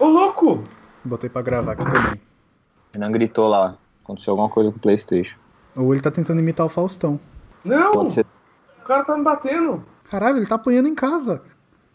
[0.00, 0.64] Ô, louco!
[1.04, 2.20] Botei pra gravar aqui também.
[2.92, 3.76] Renan gritou lá.
[4.02, 5.36] Aconteceu alguma coisa com o Playstation.
[5.76, 7.20] Ou ele tá tentando imitar o Faustão.
[7.64, 8.08] Não!
[8.10, 8.26] Ser.
[8.80, 9.84] O cara tá me batendo.
[10.10, 11.42] Caralho, ele tá apanhando em casa.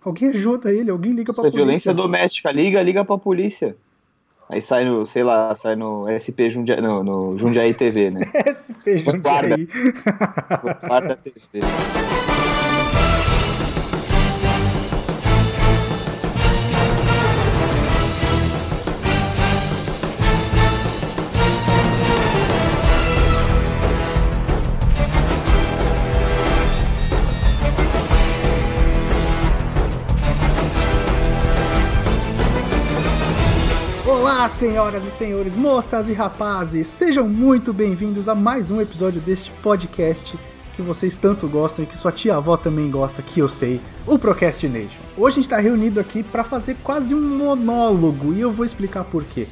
[0.03, 1.65] Alguém ajuda ele, alguém liga pra Isso é polícia.
[1.65, 2.51] violência doméstica.
[2.51, 3.75] Liga, liga pra polícia.
[4.47, 8.21] Aí sai no, sei lá, sai no SP Jundiaí, no, no Jundiaí TV, né?
[8.45, 9.57] SP Guarda.
[9.57, 9.67] Jundiaí.
[10.87, 11.59] Guarda TV.
[34.45, 39.49] Olá, senhoras e senhores, moças e rapazes, sejam muito bem-vindos a mais um episódio deste
[39.63, 40.37] podcast
[40.75, 45.01] que vocês tanto gostam e que sua tia-avó também gosta, que eu sei, o Procrastination.
[45.17, 49.03] Hoje a gente está reunido aqui para fazer quase um monólogo e eu vou explicar
[49.05, 49.47] por quê.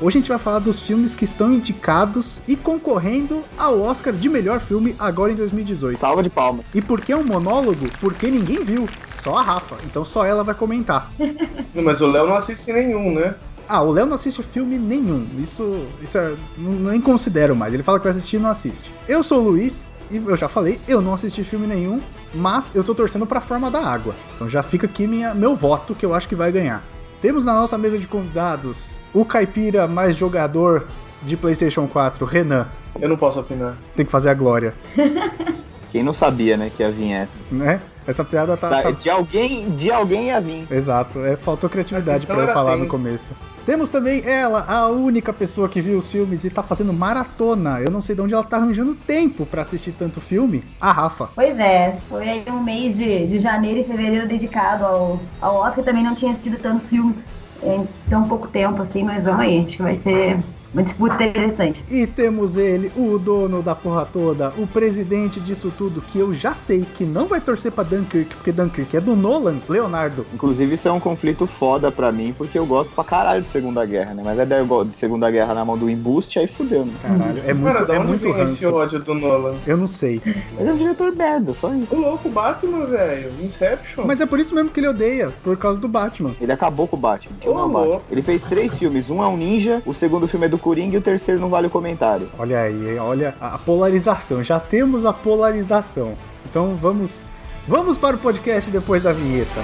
[0.00, 4.30] Hoje a gente vai falar dos filmes que estão indicados e concorrendo ao Oscar de
[4.30, 5.98] melhor filme agora em 2018.
[5.98, 6.64] Salva de palmas.
[6.74, 7.86] E por que um monólogo?
[8.00, 8.88] Porque ninguém viu,
[9.22, 11.12] só a Rafa, então só ela vai comentar.
[11.74, 13.34] Não, mas o Léo não assiste nenhum, né?
[13.68, 15.26] Ah, o Léo não assiste filme nenhum.
[15.38, 17.74] Isso, isso é, nem considero mais.
[17.74, 18.92] Ele fala que vai assistir e não assiste.
[19.06, 22.00] Eu sou o Luiz e eu já falei, eu não assisti filme nenhum,
[22.34, 24.14] mas eu tô torcendo pra Forma da Água.
[24.34, 26.82] Então já fica aqui minha, meu voto que eu acho que vai ganhar.
[27.20, 30.86] Temos na nossa mesa de convidados o caipira mais jogador
[31.22, 32.68] de PlayStation 4, Renan.
[32.98, 33.76] Eu não posso opinar.
[33.94, 34.72] Tem que fazer a glória,
[35.90, 37.38] Quem não sabia, né, que ia vir essa?
[37.50, 37.80] né?
[38.08, 40.66] Essa piada tá- Da- tá De alguém, de alguém ia vir.
[40.70, 42.84] Exato, é, faltou criatividade A questão pra eu falar tempo.
[42.84, 43.32] no começo.
[43.66, 47.80] Temos também ela, a única pessoa que viu os filmes e tá fazendo maratona.
[47.82, 50.64] Eu não sei de onde ela tá arranjando tempo pra assistir tanto filme.
[50.80, 51.28] A Rafa.
[51.34, 55.84] Pois é, foi aí um mês de, de janeiro e fevereiro dedicado ao, ao Oscar.
[55.84, 57.26] Também não tinha assistido tantos filmes
[57.62, 60.38] em tão pouco tempo assim, mas vamos aí, acho que vai ser
[60.72, 61.82] uma disputa interessante.
[61.90, 66.54] E temos ele, o dono da porra toda, o presidente disso tudo, que eu já
[66.54, 70.26] sei que não vai torcer pra Dunkirk, porque Dunkirk é do Nolan, Leonardo.
[70.34, 73.84] Inclusive, isso é um conflito foda pra mim, porque eu gosto pra caralho de Segunda
[73.86, 74.22] Guerra, né?
[74.24, 76.92] Mas é daí eu gosto de Segunda Guerra na mão do embuste, aí fudeu, né?
[77.02, 78.76] Caralho, é cara, muito, da é muito vem esse ranço.
[78.76, 79.54] ódio do Nolan?
[79.66, 80.20] Eu não sei.
[80.58, 81.94] Ele é um diretor merda, só isso.
[81.94, 83.30] O louco, Batman, velho.
[83.42, 84.04] Inception.
[84.06, 86.34] Mas é por isso mesmo que ele odeia, por causa do Batman.
[86.40, 87.36] Ele acabou com o Batman.
[87.44, 87.78] Ô, Não, Batman.
[87.80, 88.04] louco.
[88.10, 89.08] Ele fez três filmes.
[89.10, 91.66] Um é um ninja, o segundo filme é do Coringa e o terceiro não vale
[91.66, 92.28] o comentário.
[92.38, 94.42] Olha aí, olha a a polarização.
[94.44, 96.14] Já temos a polarização.
[96.48, 97.24] Então vamos,
[97.66, 99.60] vamos para o podcast depois da vinheta.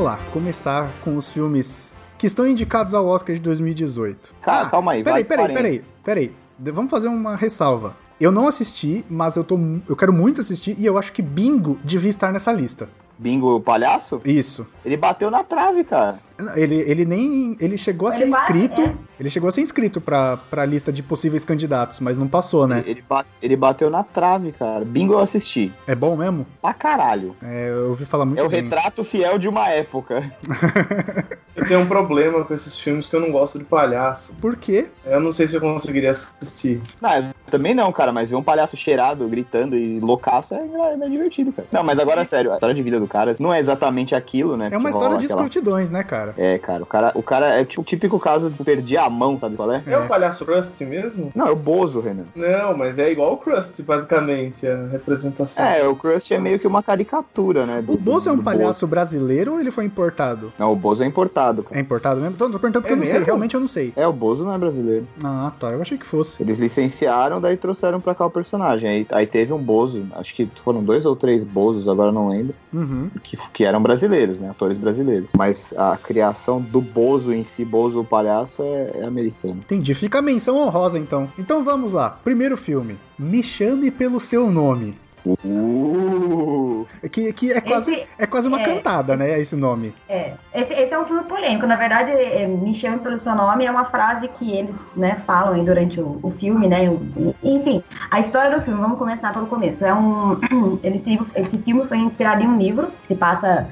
[0.00, 4.34] Vamos lá, começar com os filmes que estão indicados ao Oscar de 2018.
[4.40, 6.32] Ca- calma aí, Peraí, vai peraí, peraí, peraí.
[6.58, 7.94] De- Vamos fazer uma ressalva.
[8.18, 11.78] Eu não assisti, mas eu, tô, eu quero muito assistir e eu acho que Bingo
[11.84, 12.88] devia estar nessa lista.
[13.18, 14.22] Bingo o palhaço?
[14.24, 14.66] Isso.
[14.86, 16.18] Ele bateu na trave, cara.
[16.56, 17.56] Ele, ele nem.
[17.60, 18.80] Ele chegou a Ele ser inscrito.
[18.82, 18.94] é.
[19.18, 22.82] Ele chegou a ser inscrito pra, pra lista de possíveis candidatos, mas não passou, né?
[22.86, 23.04] Ele,
[23.42, 24.82] ele bateu na trave, cara.
[24.84, 25.70] Bingo eu assisti.
[25.86, 26.46] É bom mesmo?
[26.62, 27.36] Pra caralho.
[27.44, 28.62] É, eu ouvi falar muito É o bem.
[28.62, 30.30] retrato fiel de uma época.
[31.56, 34.32] Eu tenho um problema com esses filmes que eu não gosto de palhaço.
[34.40, 34.86] Por quê?
[35.04, 36.80] Eu não sei se eu conseguiria assistir.
[37.02, 40.58] Não, eu também não, cara, mas ver um palhaço cheirado, gritando e loucaço é,
[41.04, 41.68] é divertido, cara.
[41.70, 44.68] Não, mas agora, sério, a história de vida do cara não é exatamente aquilo, né?
[44.70, 46.29] É uma história de aquela- escrutidões, né, cara?
[46.36, 49.38] É, cara, o cara, o cara é tipo o típico caso de perder a mão,
[49.38, 49.82] sabe qual é?
[49.86, 51.30] É, o palhaço Krusty mesmo?
[51.34, 52.24] Não, é o Bozo, Renan.
[52.34, 55.64] Não, mas é igual o Krusty, basicamente, a representação.
[55.64, 57.82] É, o Krusty é meio que uma caricatura, né?
[57.82, 60.52] do- O Bozo é um palhaço brasileiro ou ele foi importado?
[60.58, 61.76] Não, o Bozo é importado, cara.
[61.78, 62.36] É importado mesmo?
[62.36, 63.26] Tô, tô perguntando porque É eu não sei, mesmo?
[63.26, 63.92] realmente eu não sei.
[63.96, 65.06] É, o Bozo não é brasileiro.
[65.22, 66.42] Ah, tá, eu achei que fosse.
[66.42, 68.88] Eles licenciaram, daí trouxeram pra cá o personagem.
[68.88, 72.28] Aí, aí teve um Bozo, acho que foram dois ou três Bozos, agora eu não
[72.28, 73.10] lembro, Uhum.
[73.22, 74.50] que, que eram brasileiros, né?
[74.50, 75.28] Atores brasileiros.
[75.36, 76.19] Mas a criação
[76.60, 79.56] do Bozo em si, Bozo o palhaço, é, é americano.
[79.58, 79.94] Entendi.
[79.94, 81.30] Fica a menção honrosa, então.
[81.38, 82.10] Então vamos lá.
[82.10, 82.98] Primeiro filme.
[83.18, 84.96] Me chame pelo seu nome.
[85.26, 86.86] Uh!
[87.10, 88.64] Que, que é, quase, Esse- é quase uma é.
[88.64, 89.38] cantada, né?
[89.40, 89.94] Esse nome.
[90.08, 91.66] É, esse, esse é um filme polêmico.
[91.66, 95.54] Na verdade, é, Me Chame Pelo Seu Nome é uma frase que eles né, falam
[95.54, 96.88] aí durante o, o filme, né?
[96.88, 99.84] o- enfim, a história do filme, vamos começar pelo começo.
[99.84, 100.38] É um,
[100.82, 103.66] esse, esse filme foi inspirado em um livro que se passa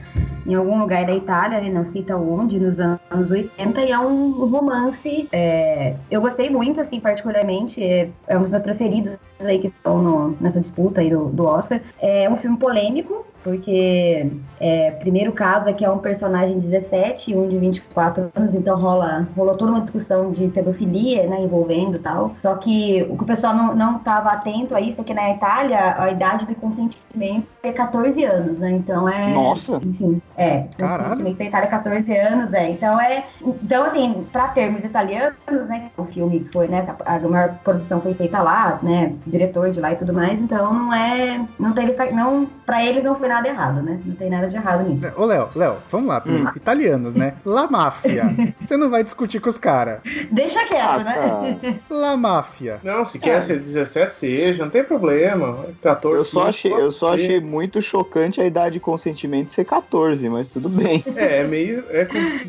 [0.47, 4.31] em algum lugar da Itália, ele não cita onde, nos anos 80, e é um
[4.47, 5.29] romance.
[5.31, 9.99] é, eu gostei muito, assim, particularmente, é, é um dos meus preferidos aí que estão
[10.03, 11.81] no- nessa disputa aí do, do Oscar.
[11.99, 14.31] É um filme polêmico, porque
[14.61, 18.55] é, primeiro caso é que é um personagem de 17 e um de 24 anos,
[18.55, 22.35] então rola, rolou toda uma discussão de pedofilia, né, envolvendo tal.
[22.41, 25.31] Só que o que o pessoal não, não tava atento a isso é que na
[25.31, 28.71] Itália a idade de consentimento é 14 anos, né?
[28.71, 29.33] Então é.
[29.33, 29.81] Nossa!
[29.85, 30.65] Enfim, é.
[30.77, 31.11] Caralho.
[31.11, 32.71] Consentimento da Itália é 14 anos, é.
[32.71, 33.25] Então é.
[33.43, 35.91] Então, assim, pra termos italianos, né?
[35.97, 36.87] O filme que foi, né?
[37.05, 39.15] A maior produção foi feita lá, né?
[39.27, 41.41] Diretor de lá e tudo mais, então não é.
[41.59, 41.95] Não teve.
[42.13, 44.01] Não, pra eles não foi nada errado, né?
[44.05, 45.07] Não tem nada de errado nisso.
[45.17, 46.47] Ô, Léo, Léo, vamos lá, Hum.
[46.57, 47.35] italianos, né?
[47.45, 48.25] La Máfia.
[48.61, 50.01] Você não vai discutir com os caras.
[50.31, 51.15] Deixa quieto, Ah, né?
[51.61, 51.75] cara.
[51.91, 52.81] La Máfia.
[52.83, 55.67] Não, se quer ser 17, seja, não tem problema.
[55.83, 59.65] 14, Eu só 15, achei, eu só achei muito chocante a idade de consentimento ser
[59.65, 61.05] 14, mas tudo bem.
[61.17, 62.07] É, é meio, é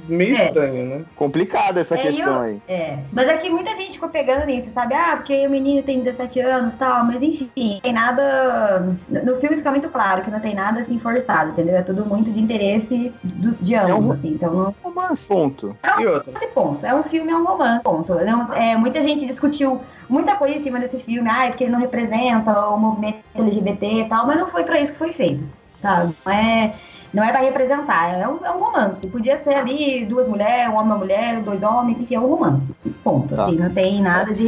[0.07, 0.45] meio É.
[0.45, 1.01] estranho, né?
[1.15, 2.61] Complicada essa É, questão eu- aí.
[2.67, 4.93] É, mas é que muita gente ficou pegando nisso, sabe?
[4.93, 8.85] Ah, porque o menino tem 17 anos e tal, mas enfim, não tem nada.
[9.09, 11.75] No filme fica muito claro que não tem nada assim forçado, entendeu?
[11.75, 14.27] É tudo muito de interesse do- de ambos, um- assim.
[14.30, 14.75] Então não.
[14.83, 15.75] Romance, ponto.
[16.00, 16.86] E outra, Esse ponto.
[16.86, 18.13] É um filme, é um romance, ponto.
[18.13, 21.71] Não, é, muita gente discutiu muita coisa em cima desse filme, ah, é porque ele
[21.71, 25.44] não representa o movimento LGBT e tal, mas não foi pra isso que foi feito,
[25.81, 26.10] tá?
[26.25, 26.74] Não é,
[27.13, 29.06] não é pra representar, é um, é um romance.
[29.07, 32.27] Podia ser ali duas mulheres, um homem e uma mulher, dois homens, enfim, é um
[32.27, 32.74] romance,
[33.04, 33.36] ponto.
[33.36, 33.45] Tá.
[33.45, 34.44] Assim, não tem nada de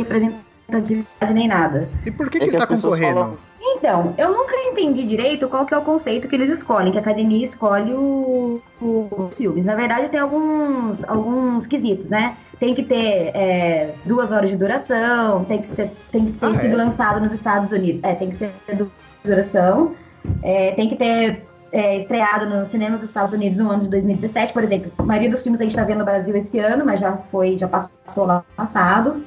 [0.70, 1.90] representatividade nem nada.
[2.06, 3.20] E por que, É que que ele tá concorrendo?
[3.20, 6.98] falam- Então, eu nunca entendi direito qual que é o conceito que eles escolhem, que
[6.98, 9.66] a academia escolhe o- o- os filmes.
[9.66, 12.36] Na verdade, tem alguns, alguns quesitos, né?
[12.60, 16.56] Tem que ter é, duas horas de duração, tem que ter, tem que ter Ah,
[16.60, 16.78] sido é?
[16.78, 18.02] lançado nos Estados Unidos.
[18.04, 18.88] É, tem que ser de
[19.24, 19.94] duração.
[20.42, 24.54] É, tem que ter é, estreado no cinema dos Estados Unidos no ano de 2017,
[24.54, 24.92] por exemplo.
[24.98, 27.58] A maioria dos filmes a gente tá vendo no Brasil esse ano, mas já foi,
[27.58, 29.24] já passou lá no passado.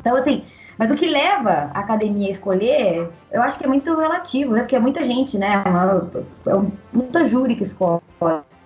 [0.00, 0.44] Então, assim,
[0.78, 4.60] mas o que leva a academia a escolher, eu acho que é muito relativo, né?
[4.60, 5.62] Porque é muita gente, né?
[5.66, 6.10] Uma,
[6.46, 8.00] é um- muita júri que escolhe.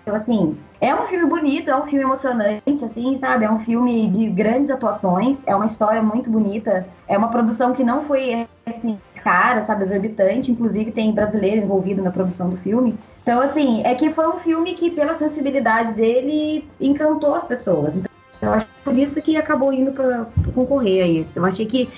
[0.03, 3.45] Então, assim, é um filme bonito, é um filme emocionante, assim, sabe?
[3.45, 7.85] É um filme de grandes atuações, é uma história muito bonita, é uma produção que
[7.85, 9.85] não foi, assim, cara, sabe?
[9.85, 12.99] Exorbitante, inclusive tem brasileiro envolvido na produção do filme.
[13.23, 17.95] Então, assim, é que foi um filme que, pela sensibilidade dele, encantou as pessoas.
[18.39, 21.27] Então, eu acho que por isso que acabou indo pra, pra concorrer aí.
[21.35, 21.89] Eu achei que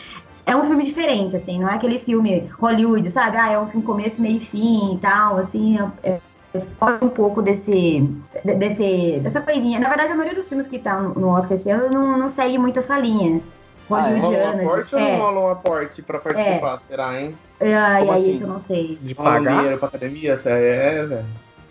[0.46, 3.36] é um filme diferente, assim, não é aquele filme Hollywood, sabe?
[3.36, 6.18] Ah, é um filme começo, meio e fim e tal, assim, é,
[6.54, 7.70] é, fora um pouco desse,
[8.44, 9.78] de- desse, dessa coisinha.
[9.78, 12.58] Na verdade, a maioria dos filmes que tá no Oscar esse ano não, não segue
[12.58, 13.40] muito essa linha
[13.90, 14.18] Ah, é?
[14.18, 14.62] rola um hollywoodiana.
[14.62, 16.78] aporte ou é, não rola um aporte pra participar?
[16.78, 17.36] Será, hein?
[17.60, 18.30] é, ai, Como ai, assim?
[18.32, 18.98] isso eu não sei.
[19.00, 19.56] De pagar?
[19.58, 20.36] dinheiro pra academia?
[20.46, 21.24] É, velho.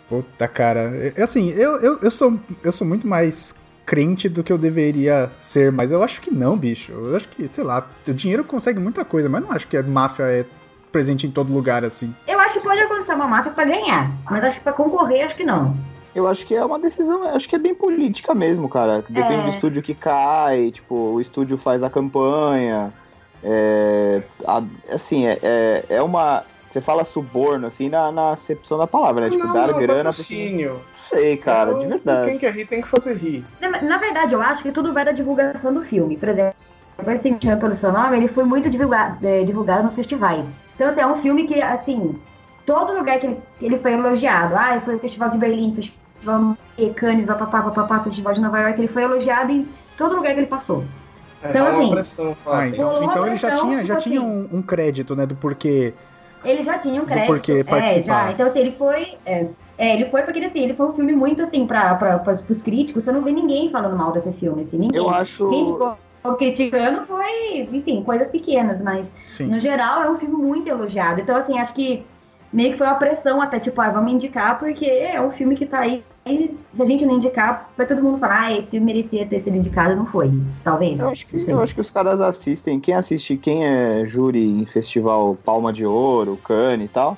[0.07, 0.91] Puta, cara.
[1.15, 3.53] É, Assim, eu, eu, eu, sou, eu sou muito mais
[3.89, 6.91] crente do que eu deveria ser, mas eu acho que não, bicho.
[6.91, 9.81] Eu acho que, sei lá, o dinheiro consegue muita coisa, mas não acho que a
[9.81, 10.45] máfia é
[10.91, 12.13] presente em todo lugar assim.
[12.27, 15.35] Eu acho que pode acontecer uma máfia pra ganhar, mas acho que pra concorrer, acho
[15.35, 15.75] que não.
[16.13, 19.03] Eu acho que é uma decisão, eu acho que é bem política mesmo, cara.
[19.09, 19.43] Depende É.
[19.45, 22.93] do estúdio que cai, tipo, o estúdio faz a campanha.
[23.43, 26.43] É, a- assim, é, é, é uma.
[26.69, 29.31] Você fala suborno, assim, na, na acepção da palavra, né?
[29.31, 30.79] Tipo, não, dar não, grana pra patrocínio.
[31.11, 32.29] Não sei, cara, de Então, verdade.
[32.29, 33.43] Quem quer rir tem que fazer rir.
[33.81, 36.17] Na, verdade, eu acho que tudo vai da divulgação do filme.
[36.17, 36.53] Por exemplo,
[37.07, 40.47] esse Me Chama Pelo Seu Nome, ele foi muito divulgado, é, divulgado nos festivais.
[40.75, 42.15] Então, assim, é um filme que, assim,
[42.65, 44.55] todo lugar que ele, que ele foi elogiado.
[44.55, 48.79] Ah, foi o Festival de Berlim, Festival de Cannes, papapá, papapá, Festival de Nova York,
[48.79, 49.67] ele foi elogiado em
[49.97, 50.83] todo lugar que ele passou.
[51.41, 54.49] É, Então, uma assim, pressão, Ah, então, então ele já tinha, já tipo tinha assim.
[54.53, 55.93] um, um crédito, né, do porquê.
[56.43, 57.27] Ele já tinha um Do crédito.
[57.27, 58.25] porquê é, participar.
[58.27, 58.31] já.
[58.33, 59.17] Então, assim, ele foi.
[59.25, 59.45] É,
[59.79, 62.61] é, ele foi porque assim, ele foi um filme muito assim, pra, pra, pra, pros
[62.61, 64.99] críticos, você não vê ninguém falando mal desse filme, assim, ninguém.
[64.99, 65.49] Eu acho.
[65.49, 65.97] Quem ficou
[66.37, 69.45] criticando foi, enfim, coisas pequenas, mas Sim.
[69.45, 71.21] no geral é um filme muito elogiado.
[71.21, 72.05] Então, assim, acho que
[72.51, 75.65] meio que foi uma pressão até, tipo, ah, vamos indicar, porque é um filme que
[75.65, 76.03] tá aí.
[76.25, 79.39] e se a gente não indicar, vai todo mundo falar, ah, esse filme merecia ter
[79.39, 80.29] sido indicado, não foi.
[80.61, 80.99] Talvez.
[80.99, 82.81] Eu acho, que, eu acho que os caras assistem.
[82.81, 87.17] Quem assiste, quem é júri em festival Palma de Ouro, Cannes e tal,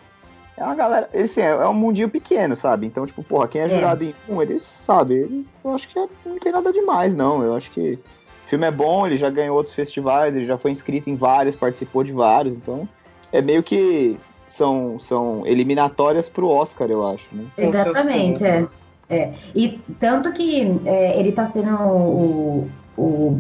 [0.61, 1.09] é uma galera.
[1.13, 2.85] Eles, assim, é, é um mundinho pequeno, sabe?
[2.85, 3.69] Então, tipo, porra, quem é, É.
[3.69, 5.17] jurado em um, eles sabem.
[5.17, 7.43] Ele- Eu acho que é- não tem nada demais, não.
[7.43, 7.99] Eu acho que
[8.45, 11.55] o filme é bom, ele já ganhou outros festivais, ele já foi inscrito em vários,
[11.55, 12.87] participou de vários, então
[13.31, 14.17] é meio que
[14.49, 17.45] são, são eliminatórias pro Oscar, eu acho, né?
[17.57, 18.67] Exatamente, é.
[19.09, 19.33] é.
[19.55, 23.39] E tanto que é, ele tá sendo o, o,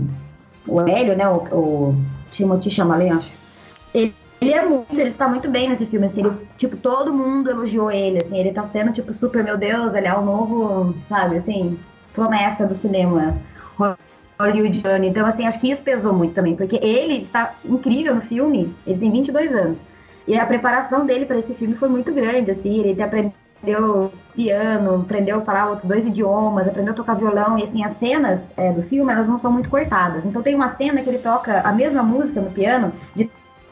[0.67, 1.27] o Hélio, né?
[1.27, 1.95] O, o
[2.31, 3.31] Timothy Chalamet, acho.
[3.93, 7.51] Ele, ele é muito, ele está muito bem nesse filme, assim, ele, tipo, todo mundo
[7.51, 11.37] elogiou ele, assim, ele tá sendo, tipo, super, meu Deus, ele é o novo, sabe,
[11.37, 11.77] assim,
[12.11, 13.37] promessa do cinema
[14.39, 15.05] hollywoodiano.
[15.05, 18.97] Então, assim, acho que isso pesou muito também, porque ele está incrível no filme, ele
[18.97, 19.83] tem 22 anos.
[20.27, 25.37] E a preparação dele para esse filme foi muito grande, assim, ele aprendeu piano, aprendeu
[25.37, 28.81] a falar outros dois idiomas, aprendeu a tocar violão, e assim, as cenas é, do
[28.81, 30.25] filme, elas não são muito cortadas.
[30.25, 33.29] Então tem uma cena que ele toca a mesma música no piano de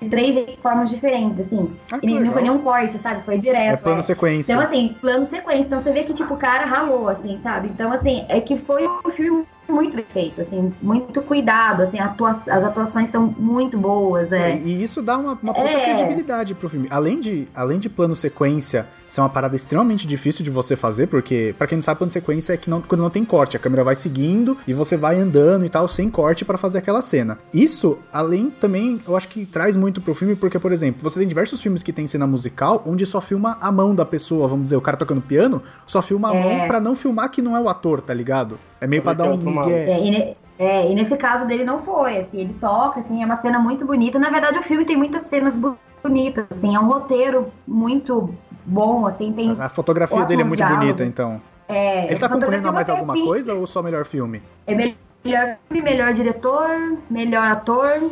[0.08, 1.75] três formas diferentes, assim.
[1.91, 3.24] Ah, e não foi nenhum corte, sabe?
[3.24, 3.74] Foi direto.
[3.74, 4.03] É plano é.
[4.03, 4.53] sequência.
[4.53, 5.63] Então, assim, plano sequência.
[5.63, 7.68] Então você vê que, tipo, o cara ralou, assim, sabe?
[7.68, 12.32] Então, assim, é que foi um filme muito bem feito, assim, muito cuidado, assim, atua
[12.32, 14.58] as atuações são muito boas, É, é.
[14.60, 15.84] e isso dá uma, uma puta É.
[15.96, 16.88] credibilidade pro filme.
[16.92, 21.56] Além de, além de plano sequência ser uma parada extremamente difícil de você fazer, porque,
[21.58, 23.84] pra quem não sabe, plano sequência é que não, quando não tem corte, a câmera
[23.84, 27.40] vai seguindo e você vai andando e tal, sem corte pra fazer aquela cena.
[27.54, 31.28] Isso, além também, eu acho que traz muito pro filme, porque, por exemplo, você tem
[31.28, 34.76] diversos filmes que tem cena musical onde só filma a mão da pessoa, vamos dizer,
[34.76, 36.44] o cara tocando piano, só filma a É.
[36.60, 38.60] mão pra não filmar que não é o ator, tá ligado?
[38.82, 39.89] É meio pra dar um que é.
[39.92, 43.25] É, e, ne- é, e nesse caso dele não foi, assim, ele toca, assim, é
[43.25, 44.18] uma cena muito bonita.
[44.20, 45.56] Na verdade, o filme tem muitas cenas
[46.04, 48.34] bonitas, assim, é um roteiro muito
[48.66, 49.51] bom, assim, tem...
[49.60, 51.13] A fotografia dele é muito Ótimos bonita, diálogos.
[51.13, 51.42] então.
[51.68, 54.42] É, Ele tá concorrendo a mais fotografia alguma assim, coisa ou só melhor filme?
[54.66, 56.68] É melhor filme, melhor diretor,
[57.10, 58.10] melhor ator,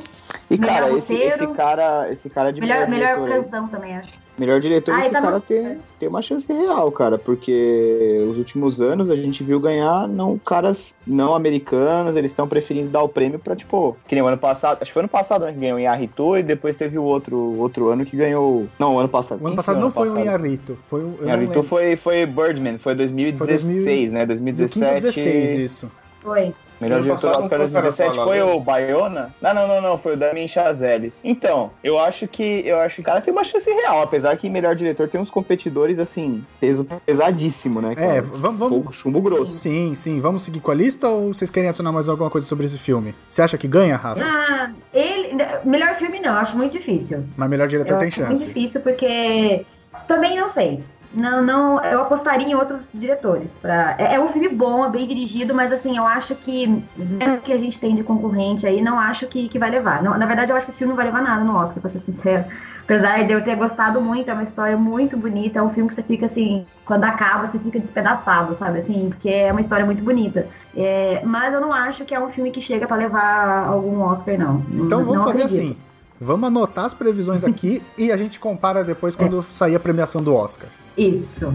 [0.50, 1.34] E, Melhor cara, esse, roteiro.
[1.36, 4.14] esse cara, esse cara de melhor, melhor diretor aí- canção também, acho.
[4.38, 8.38] Melhor diretor, Ah, esse tá cara no- tem, tem uma chance real, cara, porque os
[8.38, 13.10] últimos anos a gente viu ganhar não caras não americanos, eles estão preferindo dar o
[13.10, 15.60] prêmio pra, tipo, que nem o ano passado, acho que foi ano passado né, que
[15.60, 18.68] ganhou em Arritu e depois teve o outro, outro ano que ganhou.
[18.78, 19.42] Não, o ano passado.
[19.44, 20.78] O ano passado não foi o ano.
[20.88, 21.04] Foi o.
[21.04, 21.64] eu não Inharritu lembro.
[21.68, 24.26] foi, foi Birdman, foi 2016, né?
[24.26, 24.80] 2017.
[24.80, 25.92] 15 ou 16, isso.
[26.22, 26.54] Foi.
[26.80, 29.34] Melhor diretor passado Oscar o 2017 cara foi o Bayona?
[29.42, 31.12] Não, não, não, não, foi o Damien Chazelle.
[31.24, 34.50] Então, eu acho que eu acho que o cara tem uma chance real, apesar que
[34.50, 37.94] melhor diretor tem uns competidores assim, peso pesadíssimo, né?
[37.98, 39.52] É, vamos- vamos- Fogo, chumbo grosso.
[39.54, 40.20] Sim, sim.
[40.22, 43.16] Vamos seguir com a lista ou vocês querem adicionar mais alguma coisa sobre esse filme?
[43.28, 44.24] Você acha que ganha, Rafa?
[44.24, 45.36] Ah, ele.
[45.64, 47.24] Melhor filme não, acho muito difícil.
[47.36, 48.48] Mas melhor diretor eu tem acho muito chance.
[48.48, 49.66] difícil porque
[50.08, 50.84] também não sei.
[51.14, 53.58] Não, não, eu apostaria em outros diretores.
[53.62, 53.96] Pra...
[53.98, 57.42] É, é um filme bom, é bem dirigido, mas assim, eu acho que, vendo o
[57.42, 60.04] que a gente tem de concorrente aí, não acho que, que vai levar.
[60.04, 61.90] Não, na verdade, eu acho que esse filme não vai levar nada no Oscar, pra
[61.90, 62.46] ser sincero.
[62.84, 65.96] Apesar de eu ter gostado muito, é uma história muito bonita, é um filme que
[65.96, 68.80] você fica assim, quando acaba, você fica despedaçado, sabe?
[68.80, 70.48] Assim, porque é uma história muito bonita.
[70.76, 74.38] É, mas eu não acho que é um filme que chega pra levar algum Oscar,
[74.38, 74.64] não.
[74.72, 75.62] Então vamos Não fazer acredito.
[75.62, 75.78] assim.
[76.20, 80.34] Vamos anotar as previsões aqui e a gente compara depois quando sair a premiação do
[80.34, 80.70] Oscar.
[80.98, 81.54] Isso.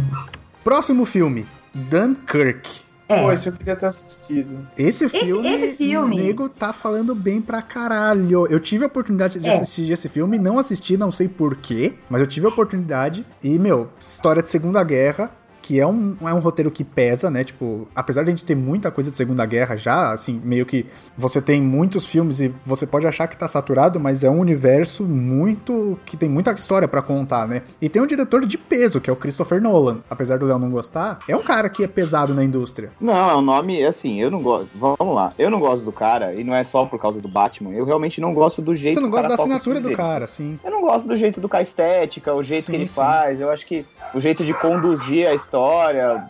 [0.63, 2.81] Próximo filme: Dunkirk.
[3.09, 3.21] É.
[3.21, 4.67] Pô, esse eu queria ter assistido.
[4.79, 8.47] Esse filme, esse filme- o nego tá falando bem pra caralho.
[8.49, 9.53] Eu tive a oportunidade de É.
[9.53, 13.27] assistir esse filme, não assisti, não sei porquê, mas eu tive a oportunidade.
[13.43, 15.31] E, meu, história de Segunda Guerra,
[15.63, 17.45] que é um, é um roteiro que pesa, né?
[17.45, 20.85] Tipo, apesar de a gente ter muita coisa de Segunda Guerra já, assim, meio que
[21.17, 25.05] você tem muitos filmes e você pode achar que tá saturado, mas é um universo
[25.05, 25.99] muito.
[26.05, 27.63] que tem muita história pra contar, né?
[27.81, 30.01] E tem um diretor de peso, que é o Christopher Nolan.
[30.11, 32.91] Apesar do Léo não gostar, é um cara que é pesado na indústria.
[33.01, 34.69] Não, é um nome, assim, eu não gosto.
[34.75, 35.33] Vamos lá.
[35.39, 37.71] Eu não gosto do cara, e não é só por causa do Batman.
[37.73, 39.97] Eu realmente não gosto do jeito Você não gosta da assinatura do dele.
[39.97, 40.59] cara, assim.
[40.65, 42.95] Eu não gosto do jeito do cara estética, o jeito Sim, que ele sim.
[42.95, 43.41] faz.
[43.41, 45.52] Eu acho que o jeito de conduzir a história,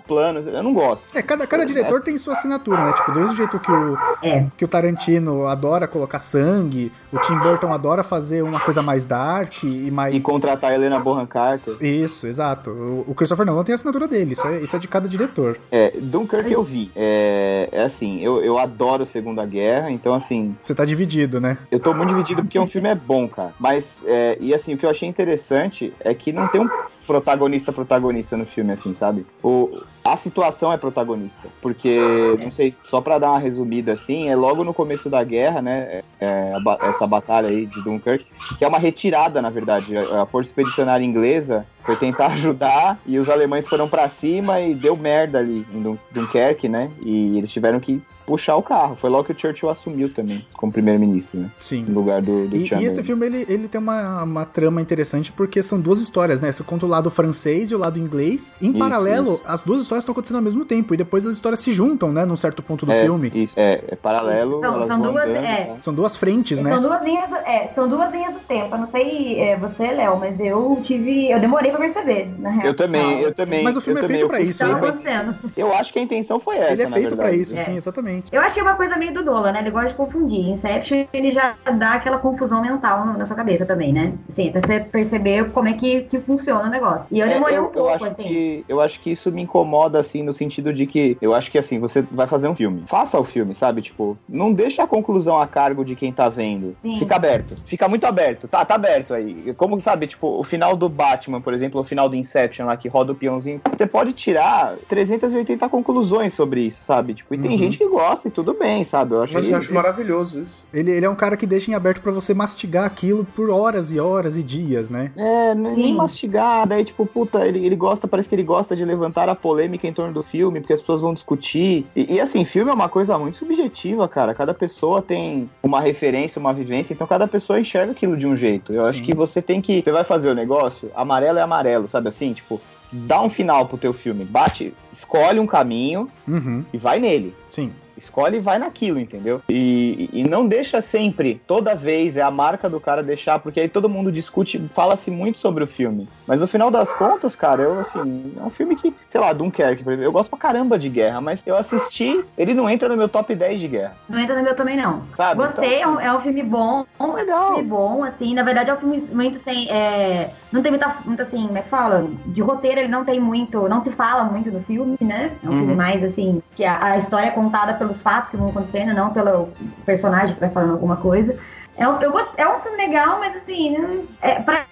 [0.07, 1.03] planos, eu não gosto.
[1.15, 2.93] É, cada, cada diretor tem sua assinatura, né?
[2.93, 4.47] Tipo, do mesmo jeito que o, É.
[4.57, 9.63] que o Tarantino adora colocar sangue, o Tim Burton adora fazer uma coisa mais dark
[9.65, 10.15] e mais.
[10.15, 11.77] E contratar a Helena Bonham Carter.
[11.81, 12.71] Isso, exato.
[12.71, 15.59] O, o Christopher Nolan tem a assinatura dele, isso é, isso é de cada diretor.
[15.71, 16.91] É, Dunkirk eu vi.
[16.97, 21.57] É, é assim, eu, eu adoro Segunda Guerra, então assim, Você tá dividido, né?
[21.71, 23.53] eu tô muito dividido porque o filme é bom, cara.
[23.59, 26.69] Mas, é, e assim, o que eu achei interessante é que não tem um
[27.07, 29.27] protagonista protagonista no filme, assim, sabe?
[29.43, 31.49] O, a situação é protagonista.
[31.61, 35.63] Porque, não sei, só pra dar uma resumida assim, é logo no começo da guerra,
[35.63, 36.03] né?
[36.23, 38.25] é, essa batalha aí de Dunkirk,
[38.57, 39.97] que é uma retirada, na verdade.
[39.97, 44.97] A, Força Expedicionária Inglesa foi tentar ajudar e os alemães foram pra cima e deu
[44.97, 46.89] merda ali em Dun- Dunkerque, né?
[47.05, 48.97] E eles tiveram que puxar o carro.
[48.97, 51.51] Foi logo que o Churchill assumiu também como primeiro-ministro, né?
[51.59, 51.85] Sim.
[51.89, 55.33] No lugar do, do E, e esse filme, ele, ele tem uma, uma trama interessante
[55.33, 56.53] porque são duas histórias, né?
[56.53, 58.53] Você conta o lado francês e o lado inglês.
[58.61, 59.43] Em Isso, paralelo, isso.
[59.47, 60.95] as duas histórias estão acontecendo ao mesmo tempo.
[60.95, 62.25] E depois as histórias se juntam, né?
[62.25, 63.31] Num certo ponto do é, filme.
[63.35, 64.61] Isso, é, é paralelo.
[64.61, 65.41] São- elas são duas, andando, é.
[65.41, 65.77] né?
[65.81, 66.73] São duas frentes, né?
[66.73, 68.75] São duas linhas, do- é, são duas linhas do tempo.
[68.75, 71.31] Eu não sei é, você, Léo, mas eu tive.
[71.31, 72.67] Eu demorei pra perceber, na real.
[72.67, 73.63] Eu também, eu também.
[73.65, 75.35] Mas o filme é feito pra isso, né?
[75.57, 77.59] Eu acho que a intenção foi essa, Ele é na feito pra isso, É.
[77.59, 78.12] sim, exatamente.
[78.31, 79.61] Eu achei uma coisa meio do Nolan, né?
[79.61, 80.49] Ele gosta de confundir.
[80.49, 84.13] Inception, ele já dá aquela confusão mental na sua cabeça também, né?
[84.29, 87.07] Assim, até você perceber como é que, que funciona o negócio.
[87.11, 88.23] E eu É, demorei eu, um eu pouco, acho assim.
[88.23, 91.59] que eu acho que isso me incomoda assim no sentido de que eu acho que
[91.59, 95.39] assim você vai fazer um filme faça o filme sabe tipo não deixa a conclusão
[95.39, 96.97] a cargo de quem tá vendo Sim.
[96.99, 100.89] fica aberto fica muito aberto tá tá aberto aí como sabe tipo o final do
[100.89, 104.13] Batman por exemplo exemplo, o final do Inception lá, que roda o peãozinho, você pode
[104.15, 107.15] tirar 380 conclusões sobre isso, sabe?
[107.15, 107.57] Tipo, e tem Uhum.
[107.59, 109.15] gente que gosta e tudo bem, sabe?
[109.15, 110.65] Eu acho Mas que eu acho maravilhoso isso.
[110.73, 113.93] Ele, ele é um cara que deixa em aberto pra você mastigar aquilo por horas
[113.93, 115.13] e horas e dias, né?
[115.17, 115.97] É, nem Sim.
[115.97, 119.87] mastigar, daí tipo, puta, ele, ele gosta, parece que ele gosta de levantar a polêmica
[119.87, 121.87] em torno do filme, porque as pessoas vão discutir.
[121.95, 124.35] E, e, assim, filme é uma coisa muito subjetiva, cara.
[124.35, 128.73] Cada pessoa tem uma referência, uma vivência, então cada pessoa enxerga aquilo de um jeito.
[128.73, 129.05] Eu acho Sim.
[129.05, 129.83] que você tem que.
[129.85, 132.33] Você vai fazer o negócio, amarelo é amarelo, sabe assim?
[132.33, 132.61] Tipo,
[132.93, 137.35] dá um final pro teu filme, bate, escolhe um caminho Uhum, e vai nele.
[137.49, 137.73] sim.
[138.03, 139.41] Escolhe e vai naquilo, entendeu?
[139.49, 143.69] E, e não deixa sempre, toda vez, é a marca do cara deixar, porque aí
[143.69, 146.09] todo mundo discute, fala-se muito sobre o filme.
[146.27, 149.85] Mas no final das contas, cara, eu, assim, é um filme que, sei lá, Dunkerque,
[149.85, 152.97] por exemplo, eu gosto pra caramba de guerra, mas eu assisti, ele não entra no
[152.97, 155.05] meu top 10 de guerra, Não entra no meu também, não.
[155.17, 155.41] sabe?
[155.41, 156.85] Gostei, é, Então, um, é um filme bom.
[156.99, 157.55] É um Legal.
[157.55, 158.35] filme bom, assim.
[158.35, 159.69] Na verdade, é um filme muito sem.
[159.71, 162.07] é, não tem muita, muito assim, como é que fala?
[162.27, 163.69] De roteiro, ele não tem muito.
[163.69, 165.33] Não se fala muito no filme, né?
[165.43, 165.59] É um Uhum.
[165.59, 166.43] filme mais assim.
[166.57, 169.49] Que a, a história é contada pelos fatos que vão acontecendo, não pelo
[169.85, 171.39] personagem que vai falando alguma coisa.
[171.77, 174.65] É um, eu gost, é um filme legal, mas assim, é, pra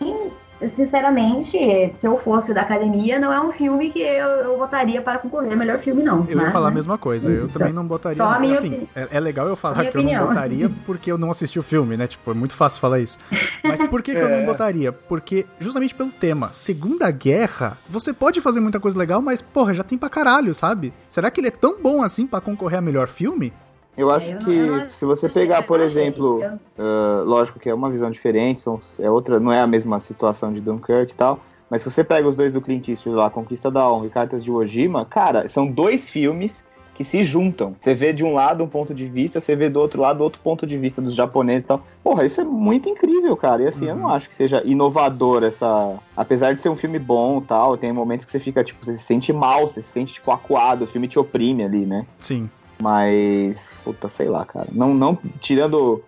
[0.00, 0.30] mim,
[0.74, 1.56] sinceramente,
[2.00, 5.52] se eu fosse da academia, não é um filme que eu, eu votaria para concorrer
[5.52, 6.24] a melhor filme, não.
[6.28, 6.76] Eu ia Mas, falar a né?
[6.76, 7.30] mesma coisa.
[7.30, 8.16] Eu também não botaria.
[8.16, 8.40] só a não.
[8.40, 10.26] minha assim, opini- é, é legal eu falar que eu não opinião.
[10.28, 12.06] botaria porque eu não assisti o filme, né?
[12.06, 13.18] Tipo, é muito fácil falar isso.
[13.62, 14.46] Mas por que, que eu não É.
[14.46, 14.92] botaria?
[14.92, 19.82] Porque, justamente pelo tema, Segunda Guerra, você pode fazer muita coisa legal, mas, porra, já
[19.84, 20.92] tem pra caralho, sabe?
[21.08, 23.52] Será que ele é tão bom assim pra concorrer a melhor filme?
[23.98, 26.58] Eu acho É, eu não- que eu não- se você pegar, por eu exemplo, Eu-
[26.80, 30.52] Uh, lógico que é uma visão diferente, são, é outra, não é a mesma situação
[30.52, 31.40] de Dunkirk e tal.
[31.68, 34.44] Mas se você pega os dois do Clint Eastwood lá, Conquista da Honra e Cartas
[34.44, 36.64] de Ojima, cara, são dois filmes
[36.94, 37.74] que se juntam.
[37.80, 40.40] Você vê de um lado um ponto de vista, você vê do outro lado outro
[40.40, 41.82] ponto de vista dos japoneses e tal.
[42.02, 43.62] Porra, isso é muito incrível, cara.
[43.64, 44.02] E assim, eu Uhum.
[44.02, 45.94] não acho que seja inovador essa.
[46.16, 48.94] Apesar de ser um filme bom e tal, tem momentos que você fica, tipo, você
[48.96, 52.06] se sente mal, você se sente, tipo, acuado, o filme te oprime ali, né?
[52.18, 52.48] Sim.
[52.80, 54.68] Mas, puta, sei lá, cara.
[54.72, 56.02] Não, não tirando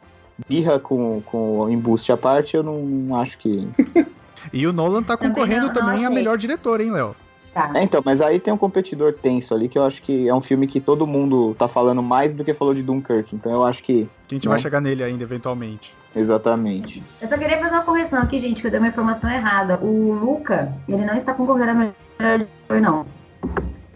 [0.49, 3.69] birra com, com o embuste à parte, eu não, não acho que.
[4.55, 6.15] E o Nolan tá Também concorrendo não- não também a achei.
[6.15, 7.15] melhor diretor, hein, Léo?
[7.53, 7.71] Tá.
[7.75, 10.41] É, então, mas aí tem um competidor tenso ali que eu acho que é um
[10.41, 13.37] filme que todo mundo tá falando mais do que falou de Dunkirk.
[13.37, 14.09] Então eu acho que.
[14.27, 14.53] Que a gente Não.
[14.53, 15.95] vai chegar nele ainda, eventualmente.
[16.17, 17.03] Exatamente.
[17.21, 19.79] Eu só queria fazer uma correção aqui, gente, que eu dei uma informação errada.
[19.83, 23.05] O Luca, ele não está concorrendo a melhor diretor, não.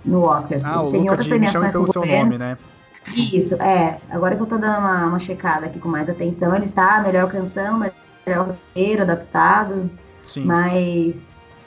[0.04, 0.58] No Oscar.
[0.62, 2.24] Ah, o tem Luca outras de Me Chame premiações Pelo Seu concorrendo.
[2.24, 2.58] Nome, né?
[3.14, 3.98] Isso, é.
[4.10, 7.30] Agora que eu tô dando uma, uma checada aqui com mais atenção, ele está melhor
[7.30, 9.90] canção, melhor roteiro, adaptado,
[10.24, 10.44] Sim.
[10.44, 11.14] mas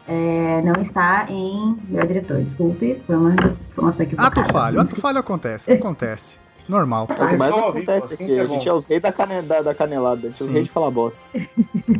[0.07, 2.41] é, não está em melhor diretor.
[2.41, 3.33] Desculpe, foi uma
[3.71, 4.41] informação equivocada.
[4.41, 6.39] Ato falho, ato falho acontece, acontece.
[6.67, 7.07] Normal.
[7.09, 8.33] É o que Mas mais acontece assim aqui.
[8.33, 10.27] que é a gente é os reis da, cane- da, da canelada.
[10.27, 11.17] A gente é os reis de falar bosta.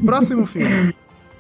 [0.05, 0.93] Próximo filme.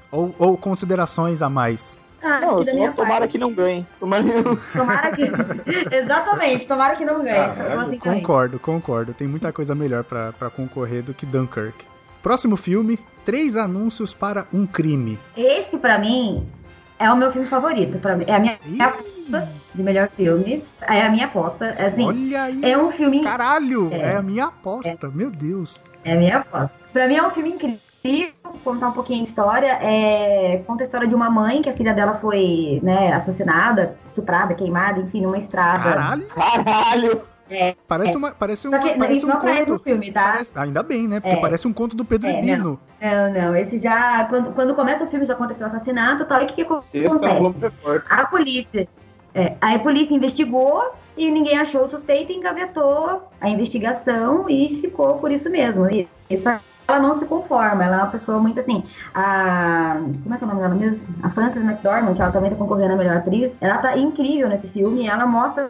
[0.09, 1.99] Ou, ou considerações a mais.
[2.27, 3.85] Ah, Não, da minha tomara parte- que não ganhe.
[3.99, 4.55] Tomara que não.
[4.73, 5.95] Tomara que.
[5.95, 7.51] Exatamente, tomara que não ganhe.
[7.71, 7.97] Eu assim.
[7.97, 9.13] Concordo, concordo.
[9.13, 11.85] Tem muita coisa melhor pra pra concorrer do que Dunkirk.
[12.21, 15.17] Próximo filme: Três Anúncios para um Crime.
[15.35, 16.45] Esse, pra mim,
[16.99, 17.97] é o meu filme favorito.
[17.99, 18.25] Pra mim.
[18.27, 20.63] É a minha Ih, aposta de melhor filme.
[20.81, 21.65] É a minha aposta.
[21.65, 22.59] É, Assim, olha aí.
[22.63, 23.23] é um filme.
[23.23, 24.13] Caralho, é.
[24.13, 24.15] É.
[24.15, 25.09] a minha aposta.
[25.09, 25.83] Meu Deus.
[26.03, 26.71] É a minha aposta.
[26.91, 27.79] Pra mim é um filme incrível.
[28.67, 29.79] Contar um pouquinho a história.
[29.81, 30.61] É...
[30.67, 34.99] Conta a história de uma mãe que a filha dela foi né, assassinada, estuprada, queimada,
[34.99, 35.79] enfim, numa estrada.
[35.79, 36.27] Caralho.
[36.27, 37.21] Caralho!
[37.87, 39.83] Parece uma, parece um, que parece isso um não aparece no conto.
[39.85, 40.33] filme, tá?
[40.33, 41.21] Parece- ainda bem, né?
[41.21, 41.39] Porque É.
[41.39, 42.77] parece um conto do Pedro É, Ibino.
[43.01, 43.55] Não, não.
[43.55, 44.25] Esse já.
[44.25, 46.41] Quando, quando começa o filme já aconteceu o assassinato e tal.
[46.41, 47.07] E o que, que acontece?
[48.09, 48.85] A polícia.
[49.33, 55.19] É, a polícia investigou e ninguém achou o suspeito e engavetou a investigação e ficou
[55.19, 55.89] por isso mesmo.
[55.89, 56.49] E isso
[56.87, 58.83] ela não se conforma, ela é uma pessoa muito assim.
[59.13, 59.97] A.
[60.23, 61.07] Como é que é o nome dela mesmo?
[61.21, 64.67] A Frances McDormand, que ela também tá concorrendo a melhor atriz, ela tá incrível nesse
[64.69, 65.69] filme e ela mostra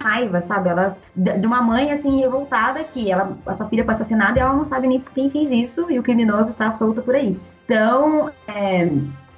[0.00, 0.68] raiva, sabe?
[0.68, 4.52] Ela de uma mãe assim revoltada que ela a sua filha foi assassinada e ela
[4.52, 7.38] não sabe nem quem fez isso e o criminoso está solto por aí.
[7.64, 8.90] Então, é,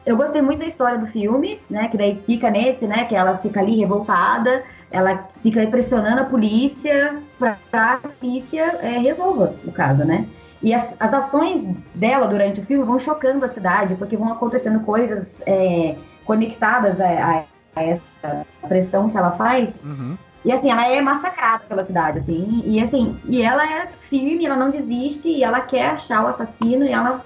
[0.05, 1.89] eu gostei muito da história do filme, né?
[1.89, 3.05] Que daí fica nesse, né?
[3.05, 9.55] Que ela fica ali revoltada, ela fica pressionando a polícia pra a polícia é, resolva
[9.65, 10.27] o caso, né?
[10.63, 14.81] E as, as ações dela durante o filme vão chocando a cidade, porque vão acontecendo
[14.81, 17.45] coisas é, conectadas a,
[17.77, 19.69] a- essa pressão que ela faz.
[19.85, 20.17] Uhum.
[20.45, 22.63] E assim, ela é massacrada pela cidade, assim.
[22.65, 26.85] E assim, e ela é firme, ela não desiste, e ela quer achar o assassino,
[26.85, 27.25] e ela.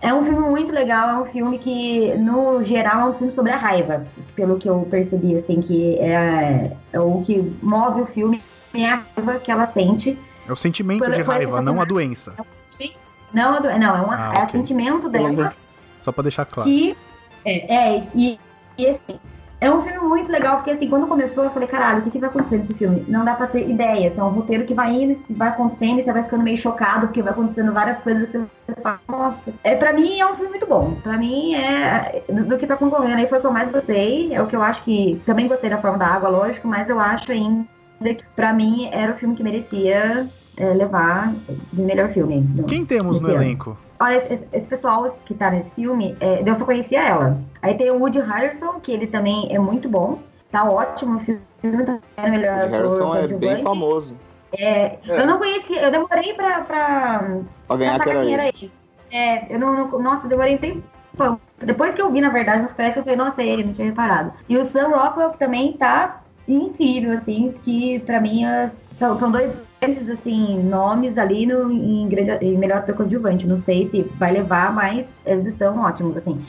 [0.00, 3.50] É um filme muito legal, é um filme que, no geral, é um filme sobre
[3.50, 4.06] a raiva.
[4.36, 8.40] Pelo que eu percebi, assim, que é, é o que move o filme,
[8.72, 10.16] é a raiva que ela sente.
[10.48, 12.34] É o sentimento de raiva, não a doença.
[13.34, 14.46] Não, é não é, uma, Ah, é ok.
[14.46, 15.52] o sentimento dela
[16.00, 16.68] Só pra deixar claro.
[16.68, 16.96] que
[17.44, 18.38] É, é e,
[18.78, 19.18] e assim,
[19.60, 22.18] é um filme muito legal, porque assim, quando começou, eu falei, caralho, o que, que
[22.18, 23.02] vai acontecer nesse filme?
[23.08, 24.10] Não dá pra ter ideia.
[24.10, 27.06] Assim, é um roteiro que vai indo, vai acontecendo, e você vai ficando meio chocado,
[27.06, 29.54] porque vai acontecendo várias coisas que você fala, nossa.
[29.62, 30.94] É, pra mim é um filme muito bom.
[31.02, 32.22] Pra mim é.
[32.28, 34.34] Do, do que tá concorrendo aí foi o que eu mais gostei.
[34.34, 35.20] É o que eu acho que.
[35.24, 37.64] Também gostei da forma da água, lógico, mas eu acho ainda
[38.00, 41.32] que pra mim era o filme que merecia é, levar
[41.72, 42.46] de melhor filme.
[42.66, 43.42] Quem temos no ano.
[43.42, 43.76] elenco?
[44.00, 47.38] Olha, esse, esse, pessoal que tá nesse filme, é, eu só conhecia ela.
[47.62, 50.18] Aí tem o Woody Harrelson, que ele também é muito bom.
[50.50, 51.40] Tá ótimo o filme,
[52.16, 52.58] tá melhor.
[52.58, 54.14] Woody Harrelson é bem famoso.
[54.56, 54.98] É, é.
[55.06, 56.60] Eu não conhecia, eu demorei pra.
[56.60, 58.72] pra, pra ganhar pra quem era ele.
[59.10, 60.82] É, eu não, não, Nossa, demorei um tempo.
[61.58, 63.72] Depois que eu vi, na verdade, nos parece que eu falei, nossa, é ele, não
[63.72, 64.32] tinha reparado.
[64.48, 69.52] E o Sam Rockwell também tá incrível, assim, que pra mim é, são, são dois
[69.84, 72.08] grandes assim, nomes ali no, em,
[72.40, 73.46] em melhor ator coadjuvante.
[73.46, 76.40] Não sei se vai levar, mas eles estão ótimos, assim.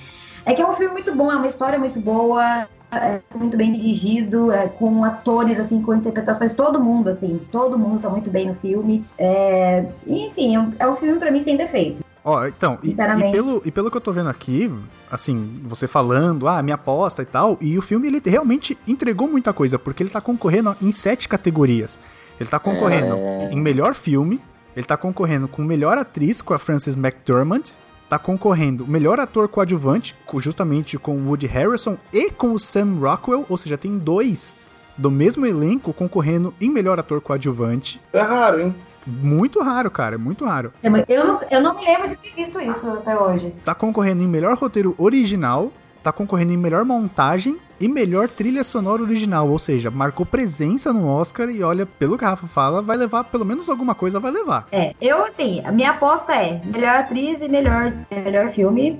[0.45, 3.73] É que é um filme muito bom, é uma história muito boa, é muito bem
[3.73, 8.47] dirigido, é, com atores, assim, com interpretações, todo mundo, assim, todo mundo tá muito bem
[8.47, 9.03] no filme.
[9.17, 12.05] É, enfim, é um, é um filme para mim sem defeito.
[12.23, 14.71] Ó, oh, então, e, e, pelo, e pelo que eu tô vendo aqui,
[15.11, 19.53] assim, você falando, ah, minha aposta e tal, e o filme ele realmente entregou muita
[19.53, 21.99] coisa, porque ele tá concorrendo em sete categorias.
[22.39, 23.49] Ele tá concorrendo é...
[23.51, 24.41] em melhor filme,
[24.75, 27.63] ele tá concorrendo com melhor atriz com a Frances McDormand,
[28.09, 33.45] tá concorrendo melhor ator coadjuvante, justamente com o Woody Harrison e com o Sam Rockwell,
[33.49, 34.55] ou seja, tem dois
[34.97, 38.01] do mesmo elenco concorrendo em melhor ator coadjuvante.
[38.13, 38.75] É raro, hein?
[39.05, 40.73] Muito raro, cara, muito raro.
[40.81, 43.55] Eu não, eu não me lembro de ter visto isso até hoje.
[43.63, 45.71] Tá concorrendo em melhor roteiro original,
[46.05, 51.07] tá concorrendo em melhor montagem e melhor trilha sonora original, ou seja, marcou presença no
[51.07, 54.31] Oscar e olha, pelo que a Rafa fala, vai levar pelo menos alguma coisa vai
[54.31, 54.67] levar.
[54.71, 58.99] É, eu assim, a minha aposta é melhor atriz e melhor, melhor filme.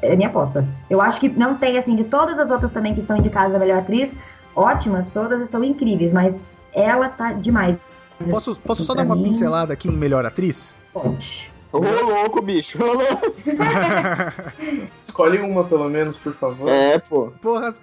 [0.00, 0.64] É minha aposta.
[0.88, 3.58] Eu acho que não tem assim de todas as outras também que estão indicadas a
[3.58, 4.10] melhor atriz,
[4.54, 6.34] ótimas, todas estão incríveis, mas
[6.72, 7.76] ela tá demais.
[8.30, 9.24] Posso, posso só dar uma mim...
[9.24, 10.76] pincelada aqui em melhor atriz?
[10.92, 11.55] Pode.
[11.72, 12.82] Ô, louco, bicho.
[12.82, 13.32] Ô, louco.
[15.02, 16.68] Escolhe uma, pelo menos, por favor.
[16.68, 17.32] É, pô.
[17.40, 17.74] Porra,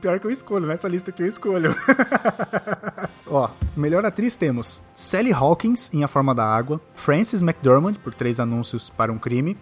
[0.00, 1.74] pior que eu escolho, nessa lista que eu escolho.
[3.26, 8.40] Ó, melhor atriz temos Sally Hawkins, em A Forma da Água, Frances McDormand, por Três
[8.40, 9.56] Anúncios para um Crime,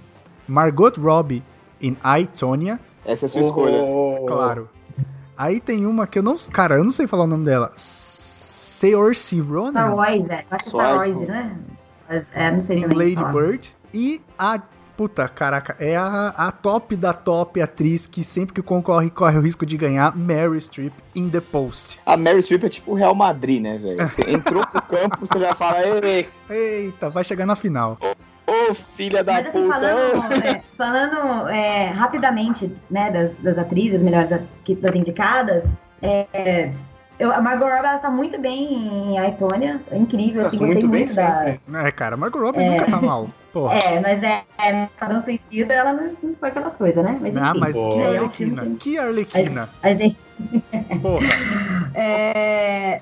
[0.46, 1.42] Margot Robbie,
[1.80, 2.80] em I, Tonya.
[3.04, 3.46] Essa é a sua oh.
[3.46, 3.78] escolha.
[4.26, 4.68] Claro.
[5.36, 6.36] Aí tem uma que eu não...
[6.50, 7.72] Cara, eu não sei falar o nome dela.
[7.76, 9.72] Saoirse Ronan?
[9.72, 10.44] Saoirse, é.
[10.56, 11.56] Que Saoirse, né?
[12.08, 13.76] Mas, é, não sei em Lady Bird.
[13.92, 14.60] E a.
[14.96, 19.42] Puta, caraca, é a, a top da top atriz que sempre que concorre corre o
[19.42, 22.00] risco de ganhar Mary Streep in The Post.
[22.06, 23.98] A Mary Streep é tipo o Real Madrid, né, velho?
[24.26, 26.30] entrou pro campo, você já fala, ei.
[26.48, 27.98] Eita, vai chegar na final.
[28.46, 29.74] Ô, oh, filha da Mas, assim, puta!
[29.74, 35.64] Falando, é, falando é, rapidamente, né, das, das atrizes melhores das indicadas,
[36.00, 36.72] é,
[37.18, 40.88] eu, a Margot Robbie, ela tá muito bem em Aitonia, é incrível, assim, gostei muito,
[40.88, 41.56] muito da...
[41.86, 42.70] É, cara, a Margot Robbie é...
[42.70, 43.78] nunca tá mal, porra.
[43.78, 47.18] É, mas é, é Cadão Suicida, ela não, não foi aquelas coisas, né?
[47.20, 49.70] Mas, ah, mas que é Arlequina, um que Arlequina.
[49.82, 50.18] A, a gente...
[51.00, 51.26] Porra.
[51.98, 53.00] É...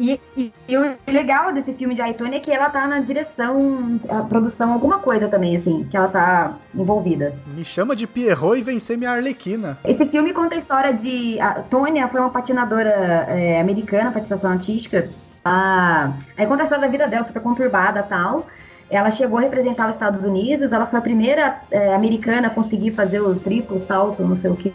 [0.00, 4.00] E, e, e, o legal desse filme de Aitone é que ela tá na direção,
[4.30, 7.34] produção, alguma coisa também, assim, que ela tá envolvida.
[7.54, 9.78] Me chama de Pierrot e vencer minha Arlequina.
[9.84, 11.38] Esse filme conta a história de.
[11.38, 12.88] A Tônia foi uma patinadora
[13.28, 15.10] é, americana, patinação artística.
[15.44, 18.46] A, aí conta a história da vida dela, super conturbada tal.
[18.88, 22.92] Ela chegou a representar os Estados Unidos, ela foi a primeira é, americana a conseguir
[22.92, 24.72] fazer o triplo salto, não sei o que.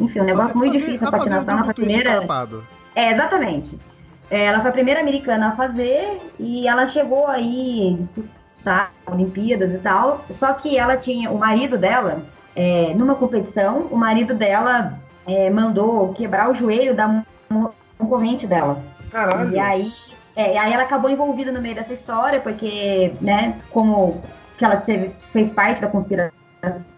[0.00, 1.54] Enfim, um negócio muito difícil a patinação.
[1.54, 2.20] Ela foi a primeira.
[2.96, 3.78] É, exatamente.
[4.30, 9.78] É, ela foi a primeira americana a fazer e ela chegou aí disputar Olimpíadas e
[9.78, 10.24] tal.
[10.30, 12.22] Só que ela tinha o marido dela
[12.56, 14.94] é, numa competição, o marido dela
[15.26, 17.22] é, mandou quebrar o joelho da
[17.98, 18.82] concorrente dela.
[19.10, 19.52] Caralho.
[19.52, 19.92] E aí,
[20.34, 24.20] é, aí ela acabou envolvida no meio dessa história, porque, né, como
[24.58, 26.32] que ela teve, fez parte da conspiração,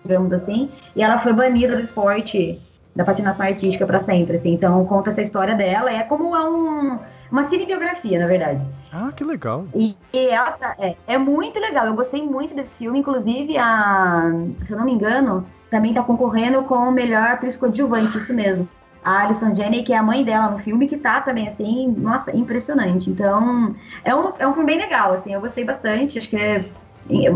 [0.04, 2.60] digamos assim, e ela foi banida do esporte
[2.94, 4.54] da patinação artística para sempre, assim.
[4.54, 6.98] Então conta essa história dela, é como um
[7.30, 8.62] uma cinebiografia, na verdade.
[8.92, 9.66] Ah, que legal.
[9.74, 11.86] E, e ela tá, é, é muito legal.
[11.86, 13.00] Eu gostei muito desse filme.
[13.00, 14.30] Inclusive, a,
[14.64, 18.68] se eu não me engano, também tá concorrendo com o melhor atriz coadjuvante, isso mesmo.
[19.04, 22.36] A Alison Janney, que é a mãe dela no filme, que tá também, assim, nossa,
[22.36, 23.08] impressionante.
[23.08, 26.18] Então, é um, é um filme bem legal, assim, eu gostei bastante.
[26.18, 26.64] Acho que é,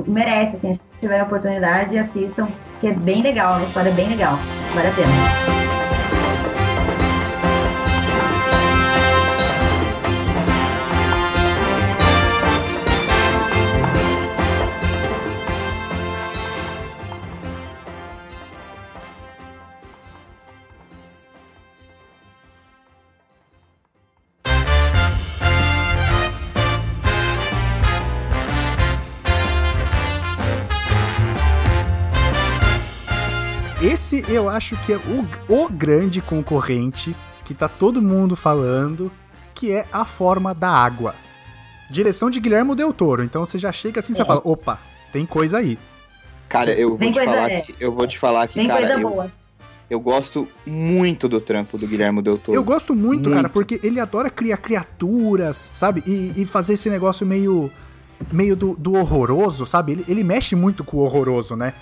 [0.07, 2.49] merece, assim, se tiver a oportunidade, assistam,
[2.81, 4.37] que é bem legal, uma história bem legal.
[4.75, 5.70] Vale a pena.
[34.31, 37.15] Eu acho que é o, o grande concorrente
[37.45, 39.11] que tá todo mundo falando,
[39.55, 41.15] que é a forma da água.
[41.91, 43.25] Direção de Guilherme Del Toro.
[43.25, 44.25] Então você já chega assim e É.
[44.25, 44.79] fala, opa,
[45.13, 45.79] tem coisa aí.
[46.49, 47.61] Cara, eu vou te falar é.
[47.61, 49.33] que eu vou te falar que, Tem cara, coisa eu, boa.
[49.89, 52.57] eu gosto muito do trampo do Guilherme Del Toro.
[52.57, 53.31] Eu gosto muito, Muito.
[53.37, 56.03] cara, porque ele adora criar criaturas, sabe?
[56.07, 57.71] E, e fazer esse negócio meio.
[58.33, 59.93] meio do, do horroroso, sabe?
[59.93, 61.73] Ele, ele mexe muito com o horroroso, né?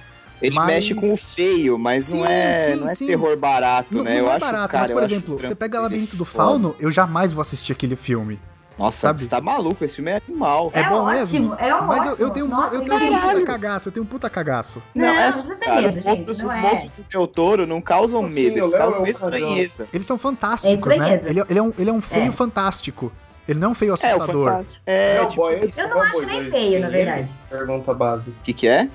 [0.40, 3.07] Ele Mas- mexe com o feio, mas Sim, não é, sim, não é sim.
[3.07, 4.12] terror barato, Não, né?
[4.12, 6.24] não eu é acho, barato, cara, mas, por exemplo, o você pega Labirinto do.
[6.24, 8.38] Fauno, eu jamais vou assistir aquele filme.
[8.79, 9.20] Nossa, sabe?
[9.22, 10.70] você tá maluco, esse filme é animal.
[10.72, 11.11] É, É bom ótimo,
[11.51, 11.55] mesmo?
[11.59, 12.31] é um Mas eu, eu ótimo.
[12.31, 14.83] tenho, Nossa, eu tenho um puta cagaço, eu tenho um puta cagaço.
[14.94, 16.61] Não, Não, é assim, você tem cara, medo, os gente, monstros, não é.
[16.61, 19.88] monstros do Del Toro não causam Assim, medo, o eles causam é estranheza.
[19.92, 21.20] Eles são fantásticos, É né?
[21.27, 22.31] Ele, ele é um, ele é um feio É.
[22.31, 23.11] fantástico.
[23.48, 24.44] Ele não é um feio É, o assustador.
[24.46, 24.83] fantástico.
[24.87, 27.29] É, tipo, o esse Eu não acho nem 2 feio, tem na verdade.
[27.51, 28.33] Pergunta base.
[28.44, 28.88] que que é?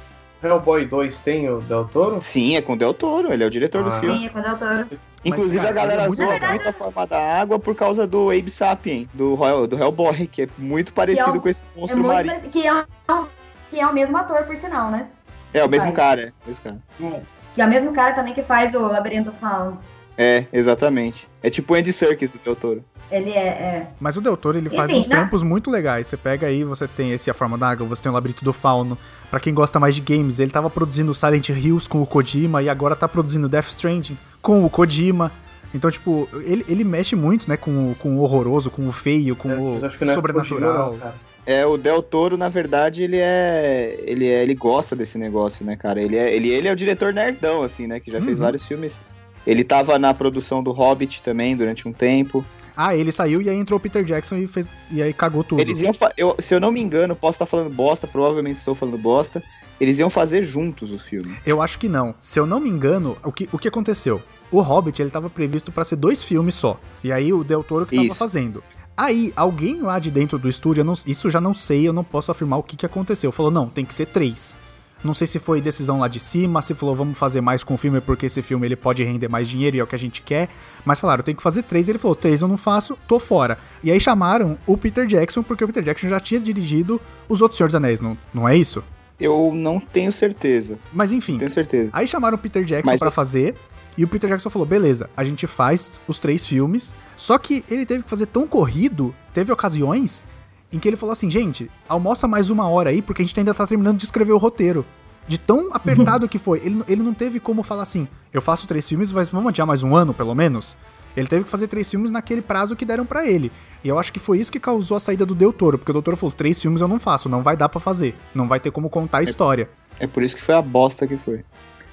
[0.44, 2.22] Hellboy 2 tem o Del Toro?
[2.22, 4.00] Sim, é com o Del Toro, ele é o diretor do Ah.
[4.00, 4.20] filme.
[4.20, 4.96] Sim, quando eu tô...
[5.26, 6.50] Inclusive cara, a galera ele é muito zoa legal.
[6.50, 10.48] muito a forma da água por causa do Abe Sapien, do, do Hellboy, que é
[10.58, 12.42] muito parecido um- com esse É monstro muito, marinho.
[12.52, 13.26] que, é, um-
[13.70, 15.08] que é o mesmo ator, por sinal, né?
[15.54, 16.78] É, o mesmo cara, é, o mesmo cara.
[17.02, 17.22] É.
[17.56, 19.80] Que é o mesmo cara também que faz o Labirinto do Fauno.
[20.18, 21.28] É, exatamente.
[21.42, 22.84] É tipo o Andy Serkis do Del Toro.
[23.12, 23.88] Ele é, é.
[24.00, 25.16] Mas o Del Toro, ele faz Enfim, uns né?
[25.16, 26.08] trampos muito legais.
[26.08, 28.54] Você pega aí, você tem esse A Forma da Água, você tem o Labirinto do
[28.54, 28.98] Fauno.
[29.30, 32.70] Pra quem gosta mais de games, ele tava produzindo Silent Hills com o Kojima e
[32.70, 35.32] agora tá produzindo Death Stranding com o Kojima.
[35.76, 39.36] Então, tipo, ele, ele mexe muito, né, com o, com o horroroso, com o feio,
[39.36, 40.90] com É, o é sobrenatural.
[40.92, 41.34] Kojima, não.
[41.46, 44.00] É, o Del Toro, na verdade, ele é.
[44.06, 44.42] Ele é.
[44.44, 46.00] Ele gosta desse negócio, né, cara?
[46.02, 48.00] Ele é, ele, ele é o diretor nerdão, assim, né?
[48.00, 48.44] Que já fez Uhum.
[48.44, 49.02] vários filmes.
[49.46, 52.46] Ele tava na produção do Hobbit também durante um tempo.
[52.76, 55.60] Ah, ele saiu e aí entrou o Peter Jackson e fez e aí cagou tudo.
[55.62, 55.92] Eles iam.
[56.18, 59.44] Eu, se eu não me engano, posso estar falando bosta, provavelmente estou falando bosta.
[59.80, 61.36] Eles iam fazer juntos o filme.
[61.46, 62.16] Eu acho que não.
[62.22, 64.22] Se eu não me engano, o que, o que aconteceu?
[64.52, 66.80] O Hobbit, ele tava previsto pra ser dois filmes só.
[67.04, 68.16] E aí o Del Toro que tava Isso.
[68.16, 68.64] fazendo.
[68.96, 72.30] Aí, alguém lá de dentro do estúdio, não- isso já não sei, eu não posso
[72.32, 73.32] afirmar o que, que aconteceu.
[73.32, 74.56] Falou, não, tem que ser três.
[75.04, 77.78] Não sei se foi decisão lá de cima, se falou, vamos fazer mais com o
[77.78, 80.22] filme, porque esse filme ele pode render mais dinheiro e é o que a gente
[80.22, 80.50] quer.
[80.86, 81.90] Mas falaram, tem que fazer três.
[81.90, 83.58] Ele falou, três eu não faço, tô fora.
[83.84, 87.58] E aí chamaram o Peter Jackson, porque o Peter Jackson já tinha dirigido os outros
[87.58, 88.84] Senhor dos Anéis, não, não é isso?
[89.20, 90.78] Eu não tenho certeza.
[90.92, 91.90] Mas enfim, Tenho certeza.
[91.94, 93.56] Aí chamaram o Peter Jackson Mas pra eu- fazer.
[93.96, 96.96] E o Peter Jackson falou: beleza, a gente faz os três filmes.
[97.16, 100.26] Só que ele teve que fazer tão corrido, teve ocasiões
[100.74, 103.54] em que ele falou assim: gente, almoça mais uma hora aí, porque a gente ainda
[103.54, 104.86] tá terminando de escrever o roteiro.
[105.28, 106.60] De tão apertado que foi.
[106.60, 109.84] Ele, ele não teve como falar assim: eu faço três filmes, mas vamos adiar mais
[109.84, 110.76] um ano, pelo menos.
[111.16, 113.52] Ele teve que fazer três filmes naquele prazo que deram pra ele.
[113.84, 115.94] E eu acho que foi isso que causou a saída do Del Toro, porque o
[115.94, 118.16] Del Toro falou: três filmes eu não faço, não vai dar pra fazer.
[118.34, 119.70] Não vai ter como contar a história.
[120.00, 121.46] É por isso que foi a bosta que foi.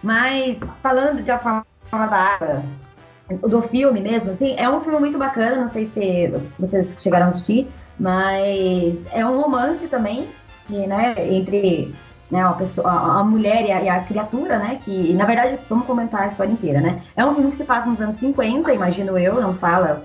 [0.03, 2.63] Mas, falando de A Forma da Água,
[3.47, 7.29] do filme mesmo, assim, é um filme muito bacana, não sei se vocês chegaram a
[7.29, 7.69] assistir,
[8.01, 10.27] mas é um romance também,
[10.67, 11.95] que, né, entre
[12.31, 15.59] né, a, pessoa, a, a mulher e a, e a criatura, né, que, na verdade,
[15.69, 18.73] vamos comentar a história inteira, né, é um filme que se passa nos anos 50,
[18.73, 20.03] imagino eu, não fala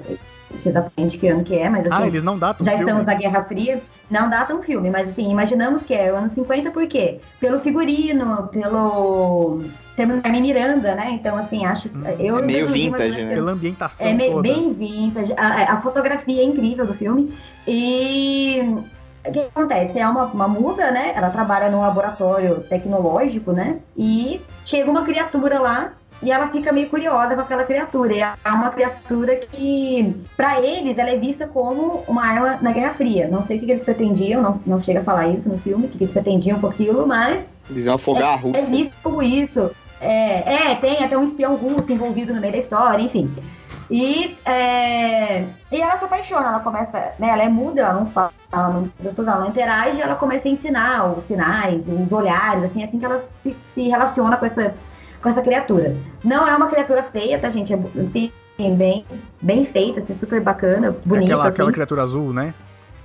[0.65, 2.85] exatamente que ano que é, mas assim, Ah, eles não datam já filme?
[2.85, 3.81] estamos na Guerra Fria.
[4.09, 7.19] Não data um filme, mas assim, imaginamos que é o ano 50 por quê?
[7.39, 9.61] Pelo figurino, pelo.
[9.95, 11.11] Temos Carmen Miranda, né?
[11.11, 11.87] Então, assim, acho.
[11.87, 12.03] Hum.
[12.19, 13.33] eu É meio vintage, né?
[13.33, 14.41] Pela ambientação É me- toda.
[14.41, 15.33] bem vintage.
[15.37, 17.33] A, a fotografia é incrível do filme.
[17.65, 18.59] E
[19.27, 19.97] o que acontece?
[19.97, 21.13] É uma, uma muda, né?
[21.15, 23.77] Ela trabalha num laboratório tecnológico, né?
[23.97, 28.13] E chega uma criatura lá e ela fica meio curiosa com aquela criatura.
[28.13, 32.93] E é uma criatura que, pra eles, ela é vista como uma arma na Guerra
[32.93, 33.27] Fria.
[33.27, 35.89] Não sei o que eles pretendiam, não, não chega a falar isso no filme, o
[35.89, 38.65] que eles pretendiam com aquilo, mas Eles iam afogar a é Rússia.
[38.65, 39.71] visto como isso.
[40.01, 43.33] É, é, tem até um espião russo envolvido no meio da história, enfim.
[43.89, 47.29] E, é, e ela se apaixona, ela começa, né?
[47.29, 50.47] Ela é muda, ela não fala não diz as pessoas, ela não interage, ela começa
[50.47, 54.73] a ensinar os sinais, os olhares, assim, assim que ela se, se relaciona com essa,
[55.25, 55.95] com essa criatura.
[56.23, 57.73] Não é uma criatura feia, tá, gente?
[57.73, 58.31] É assim,
[58.75, 59.03] bem,
[59.41, 61.25] bem feita, assim, super bacana, É bonita.
[61.25, 61.53] aquela, assim.
[61.53, 62.53] aquela criatura azul, né?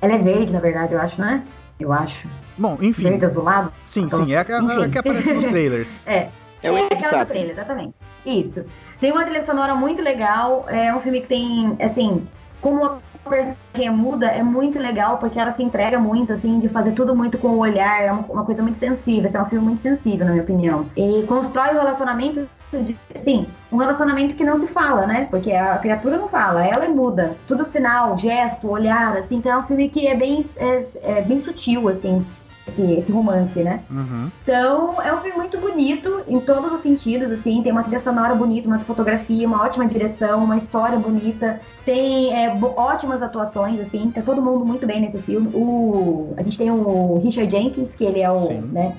[0.02, 1.42] Ela é verde, na verdade, eu acho, né?
[1.78, 2.28] Eu acho.
[2.59, 3.04] Bom, enfim.
[3.04, 3.72] Verde azulado.
[3.83, 6.06] Sim, sim, é a, a- a que aparece nos trailers.
[6.06, 6.28] É,
[6.62, 7.94] É o é aquela do trailer, exatamente.
[8.26, 8.64] Isso.
[9.00, 10.66] Tem uma trilha sonora muito legal.
[10.68, 12.28] É um filme que tem, assim,
[12.61, 16.68] como a personagem é muda, é muito legal, porque ela se entrega muito, assim, de
[16.68, 18.02] fazer tudo muito com o olhar.
[18.02, 19.26] É uma, uma coisa muito sensível.
[19.26, 20.87] Esse é um filme muito sensível, na minha opinião.
[20.96, 22.48] E constrói o relacionamento.
[23.16, 25.26] Assim, um relacionamento que não se fala, né?
[25.28, 27.37] Porque a criatura não fala, ela é muda.
[27.48, 29.37] Tudo sinal, gesto, olhar, assim.
[29.37, 32.24] Então é um filme que é bem, é, é bem sutil, assim.
[32.70, 33.80] Esse, esse romance, né?
[33.90, 34.30] Uhum.
[34.42, 38.35] Então, é um filme muito bonito em todos os sentidos, assim, tem uma trilha sonora
[38.35, 44.22] bonita, uma fotografia, uma ótima direção, uma história bonita, tem é, ótimas atuações, assim, tá
[44.22, 45.48] todo mundo muito bem nesse filme.
[45.54, 48.61] O, a gente tem o Richard Jenkins, que ele é o, Sim.
[48.72, 48.96] né,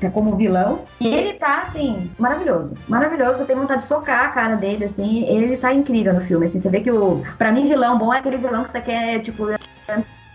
[0.00, 4.28] tá como vilão, e ele tá, assim, maravilhoso, maravilhoso, você tem vontade de socar a
[4.28, 7.66] cara dele, assim, ele tá incrível no filme, assim, você vê que o, pra mim,
[7.66, 9.46] vilão bom é aquele vilão que você quer, tipo,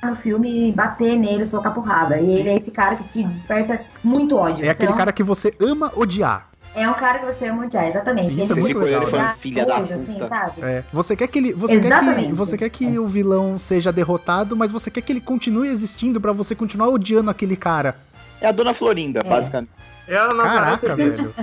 [0.04, 2.20] no filme e bater nele, socar porrada.
[2.20, 4.64] E ele é esse cara que te desperta muito ódio.
[4.66, 6.48] É aquele Então, cara que você ama odiar.
[6.76, 8.40] É um cara que você ama odiar, exatamente.
[8.40, 10.28] Isso é Ele muito Você ficou legal, ele filha da nojo, assim, puta.
[10.28, 10.62] sabe?
[10.62, 12.34] É, você quer que ele, você quer que, Exatamente.
[12.34, 16.32] você quer que o vilão seja derrotado, mas você quer que ele continue existindo pra
[16.32, 17.96] você continuar odiando aquele cara.
[18.40, 19.24] É a Dona Florinda, É.
[19.24, 19.72] basicamente.
[20.08, 21.34] É a Caraca, Tedesco.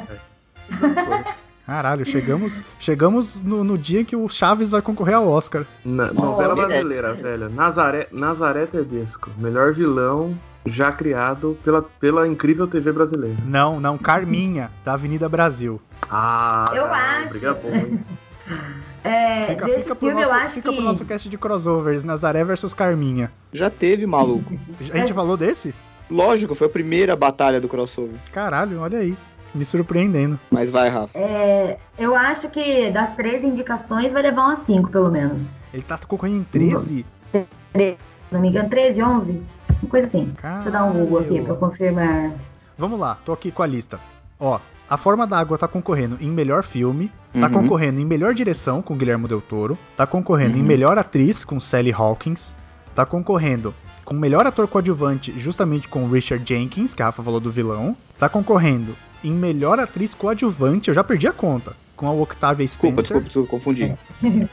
[1.66, 5.64] Caralho, chegamos, chegamos no, no dia que o Chaves vai concorrer ao Oscar.
[5.84, 7.48] Na- novela brasileira, velho.
[7.48, 9.30] Nazaré, Nazaré Tedesco.
[9.38, 13.36] Melhor vilão já criado pela, pela incrível TV brasileira.
[13.46, 15.80] Não, não, Carminha, da Avenida Brasil.
[16.10, 17.66] Ah, Eu cara, acho.
[17.68, 18.00] Hein?
[19.02, 20.76] É, Fica, fica, pro, nosso, fica que...
[20.76, 23.30] pro nosso cast de crossovers, Nazaré versus Carminha.
[23.52, 24.58] Já teve, maluco.
[24.80, 25.14] A gente É.
[25.14, 25.74] falou desse?
[26.10, 28.14] Lógico, foi a primeira batalha do crossover.
[28.32, 29.14] Caralho, olha aí.
[29.54, 30.38] Me surpreendendo.
[30.50, 31.16] Mas vai, Rafa.
[31.18, 35.58] É, eu acho que das três indicações vai levar umas cinco, pelo menos.
[35.72, 37.06] Ele tá concorrendo em 13?
[37.32, 37.96] Se
[38.32, 39.42] não me engano, 13, 11?
[39.82, 40.24] Uma coisa assim.
[40.24, 40.66] Deixa Caralho.
[40.66, 42.32] eu dar um Google aqui pra confirmar.
[42.76, 44.00] Vamos lá, tô aqui com a lista.
[44.40, 47.52] Ó, A Forma da Água tá concorrendo em melhor filme, tá Uhum.
[47.52, 50.66] concorrendo em melhor direção com Guilherme Del Toro, tá concorrendo em Uhum.
[50.66, 52.54] melhor atriz com Sally Hawkins,
[52.94, 57.50] tá concorrendo com melhor ator coadjuvante justamente com Richard Jenkins, que a Rafa falou do
[57.50, 62.64] vilão, tá concorrendo em melhor atriz coadjuvante, eu já perdi a conta, com a Octavia
[62.64, 63.22] Desculpa, Spencer.
[63.22, 63.94] desculpa, desculpa, confundi.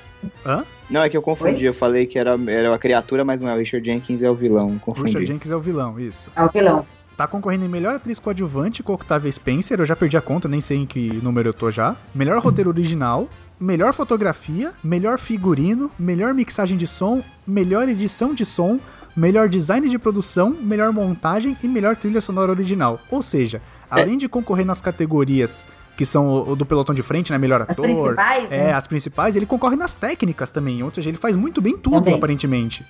[0.45, 0.63] Hã?
[0.89, 1.65] Não, é que eu confundi.
[1.65, 3.55] Eu falei que era, era a criatura, mas não é.
[3.55, 4.77] O Richard Jenkins é o vilão.
[4.79, 5.07] Confundi.
[5.07, 6.29] Richard Jenkins é o vilão, isso.
[6.35, 6.85] É o vilão.
[7.17, 10.47] Tá concorrendo em melhor atriz coadjuvante com a Octavia Spencer, eu já perdi a conta,
[10.47, 11.95] nem sei em que número eu tô já.
[12.15, 13.29] Melhor roteiro original,
[13.59, 18.79] melhor fotografia, melhor figurino, melhor mixagem de som, melhor edição de som,
[19.15, 22.99] melhor design de produção, melhor montagem e melhor trilha sonora original.
[23.11, 27.31] Ou seja, além de concorrer nas categorias que são o, o do pelotão de frente,
[27.31, 28.73] né, melhor As ator, principais, é, né?
[28.73, 32.15] as principais, ele concorre nas técnicas também, ou seja, ele faz muito bem tudo, Também.
[32.15, 32.83] aparentemente.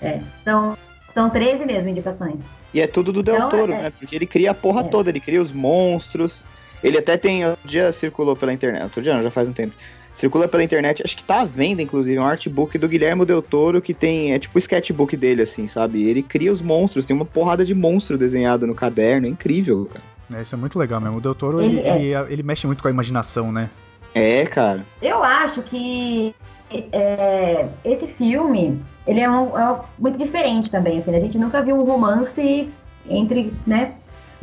[0.00, 0.76] É, são,
[1.12, 2.40] são 13 mesmo indicações.
[2.72, 3.92] E é tudo do Del Então, Toro, é- né?
[3.98, 4.84] Porque ele cria a porra É.
[4.84, 6.44] toda, ele cria os monstros.
[6.82, 7.44] Ele até tem.
[7.46, 8.82] Outro dia circulou pela internet.
[8.84, 9.74] Outro dia não, já faz um tempo.
[10.14, 13.82] Circula pela internet, acho que tá à venda, inclusive, um artbook do Guilherme Del Toro
[13.82, 14.32] que tem.
[14.32, 16.08] É tipo o sketchbook dele, assim, sabe?
[16.08, 19.26] Ele cria os monstros, tem uma porrada de monstro desenhado no caderno.
[19.26, 20.04] É incrível, cara.
[20.34, 21.18] É, isso é muito legal mesmo.
[21.18, 22.02] O Del Toro, ele, Ele é.
[22.22, 23.70] ele, ele mexe muito com a imaginação, né?
[24.14, 24.84] É, cara.
[25.00, 26.34] Eu acho que
[26.70, 31.62] é, esse filme, ele é, um- é um- muito diferente também, assim, a gente nunca
[31.62, 32.68] viu um romance
[33.08, 33.94] entre, né?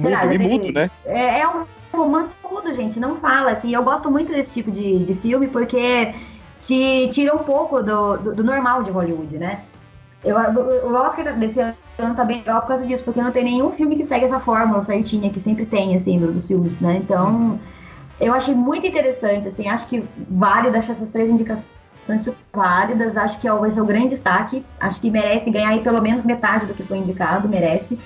[0.02, 0.90] sei lá, e mudo, né?
[1.06, 5.06] É, é um romance mudo, gente, não fala, assim, eu gosto muito desse tipo de,
[5.06, 6.14] de filme porque
[6.62, 9.62] te tira um pouco do, do, do normal de Hollywood, né?
[10.24, 13.72] Eu, o Oscar desse ano tá bem legal por causa disso, porque não tem nenhum
[13.72, 16.98] filme que segue essa fórmula certinha que sempre tem, assim, dos filmes, né?
[17.04, 17.60] Então,
[18.20, 23.40] eu achei muito interessante, assim, acho que válido, acho essas três indicações super válidas, acho
[23.40, 26.66] que é vai ser o grande destaque, acho que merece ganhar aí pelo menos metade
[26.66, 28.00] do que foi indicado, merece.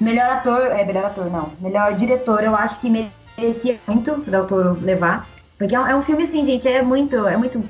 [0.00, 4.46] Melhor ator, é, melhor ator não, melhor diretor, eu acho que merecia muito o Del
[4.80, 5.26] levar,
[5.58, 7.62] porque é um, é um filme, assim, gente, é muito, é muito,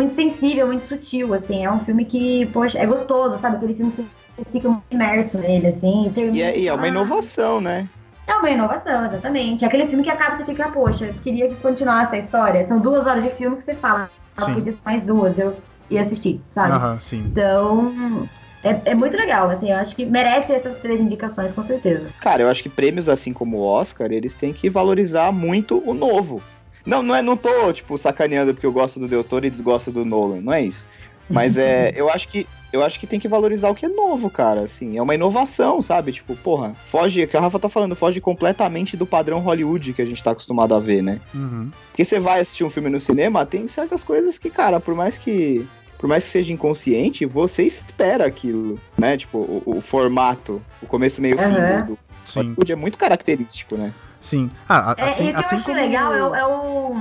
[0.00, 3.90] muito sensível, muito sutil, assim, é um filme que, poxa, é gostoso, sabe, aquele filme
[3.92, 4.08] que você
[4.50, 7.86] fica muito imerso nele, assim, e termina- E é, e é uma Ah, inovação, né?
[8.26, 9.62] é uma inovação, exatamente.
[9.64, 12.66] É aquele filme que acaba e você fica, poxa, queria que continuasse a história.
[12.66, 14.08] São duas horas de filme que você fala,
[14.38, 14.54] ah, Sim.
[14.54, 15.58] podia ser mais duas, eu
[15.90, 16.72] ia assistir, sabe?
[16.72, 17.24] Aham, sim.
[17.26, 18.28] Então,
[18.62, 22.08] é, é muito legal, assim, eu acho que merece essas três indicações, com certeza.
[22.20, 25.92] Cara, eu acho que prêmios assim como o Oscar, eles têm que valorizar muito o
[25.92, 26.40] novo.
[26.84, 29.90] Não, não é, não tô, tipo, sacaneando porque eu gosto do Del Toro e desgosto
[29.90, 30.86] do Nolan, não é isso.
[31.28, 34.30] Mas é, eu acho que eu acho que tem que valorizar o que é novo,
[34.30, 36.12] cara, assim, é uma inovação, sabe?
[36.12, 40.04] Tipo, porra, foge, que a Rafa tá falando, foge completamente do padrão Hollywood que a
[40.04, 41.20] gente tá acostumado a ver, né?
[41.34, 41.70] Uhum.
[41.88, 45.18] Porque você vai assistir um filme no cinema, tem certas coisas que, cara, por mais
[45.18, 45.66] que
[45.98, 49.18] por mais que seja inconsciente, você espera aquilo, né?
[49.18, 51.86] Tipo, o, o formato, o começo, meio, fim Aham.
[51.86, 51.98] do,
[52.34, 53.92] Hollywood é muito característico, né?
[54.20, 54.50] Sim.
[54.68, 55.76] Ah, a- É, assim, e o que assim eu acho como...
[55.80, 56.94] legal é, o- é o.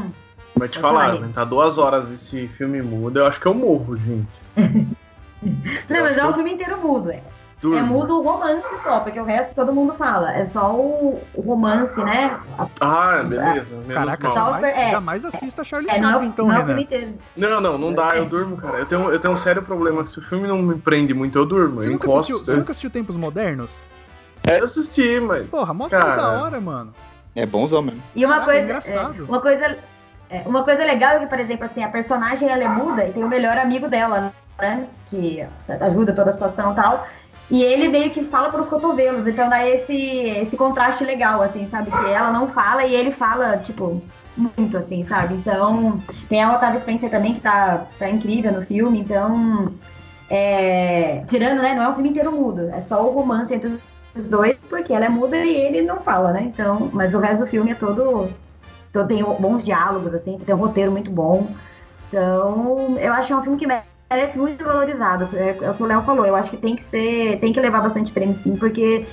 [0.55, 1.29] Vai te Vai falar, falar, né?
[1.33, 4.27] tá duas horas esse filme muda, eu acho que eu morro, gente.
[5.89, 7.21] Não, mas acho é o filme inteiro mudo, é.
[7.61, 7.77] Durmo.
[7.77, 10.31] É mudo o romance só, porque o resto todo mundo fala.
[10.33, 12.39] É só o, o romance, né?
[12.79, 13.75] Ah, beleza.
[13.93, 14.91] Caraca, jamais, é.
[14.91, 17.13] jamais assista Charlie É, não, Chaplin, então, não é Renan.
[17.35, 18.79] Não, não, não dá, eu durmo, cara.
[18.79, 21.37] Eu tenho, eu tenho um sério problema que se o filme não me prende muito,
[21.37, 21.81] eu durmo.
[21.81, 22.31] Você eu nunca, encosto.
[22.31, 23.83] assistiu, você nunca assistiu Tempos Modernos?
[24.47, 25.49] É, eu assisti, mas.
[25.49, 26.03] Porra, mó Cara.
[26.05, 26.93] filme da hora, mano.
[27.35, 28.01] É bonzão mesmo.
[28.15, 28.65] E uma Caraca, é coisa.
[28.65, 29.23] engraçado.
[29.23, 29.77] é, uma coisa.
[30.29, 33.13] é, uma coisa legal é que, por exemplo, assim, a personagem ela é muda e
[33.13, 34.87] tem o melhor amigo dela, né?
[35.09, 35.45] Que
[35.79, 37.07] ajuda toda a situação e tal.
[37.51, 41.89] E ele meio que fala pros cotovelos, então dá esse, esse contraste legal, assim, sabe?
[41.89, 44.03] Que ela não fala e ele fala, tipo,
[44.37, 45.33] muito, assim, sabe?
[45.33, 49.73] Então, tem a Otávia Spencer também, que tá, tá incrível no filme, então.
[50.29, 51.73] É, tirando, né?
[51.73, 53.79] Não é um filme inteiro mudo, é só o romance entre os
[54.25, 56.43] dois, porque ela é muda e ele não fala, né?
[56.43, 58.29] Então, mas o resto do filme é todo.
[58.91, 61.47] todo tem bons diálogos, assim, tem um roteiro muito bom.
[62.07, 65.29] Então, eu acho que é um filme que merece muito valorizado.
[65.35, 67.39] É, é o que o Léo falou, eu acho que tem que ser.
[67.39, 69.05] tem que levar bastante prêmio, sim, porque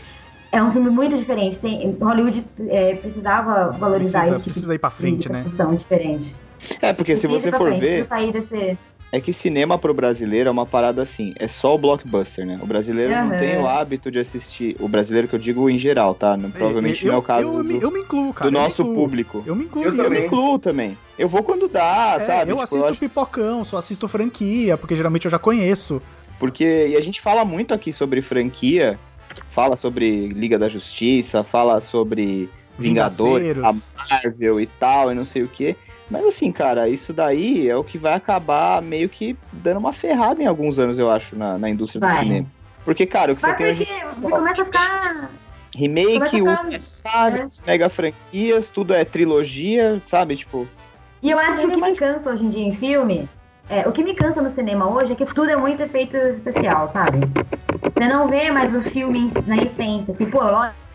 [0.52, 1.58] é um filme muito diferente.
[1.58, 5.40] Tem, Hollywood é, precisava valorizar Precisa, esse tipo precisa ir pra frente, de né?
[5.42, 6.34] produção diferente.
[6.80, 8.78] É, porque se você for frente, ver, sair desse.
[9.16, 12.58] É que cinema pro brasileiro é uma parada assim, é só o blockbuster, né?
[12.62, 16.14] O brasileiro não tem o hábito de assistir, o brasileiro que eu digo em geral,
[16.14, 16.36] tá?
[16.36, 18.50] Não, provavelmente eu, não é o caso eu, me- do, eu me incluo, cara.
[18.50, 18.94] do nosso incluo.
[18.96, 19.42] público.
[19.46, 20.02] Eu me incluo Eu nisso.
[20.04, 20.26] Eu me também.
[20.26, 20.98] incluo também.
[21.18, 22.50] Eu vou quando dá, É, sabe?
[22.50, 26.00] eu Tipo, assisto acho- pipocão, só assisto franquia, porque geralmente eu já conheço.
[26.38, 28.98] Porque e a gente fala muito aqui sobre franquia,
[29.48, 33.72] fala sobre Liga da Justiça, fala sobre Vingadores, a.
[34.24, 35.74] Marvel e tal, e não sei o quê.
[36.10, 40.42] Mas assim, cara, isso daí é o que vai acabar meio que dando uma ferrada
[40.42, 42.18] em alguns anos, eu acho, na, na indústria do Vai.
[42.18, 42.46] cinema.
[42.84, 45.30] Porque, cara, o que você Vai tem hoje você começa a ficar.
[45.74, 50.36] remake, ficar- universários, mega franquias, tudo é trilogia, sabe?
[50.36, 50.68] Tipo,
[51.22, 53.28] E eu acho que o é que me mais- cansa hoje em dia em filme,
[53.68, 56.86] é, o que me cansa no cinema hoje é que tudo é muito efeito especial,
[56.88, 57.18] sabe?
[57.92, 60.38] Você não vê mais o filme na essência, assim, pô,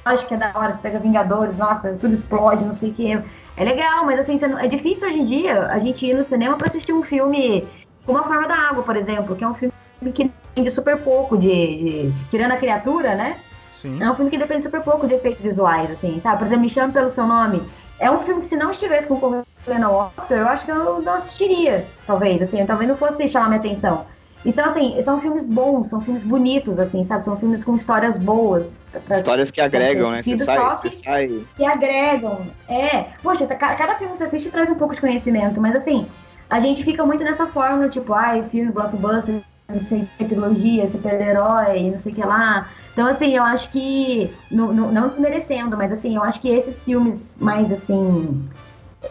[0.05, 3.22] lógico que é da hora, você pega Vingadores, nossa, tudo explode, não sei o que.
[3.58, 6.58] É legal, mas assim, não- é difícil hoje em dia a gente ir no cinema
[6.58, 7.68] pra assistir um filme
[8.06, 9.74] como A Forma da Água, por exemplo, que é um filme
[10.14, 13.38] que depende super pouco de, de- Tirando a criatura, né?
[13.74, 14.02] Sim.
[14.02, 16.39] É um filme que depende super pouco de efeitos visuais, assim, sabe?
[16.39, 17.62] Por exemplo, Me Chame Pelo Seu Nome.
[17.99, 19.45] É um filme que se não estivesse concorrendo
[19.84, 23.60] ao Oscar, eu acho que eu não assistiria, talvez, assim, talvez não fosse chamar minha
[23.60, 24.06] atenção.
[24.44, 27.24] Então, assim, são filmes bons, são filmes bonitos, assim, sabe?
[27.24, 28.78] São filmes com histórias boas.
[29.06, 30.22] pra- histórias que agregam, né?
[30.22, 31.46] Você sai, você que- sai.
[31.56, 32.48] que agregam.
[32.68, 35.76] É, poxa, tá- ca- cada filme que você assiste traz um pouco de conhecimento, mas
[35.76, 36.08] assim,
[36.50, 42.00] a gente fica muito nessa forma, tipo, ai, filme, blockbuster, não sei, trilogia, super-herói, não
[42.00, 42.68] sei o que lá.
[42.94, 46.84] Então, assim, eu acho que, não, não, não desmerecendo, mas assim, eu acho que esses
[46.84, 48.44] filmes mais, assim,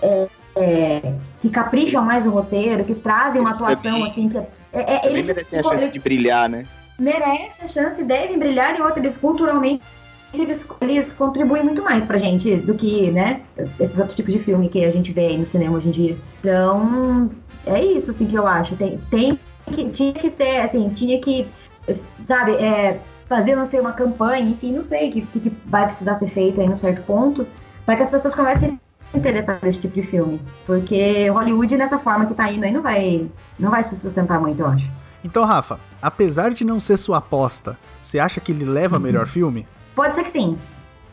[0.03, 4.99] é, é, que capricham mais no roteiro, que trazem uma atuação, assim, que é, é,
[4.99, 6.64] Também eles, merecem a chance de brilhar, né?
[6.99, 9.83] merecem a chance, devem brilhar, e outra, eles culturalmente
[10.33, 13.41] eles, eles contribuem muito mais pra gente do que, né,
[13.81, 16.16] esses outros tipos de filme que a gente vê aí no cinema hoje em dia.
[16.39, 17.31] Então,
[17.66, 18.77] é isso, assim, que eu acho.
[18.77, 19.39] Tem, tem
[19.73, 21.49] que, tinha que ser, assim, tinha que,
[22.23, 26.14] sabe, é, fazer, não sei, uma campanha, enfim, não sei o que, que vai precisar
[26.14, 27.47] ser feito aí num certo ponto,
[27.85, 28.81] para que as pessoas comecem
[29.14, 30.40] interessar nesse tipo de filme.
[30.66, 34.61] Porque Hollywood, nessa forma que tá indo aí, não vai, não vai se sustentar muito,
[34.61, 34.88] eu acho.
[35.24, 39.66] Então, Rafa, apesar de não ser sua aposta, você acha que ele leva melhor filme?
[39.94, 40.58] Pode ser que sim.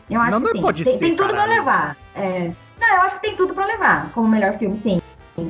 [0.08, 0.60] Eu acho Não, que não sim.
[0.62, 1.46] pode tem, ser, tem tudo caralho.
[1.46, 1.96] pra levar.
[2.14, 4.98] É, Não, eu acho que tem tudo pra levar como melhor filme, sim.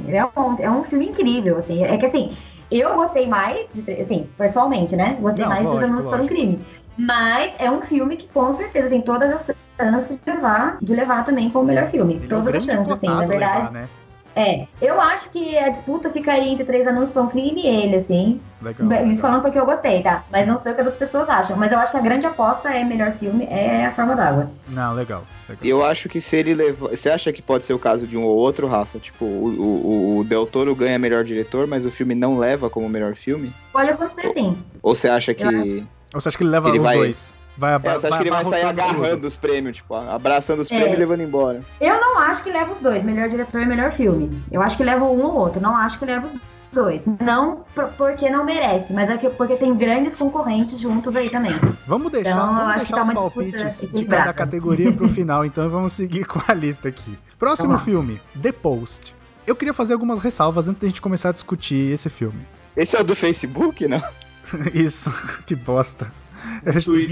[0.09, 1.85] É um, é um filme incrível, assim.
[1.85, 2.37] É que assim,
[2.71, 3.69] eu gostei mais,
[4.03, 5.17] assim, pessoalmente, né?
[5.21, 6.27] Gostei Não, mais lógico, dos Anúncios para um.
[6.27, 6.61] Crime.
[6.99, 9.43] Mas é um filme que com certeza tem todas as
[9.79, 12.15] chances de levar, de levar também como melhor filme.
[12.15, 13.59] Ele é todas as grande chances, assim, na verdade.
[13.59, 13.89] levar, né?
[14.37, 17.97] É, eu acho que a disputa ficaria entre Três Anúncios para um Crime e ele,
[17.97, 18.41] assim.
[18.63, 19.05] Legal.
[19.09, 20.23] Isso falando porque eu gostei, tá?
[20.31, 20.51] Mas Sim.
[20.51, 21.57] não sei o que as outras pessoas acham.
[21.57, 24.49] Mas eu acho que a grande aposta é melhor filme, é A Forma d'Água.
[24.69, 25.25] Não, legal.
[25.49, 25.65] legal.
[25.65, 26.89] Eu acho que se ele levou.
[26.91, 29.01] Você acha que pode ser o caso de um ou outro, Rafa?
[29.01, 32.89] Tipo, o, o, o Del Toro ganha melhor diretor, mas o filme não leva como
[32.89, 33.53] melhor filme?
[33.73, 34.57] Pode acontecer sim.
[34.81, 35.85] Ou você acha que.
[36.15, 37.35] Ou você acha que ele leva Ele os vai- dois?
[37.59, 39.27] Vai, É, você acha que ele vai sair agarrando tudo?
[39.27, 40.77] os prêmios, tipo, abraçando os É.
[40.77, 41.61] prêmios e levando embora.
[41.81, 44.43] Eu não acho que leva os dois, melhor diretor e melhor filme.
[44.51, 46.33] Eu acho que leva um ou outro, não acho que leva os
[46.73, 47.05] dois.
[47.21, 51.51] Não por- porque não merece, mas é que- porque tem grandes concorrentes juntos aí também.
[51.87, 54.33] Vamos deixar, Então, eu vamos acho que deixar tá os uma disputa palpites de cada
[54.33, 57.19] categoria pro final, então vamos seguir com a lista aqui.
[57.39, 57.79] Próximo lá.
[57.79, 59.17] filme, The Post.
[59.47, 62.47] Eu queria fazer algumas ressalvas antes da gente começar a discutir esse filme.
[62.77, 64.03] Esse é o do Facebook, não?
[64.75, 65.11] Isso,
[65.47, 66.13] que bosta.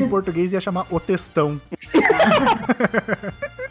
[0.05, 1.61] Em português ia chamar O Textão.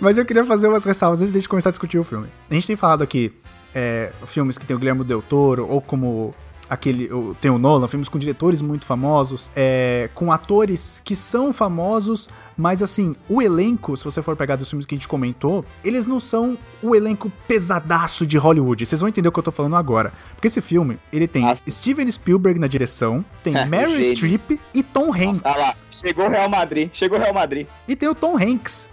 [0.00, 2.28] Mas eu queria fazer umas ressalvas antes de a gente começar a discutir o filme.
[2.50, 3.32] A gente tem falado aqui
[3.74, 6.34] é, filmes que tem o Guilherme Del Toro, ou como
[6.72, 7.10] aquele.
[7.40, 12.82] Tem o Nolan, filmes com diretores muito famosos, é, com atores que são famosos, mas
[12.82, 16.18] assim, o elenco, se você for pegar dos filmes que a gente comentou, eles não
[16.18, 18.86] são o elenco pesadaço de Hollywood.
[18.86, 20.12] Vocês vão entender o que eu tô falando agora.
[20.34, 21.70] Porque esse filme, ele tem sim.
[21.70, 24.14] Steven Spielberg na direção, tem É, Meryl.
[24.16, 25.42] Streep e Tom Hanks.
[25.44, 28.88] Ah lá, chegou o Real Madrid, chegou o Real Madrid, E tem o Tom Hanks.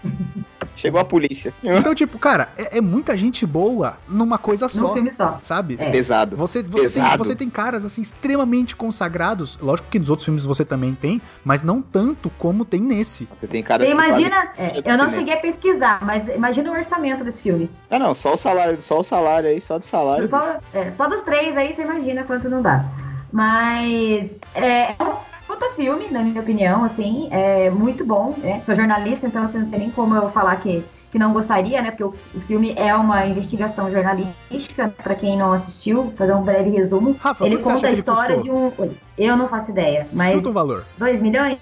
[0.80, 1.54] Chegou a polícia.
[1.64, 5.38] Então, tipo, cara, é, é muita gente boa numa coisa Num só, filme só.
[5.42, 5.76] sabe?
[5.80, 5.90] É.
[5.92, 6.36] Pesado.
[6.38, 7.18] Você, você, tem, Pesado.
[7.18, 9.58] você tem caras, assim, extremamente consagrados.
[9.62, 13.28] Lógico que nos outros filmes você também tem, mas não tanto como tem nesse.
[13.40, 15.10] Você tem caras Você imagina, é, eu não cinema.
[15.10, 17.70] cheguei a pesquisar, mas imagina o orçamento desse filme.
[17.90, 20.28] Ah, não, só o salário, só o salário aí, só de salário.
[20.28, 22.86] Só, é, só dos três aí você imagina quanto não dá.
[23.32, 25.14] Mas é, é um
[25.50, 28.36] puta filme, na minha opinião, assim, é muito bom.
[28.38, 28.62] né?
[28.64, 31.90] Sou jornalista, então assim, não tem nem como eu falar que, que não gostaria, né?
[31.90, 36.70] Porque o, o filme é uma investigação jornalística, pra quem não assistiu, fazer um breve
[36.70, 37.16] resumo.
[37.20, 38.72] Rafa, Ele conta a história de um.
[39.18, 40.86] Eu não faço ideia, mas Chuta o valor.
[41.00, 41.58] 2 milhões?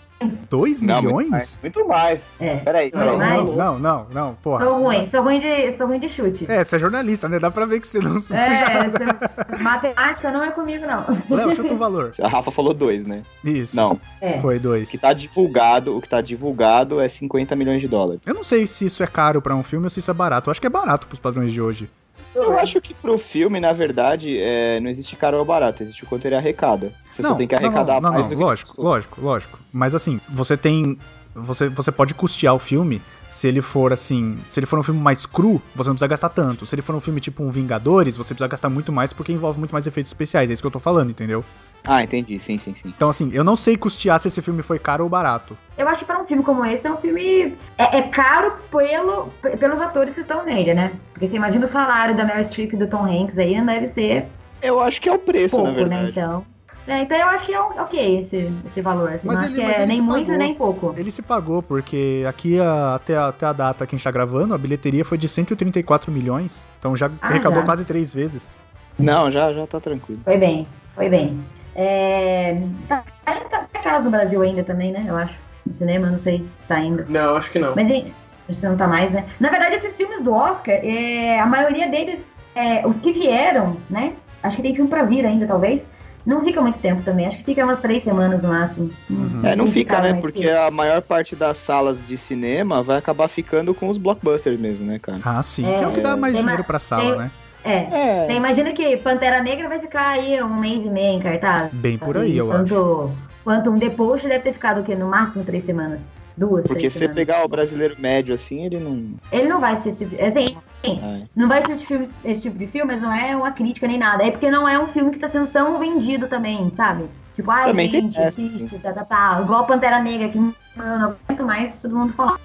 [0.49, 1.29] 2 Não, muito milhões?
[1.29, 1.59] mais.
[1.61, 2.23] Muito mais.
[2.39, 2.55] É.
[2.57, 3.17] Peraí, Não, peraí.
[3.45, 4.65] mas- Não, não, não, porra.
[4.65, 6.45] Sou ruim, sou ruim de, sou ruim de chute.
[6.49, 7.37] É, você é jornalista, né?
[7.39, 8.17] Dá pra ver que você não É,
[9.53, 11.05] você- matemática não é comigo, não.
[11.35, 12.11] Léo, chuta o valor.
[12.21, 13.21] A Rafa falou dois, né?
[13.43, 13.75] Isso.
[13.75, 14.39] Não, É.
[14.39, 14.89] Foi o dois.
[14.89, 18.21] que tá divulgado, o que tá divulgado é 50 milhões de dólares.
[18.25, 20.49] Eu não sei se isso é caro pra um filme ou se isso é barato.
[20.49, 21.89] Eu acho que é barato pros padrões de hoje.
[22.37, 26.07] Eu acho que pro filme, na verdade, é, não existe caro ou barato, existe o
[26.07, 26.91] quanto ele arrecada.
[27.11, 28.85] Você só tem que arrecadar não, não, mais não, que lógico, custou.
[28.85, 29.59] lógico, lógico.
[29.73, 30.97] Mas assim, você tem.
[31.33, 34.39] Você, você pode custear o filme se ele for assim.
[34.49, 36.65] Se ele for um filme mais cru, você não precisa gastar tanto.
[36.65, 39.59] Se ele for um filme tipo um Vingadores, você precisa gastar muito mais porque envolve
[39.59, 40.49] muito mais efeitos especiais.
[40.49, 41.43] É isso que eu tô falando, entendeu?
[41.87, 42.89] Ah, entendi, sim, sim, sim.
[42.95, 45.57] Então, assim, eu não sei custear se esse filme foi caro ou barato.
[45.77, 47.55] Eu acho que para um filme como esse é um filme.
[47.77, 49.27] É, é caro pelo,
[49.57, 50.91] pelos atores que estão nele, né?
[51.13, 54.25] Porque você imagina o salário da Meryl Streep e do Tom Hanks aí, deve ser
[54.61, 56.01] Eu acho que é o preço, na pouco, né?
[56.03, 56.09] verdade.
[56.11, 56.45] Então.
[56.87, 59.09] É, então eu acho que é ok esse, esse valor.
[59.11, 60.37] Assim, Mas não acho ele- que mas é nem muito pagou.
[60.37, 60.93] nem pouco.
[60.97, 64.11] Ele se pagou, porque aqui a- até, a, até a data que a gente tá
[64.11, 66.65] gravando, a bilheteria foi de 134 milhões.
[66.79, 67.65] Então já Ah, arrecadou já.
[67.65, 68.57] quase três vezes.
[68.97, 70.21] Não, já, já tá tranquilo.
[70.23, 70.65] Foi bem,
[70.95, 71.37] foi bem.
[71.77, 72.57] É,
[72.89, 75.05] tá, tá na casa do Brasil ainda também, né?
[75.07, 75.35] Eu acho.
[75.65, 77.05] No cinema, não sei se tá ainda.
[77.07, 77.75] Não, acho que não.
[77.75, 78.13] Mas hein,
[78.49, 79.25] você não tá mais, né?
[79.39, 84.13] Na verdade, esses filmes do Oscar, é, a maioria deles, é, os que vieram, né?
[84.41, 85.81] Acho que tem filme pra vir ainda, talvez.
[86.25, 87.25] Não fica muito tempo também.
[87.27, 88.89] Acho que fica umas três semanas no máximo.
[89.09, 89.41] Uhum.
[89.43, 90.13] É, não fica, né?
[90.15, 94.59] Porque que- a maior parte das salas de cinema vai acabar ficando com os blockbusters
[94.59, 95.19] mesmo, né, cara?
[95.23, 95.65] Ah, sim.
[95.65, 97.31] É, que é o que dá mais dinheiro pra sala, tem- né?
[97.67, 97.87] É.
[97.91, 98.25] É.
[98.27, 101.71] Você imagina que Pantera Negra vai ficar aí um mês e meio em cartaz?
[101.73, 102.63] Bem por aí, eu acho.
[102.65, 103.11] Enquanto,
[103.41, 104.95] enquanto um The Post deve ter ficado o quê?
[104.95, 106.11] No máximo três semanas.
[106.35, 107.15] Duas, Porque se semanas.
[107.15, 109.05] pegar o brasileiro médio assim, ele não.
[109.31, 111.23] Ele não vai assistir esse tipo assim, é.
[111.35, 113.97] não vai assistir esse filme- esse tipo de filme, mas não é uma crítica nem
[113.97, 114.23] nada.
[114.23, 117.05] É porque não é um filme que tá sendo tão vendido também, sabe?
[117.35, 119.39] Tipo, ai, Também tem gente, assiste, tá, tá, tá.
[119.43, 122.39] Igual Pantera Negra, que mano, não aguento mais todo mundo falar.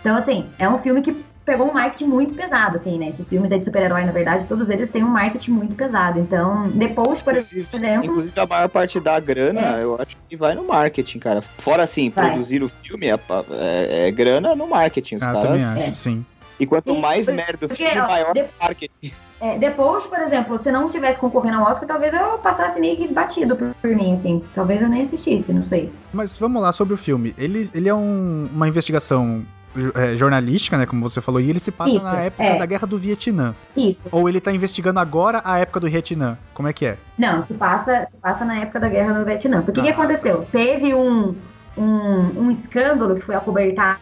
[0.00, 3.08] Então, assim, é um filme que pegou um marketing muito pesado, assim, né?
[3.08, 6.18] Esses filmes aí de super-herói, na verdade, todos eles têm um marketing muito pesado.
[6.20, 9.82] Então, depois, por Inclusive, exemplo, inclusive, a maior parte da grana, É.
[9.82, 11.42] eu acho que vai no marketing, cara.
[11.42, 12.26] Fora assim, Vai.
[12.30, 13.18] produzir o filme é,
[13.50, 15.16] é- é grana no marketing.
[15.16, 15.42] Os Ah, caras.
[15.42, 15.94] também acho, É.
[15.94, 16.26] sim.
[16.60, 19.12] E quanto mais porque- merda o porque, filme, ó, maior de- o marketing.
[19.40, 23.08] É, depois, por exemplo, se não tivesse concorrendo ao Oscar, talvez eu passasse meio que
[23.08, 24.40] batido por, por mim, assim.
[24.54, 25.90] Talvez eu nem assistisse, não sei.
[26.12, 27.34] Mas vamos lá sobre o filme.
[27.36, 29.44] Ele, ele é um- uma investigação
[29.94, 30.86] é, jornalística, né?
[30.86, 32.56] Como você falou, e ele se passa Isso, na época é.
[32.58, 33.54] da Guerra do Vietnã.
[33.76, 34.00] Isso.
[34.10, 36.36] Ou ele tá investigando agora a época do Vietnã.
[36.54, 36.96] Como é que é?
[37.18, 39.62] Não, se passa, se passa na época da Guerra do Vietnã.
[39.62, 39.92] Porque o que Ah.
[39.92, 40.46] aconteceu?
[40.52, 41.34] Teve um,
[41.76, 43.98] um, um escândalo que foi acobertado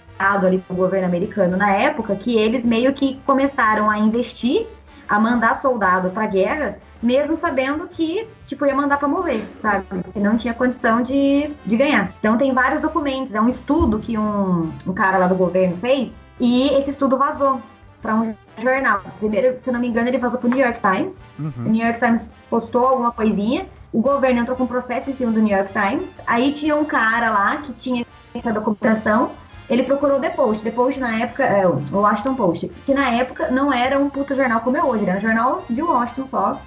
[0.47, 4.67] ali pelo governo americano na época, que eles meio que começaram a investir,
[5.09, 9.85] a mandar soldado pra guerra, mesmo sabendo que, tipo, ia mandar pra morrer, sabe?
[10.13, 12.13] Que não tinha condição de, de ganhar.
[12.19, 16.13] Então tem vários documentos, é um estudo que um, um cara lá do governo fez,
[16.39, 17.61] e esse estudo vazou
[18.03, 19.01] pra um jornal.
[19.19, 21.53] Primeiro, se não me engano, ele vazou pro New York Times, o Uhum.
[21.71, 25.57] New York Times postou alguma coisinha, o governo entrou com processo em cima do New
[25.57, 29.31] York Times, aí tinha um cara lá que tinha essa documentação,
[29.69, 30.63] ele procurou o The Post.
[30.63, 34.35] The Post na época, é, o Washington Post, que na época não era um puta
[34.35, 36.61] jornal como é hoje, era um jornal de Washington só,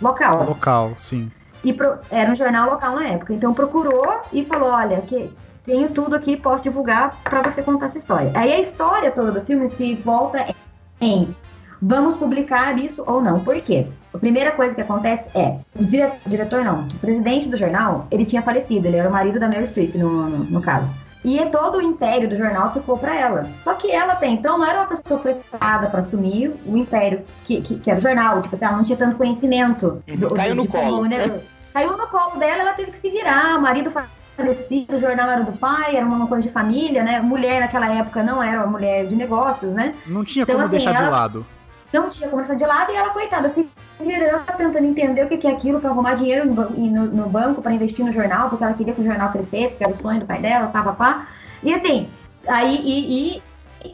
[0.00, 0.44] local.
[0.44, 1.30] Local, sim.
[1.62, 3.34] E pro- era um jornal local na época.
[3.34, 5.30] Então procurou e falou: olha, que
[5.64, 8.32] tenho tudo aqui, posso divulgar pra você contar essa história.
[8.34, 10.54] Aí a história toda do filme se volta
[11.00, 11.34] em
[11.82, 13.40] vamos publicar isso ou não.
[13.40, 13.86] Por quê?
[14.12, 18.24] A primeira coisa que acontece é, o dire- diretor não, o presidente do jornal, ele
[18.24, 20.92] tinha falecido, ele era o marido da Meryl Streep, no, no, no caso.
[21.24, 23.48] E todo o império do jornal ficou pra ela.
[23.62, 27.60] Só que ela até então não era uma pessoa preparada pra assumir o império que,
[27.60, 28.40] que, que era o jornal.
[28.42, 30.02] Tipo assim, ela não tinha tanto conhecimento.
[30.08, 31.40] Uhum, caiu no como, colo, né,
[31.72, 33.58] caiu no colo dela, ela teve que se virar.
[33.58, 33.90] O marido
[34.36, 37.20] falecido, o jornal era do pai, era uma coisa de família, né?
[37.20, 39.94] Mulher naquela época não era uma mulher de negócios, né?
[40.06, 41.04] Não tinha então, como assim, deixar ela...
[41.04, 41.46] de lado.
[41.92, 43.68] Não tinha deixar de lado e ela, coitada, se
[43.98, 48.12] virando, tentando entender o que é aquilo para arrumar dinheiro no, banco para investir no
[48.12, 50.68] jornal, porque ela queria que o jornal crescesse, porque era o sonho do pai dela,
[50.68, 51.28] pá, pá, pá.
[51.62, 52.08] E assim,
[52.46, 53.42] aí, e, e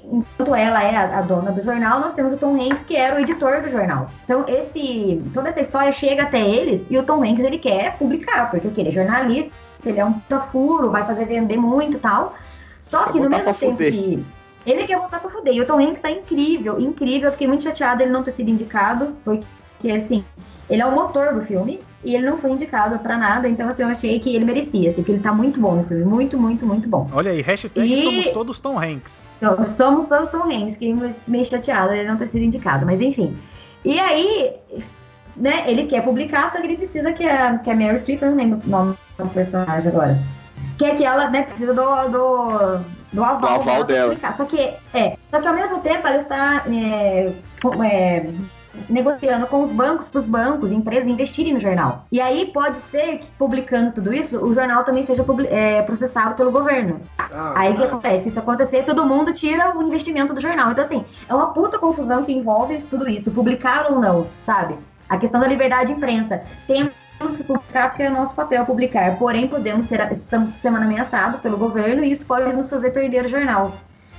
[0.05, 3.21] enquanto ela é a, dona do jornal, nós temos o Tom Hanks, que era o
[3.21, 4.11] editor do jornal.
[4.25, 8.51] Então, esse, toda essa história chega até eles e o Tom Hanks ele quer publicar,
[8.51, 9.53] porque ele é jornalista,
[9.85, 12.35] ele é um puta furo, vai fazer vender muito e tal.
[12.81, 14.25] Só que no mesmo tempo que.
[14.67, 15.55] Ele quer voltar pra fuder.
[15.55, 17.29] E o Tom Hanks tá incrível, incrível.
[17.29, 20.25] Eu fiquei muito chateada ele não ter sido indicado, porque, assim,
[20.69, 23.83] ele é o motor do filme e ele não foi indicado para nada, então assim,
[23.83, 26.67] eu achei que ele merecia, assim, que ele tá muito bom nesse filme, muito, muito,
[26.67, 27.09] muito bom.
[27.13, 28.03] Olha aí, hashtag e...
[28.03, 29.29] somos todos Tom Hanks.
[29.65, 30.95] Somos todos Tom Hanks, que
[31.27, 33.37] meio chateado ele não ter sido indicado, mas enfim.
[33.85, 34.53] E aí,
[35.37, 38.31] né, ele quer publicar, só que ele precisa que a, que a Mary Streep, eu
[38.31, 40.19] não lembro o nome do personagem agora,
[40.79, 42.79] que é que ela, né, precisa do, do,
[43.13, 44.15] do aval, do aval dela.
[44.15, 44.33] dela.
[44.35, 44.61] Só que,
[44.95, 47.33] é, só que ao mesmo tempo ela está é,
[47.85, 48.31] é,
[48.89, 52.07] negociando com os bancos para os bancos, empresas investirem no jornal.
[52.11, 56.51] E aí pode ser que publicando tudo isso, o jornal também seja é, processado pelo
[56.51, 57.01] governo.
[57.19, 58.25] Ah, aí o que acontece?
[58.25, 60.71] Se isso acontecer, todo mundo tira o investimento do jornal.
[60.71, 64.77] Então, assim, é uma puta confusão que envolve tudo isso, publicar ou não, sabe?
[65.09, 66.43] A questão da liberdade de imprensa.
[67.19, 71.57] Temos que publicar porque é nosso papel publicar, porém podemos ser, estamos sendo ameaçados pelo
[71.57, 73.73] governo e isso pode nos fazer perder o jornal.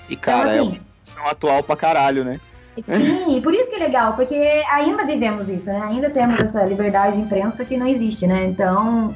[0.09, 2.39] E cara, então, assim, é uma atual pra caralho, né?
[2.85, 4.35] Sim, por isso que é legal, porque
[4.69, 5.81] ainda vivemos isso, né?
[5.83, 8.45] Ainda temos essa liberdade de imprensa que não existe, né?
[8.45, 9.15] Então,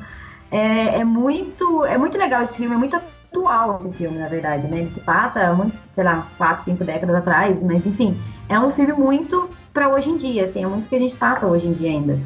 [0.52, 4.68] é, é muito, é muito legal esse filme, é muito atual esse filme, na verdade,
[4.68, 4.80] né?
[4.80, 8.20] Ele se passa, muito, sei lá, quatro, cinco décadas atrás, mas enfim,
[8.50, 11.46] é um filme muito para hoje em dia, assim, é muito que a gente passa
[11.46, 12.20] hoje em dia ainda.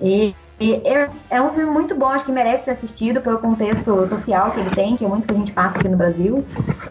[0.00, 4.52] E é, é, um filme muito bom, acho que merece ser assistido pelo contexto social
[4.52, 6.44] que ele tem, que é muito que a gente passa aqui no Brasil.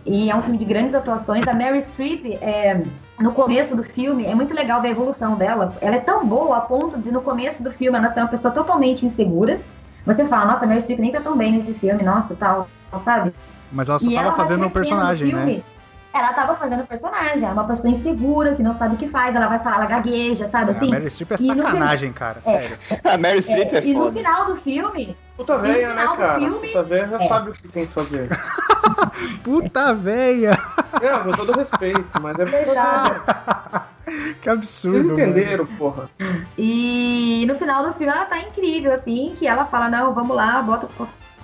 [0.05, 1.47] E é um filme de grandes atuações.
[1.47, 2.83] A Mary Streep é,
[3.19, 5.75] no começo do filme, é muito legal ver a evolução dela.
[5.81, 8.53] Ela é tão boa a ponto de, no começo do filme, ela ser uma pessoa
[8.53, 9.59] totalmente insegura.
[10.05, 12.67] Você fala, nossa, a Meryl Streep nem tá tão bem nesse filme, nossa, tal,
[13.03, 13.33] sabe?
[13.71, 15.63] Mas ela só e tava ela fazendo um personagem, né?
[16.15, 19.47] Ela tava fazendo personagem, é uma pessoa insegura, que não sabe o que faz, ela
[19.47, 20.87] vai falar, ela gagueja, sabe assim?
[20.87, 22.41] A Meryl Streep é sacanagem, cara, é.
[22.41, 22.77] sério.
[23.03, 23.89] a Meryl Streep é, é, é foda.
[23.89, 25.17] E no final do filme...
[25.35, 26.39] Puta velha, né, cara?
[26.39, 27.27] Filme, Puta velha já é.
[27.27, 28.29] sabe o que tem que fazer.
[29.43, 30.57] Puta velha!
[31.01, 33.21] É, com todo respeito, mas é verdade.
[34.41, 34.99] que absurdo.
[34.99, 35.77] Vocês entenderam, mano.
[35.77, 36.09] porra.
[36.57, 40.61] E no final do filme ela tá incrível, assim, que ela fala, não, vamos lá,
[40.61, 40.87] bota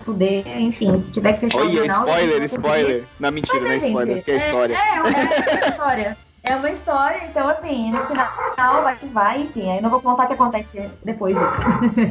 [0.01, 2.05] fuder, enfim, se tiver que fechar Olha, o jornal...
[2.05, 3.03] spoiler, spoiler.
[3.19, 4.75] Não, mentira, mas, não é spoiler, que é, é história.
[4.75, 6.17] É, é, uma história.
[6.43, 10.23] É uma história, então assim, no final vai que vai, enfim, aí não vou contar
[10.23, 11.59] o que acontece depois disso.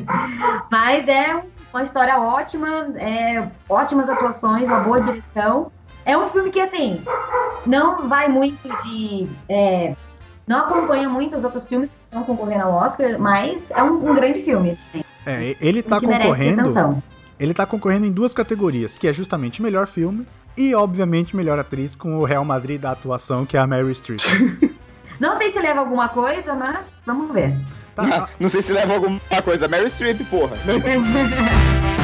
[0.71, 5.73] Mas é uma história ótima, é, ótimas atuações, uma boa direção.
[6.05, 7.03] É um filme que, assim,
[7.67, 9.29] não vai muito de.
[9.49, 9.95] É,
[10.47, 14.15] não acompanha muito os outros filmes que estão concorrendo ao Oscar, mas é um, um
[14.15, 14.79] grande filme.
[15.27, 17.03] É, ele tá concorrendo.
[17.41, 21.97] Ele tá concorrendo em duas categorias, que é justamente melhor filme e, obviamente, melhor atriz
[21.97, 24.21] com o Real Madrid da atuação, que é a Mary Streep.
[25.19, 27.57] Não sei se leva alguma coisa, mas vamos ver.
[27.95, 28.03] Tá.
[28.03, 29.69] Não, não sei se leva alguma coisa.
[29.69, 30.57] Mary Streep, porra.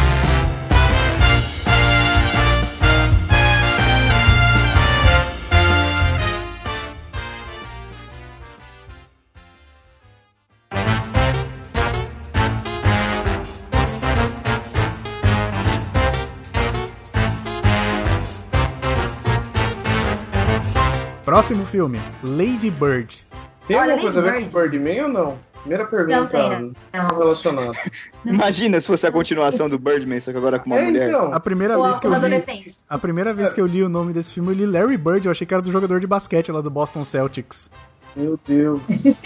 [21.36, 23.22] Próximo filme, Lady Bird.
[23.68, 25.38] Tem alguma coisa a ver com Birdman ou não?
[25.60, 27.08] Primeira pergunta não tem, não.
[27.08, 27.72] relacionada.
[28.24, 31.10] Imagina se fosse a continuação do Birdman, só que agora com uma é, mulher.
[31.10, 31.30] Então.
[31.34, 34.32] A primeira vez que eu li, a primeira vez que eu li o nome desse
[34.32, 36.70] filme, eu li Larry Bird, eu achei que era do jogador de basquete lá do
[36.70, 37.70] Boston Celtics.
[38.16, 38.80] Meu Deus.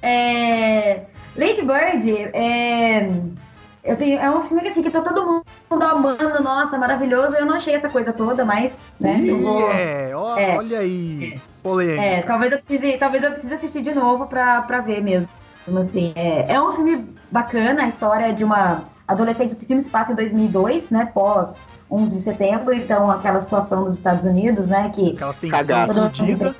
[0.00, 1.02] é...
[1.36, 3.10] Lady Bird é
[3.88, 7.34] eu tenho, é um filme que, assim, que tá todo mundo amando, nossa, maravilhoso.
[7.34, 9.16] Eu não achei essa coisa toda, mas, né?
[9.18, 12.02] Yeah, vou, é, olha aí, polêmica.
[12.02, 15.32] É, talvez eu precise, talvez eu precise assistir de novo pra, pra ver mesmo.
[15.80, 19.54] Assim, é, é um filme bacana, a história de uma adolescente.
[19.54, 21.10] O filme se passa em 2002, né?
[21.12, 21.54] Pós
[21.90, 24.90] 11 de setembro, então aquela situação dos Estados Unidos, né?
[24.94, 26.54] Que aquela tensão fodida,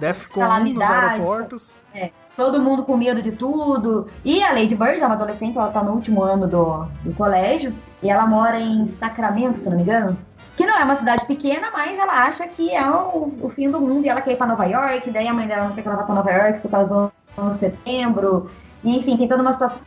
[0.00, 1.76] Defcon nos aeroportos.
[1.94, 4.08] É, todo mundo com medo de tudo.
[4.24, 7.74] E a Lady Bird é uma adolescente, ela tá no último ano do, do colégio,
[8.02, 10.16] e ela mora em Sacramento, se não me engano.
[10.56, 13.80] Que não é uma cidade pequena, mas ela acha que é o, o fim do
[13.80, 15.88] mundo e ela quer ir pra Nova York, daí a mãe dela não quer que
[15.88, 18.50] ela vá pra Nova York por causa do 11 de setembro.
[18.84, 19.80] E, enfim, tem toda uma situação.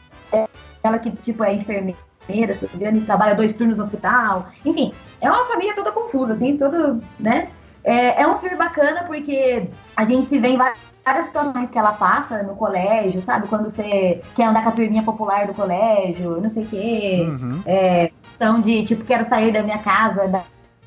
[0.83, 4.47] Ela que, tipo, é enfermeira, se engano, e trabalha dois turnos no hospital.
[4.63, 7.49] Enfim, é uma família toda confusa, assim, todo, né?
[7.85, 11.93] É, é um filme bacana porque a gente se vê em várias situações que ela
[11.93, 13.47] passa no colégio, sabe?
[13.47, 17.27] Quando você quer andar com a turminha popular do colégio, não sei o quê.
[17.29, 17.61] Uhum.
[17.63, 20.41] É, questão de, tipo, quero sair da minha casa, da,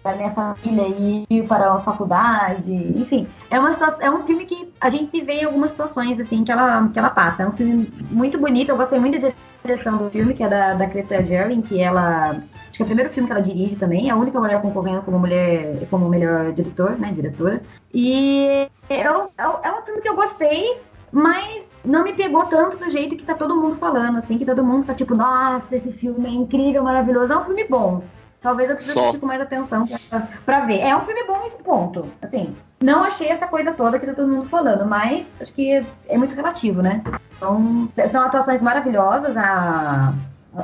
[0.09, 2.73] da minha família e ir para a faculdade.
[2.97, 6.19] Enfim, é, uma situação, é um filme que a gente se vê em algumas situações,
[6.19, 7.43] assim, que ela, que ela passa.
[7.43, 8.71] É um filme muito bonito.
[8.71, 9.33] Eu gostei muito da
[9.63, 12.31] direção do filme, que é da, da Greta Gerwig, que ela...
[12.31, 14.09] Acho que é o primeiro filme que ela dirige também.
[14.09, 17.61] É a única mulher concorrendo como mulher, como melhor diretor, né, diretora.
[17.93, 20.81] E é um, é um filme que eu gostei,
[21.13, 24.65] mas não me pegou tanto do jeito que tá todo mundo falando, assim, que todo
[24.65, 27.33] mundo tá tipo, nossa, esse filme é incrível, maravilhoso.
[27.33, 28.03] É um filme bom.
[28.41, 30.81] Talvez eu precise com mais atenção pra, pra ver.
[30.81, 32.07] É um filme bom esse ponto.
[32.23, 36.17] Assim, não achei essa coisa toda que tá todo mundo falando, mas acho que é
[36.17, 37.03] muito relativo, né?
[37.37, 39.37] Então, são atuações maravilhosas.
[39.37, 40.13] A,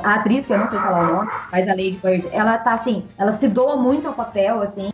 [0.03, 2.73] a atriz, que eu não sei falar o nome, mas a Lady Bird, ela tá
[2.73, 4.91] assim, ela se doa muito ao papel, assim,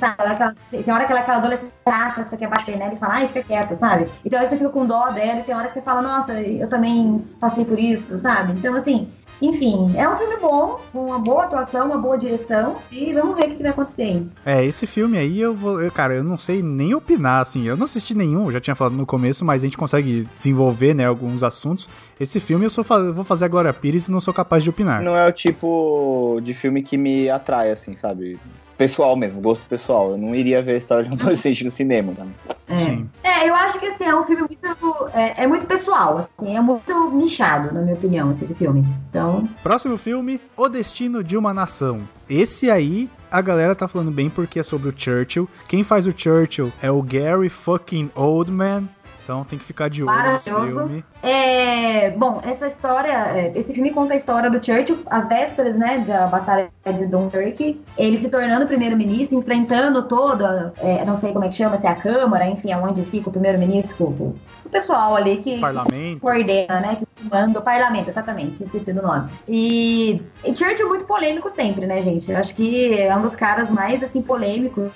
[0.00, 0.14] sabe?
[0.18, 1.70] Ela, é aquela- tem hora que ela é aquela adolescente
[2.14, 4.06] que você quer bater nela e falar, ai, fica quieta, sabe?
[4.24, 6.68] Então aí você fica com dó dela e tem hora que você fala, nossa, eu
[6.68, 8.52] também passei por isso, sabe?
[8.52, 9.12] Então, assim,
[9.42, 13.44] enfim, é um filme bom, com uma boa atuação, uma boa direção, e vamos ver
[13.44, 14.26] o que, que vai acontecer aí.
[14.46, 15.82] É, esse filme aí eu vou.
[15.82, 17.66] eu, cara, eu não sei nem opinar, assim.
[17.66, 21.06] Eu não assisti nenhum, já tinha falado no começo, mas a gente consegue desenvolver, né,
[21.06, 21.88] alguns assuntos.
[22.20, 25.02] Esse filme eu sou vou fazer a Glória Pires e não sou capaz de opinar.
[25.02, 28.38] Não é o tipo de filme que me atrai, assim, sabe?
[28.76, 30.12] Pessoal mesmo, gosto pessoal.
[30.12, 32.26] Eu não iria ver a história de um adolescente no cinema, tá?
[32.68, 32.78] É.
[32.78, 33.10] Sim.
[33.22, 35.08] É, eu acho que assim, é um filme muito.
[35.14, 38.84] É, é muito pessoal, assim, é muito nichado, na minha opinião, assim, esse filme.
[39.10, 42.02] Então, Próximo filme, O Destino de uma Nação.
[42.28, 45.48] Esse aí a galera tá falando bem porque é sobre o Churchill.
[45.66, 48.88] Quem faz o Churchill é o Gary fucking Oldman.
[49.22, 51.04] Então tem que ficar de olho nesse filme.
[51.22, 55.98] É, bom, essa história, é, esse filme conta a história do Churchill, às vésperas, né,
[55.98, 61.48] da Batalha de Dunkirk, ele se tornando primeiro-ministro, enfrentando toda, é, não sei como é
[61.48, 64.34] que chama, se é a Câmara, enfim, aonde fica o primeiro-ministro,
[64.72, 66.20] pessoal ali que, Parlamento.
[66.20, 66.96] coordena, né?
[66.98, 69.30] Que manda o parlamento, exatamente, que esqueci do nome.
[69.46, 72.32] E, e Churchill é muito polêmico sempre, né, gente?
[72.32, 74.90] Eu acho que é um dos caras mais, assim, polêmicos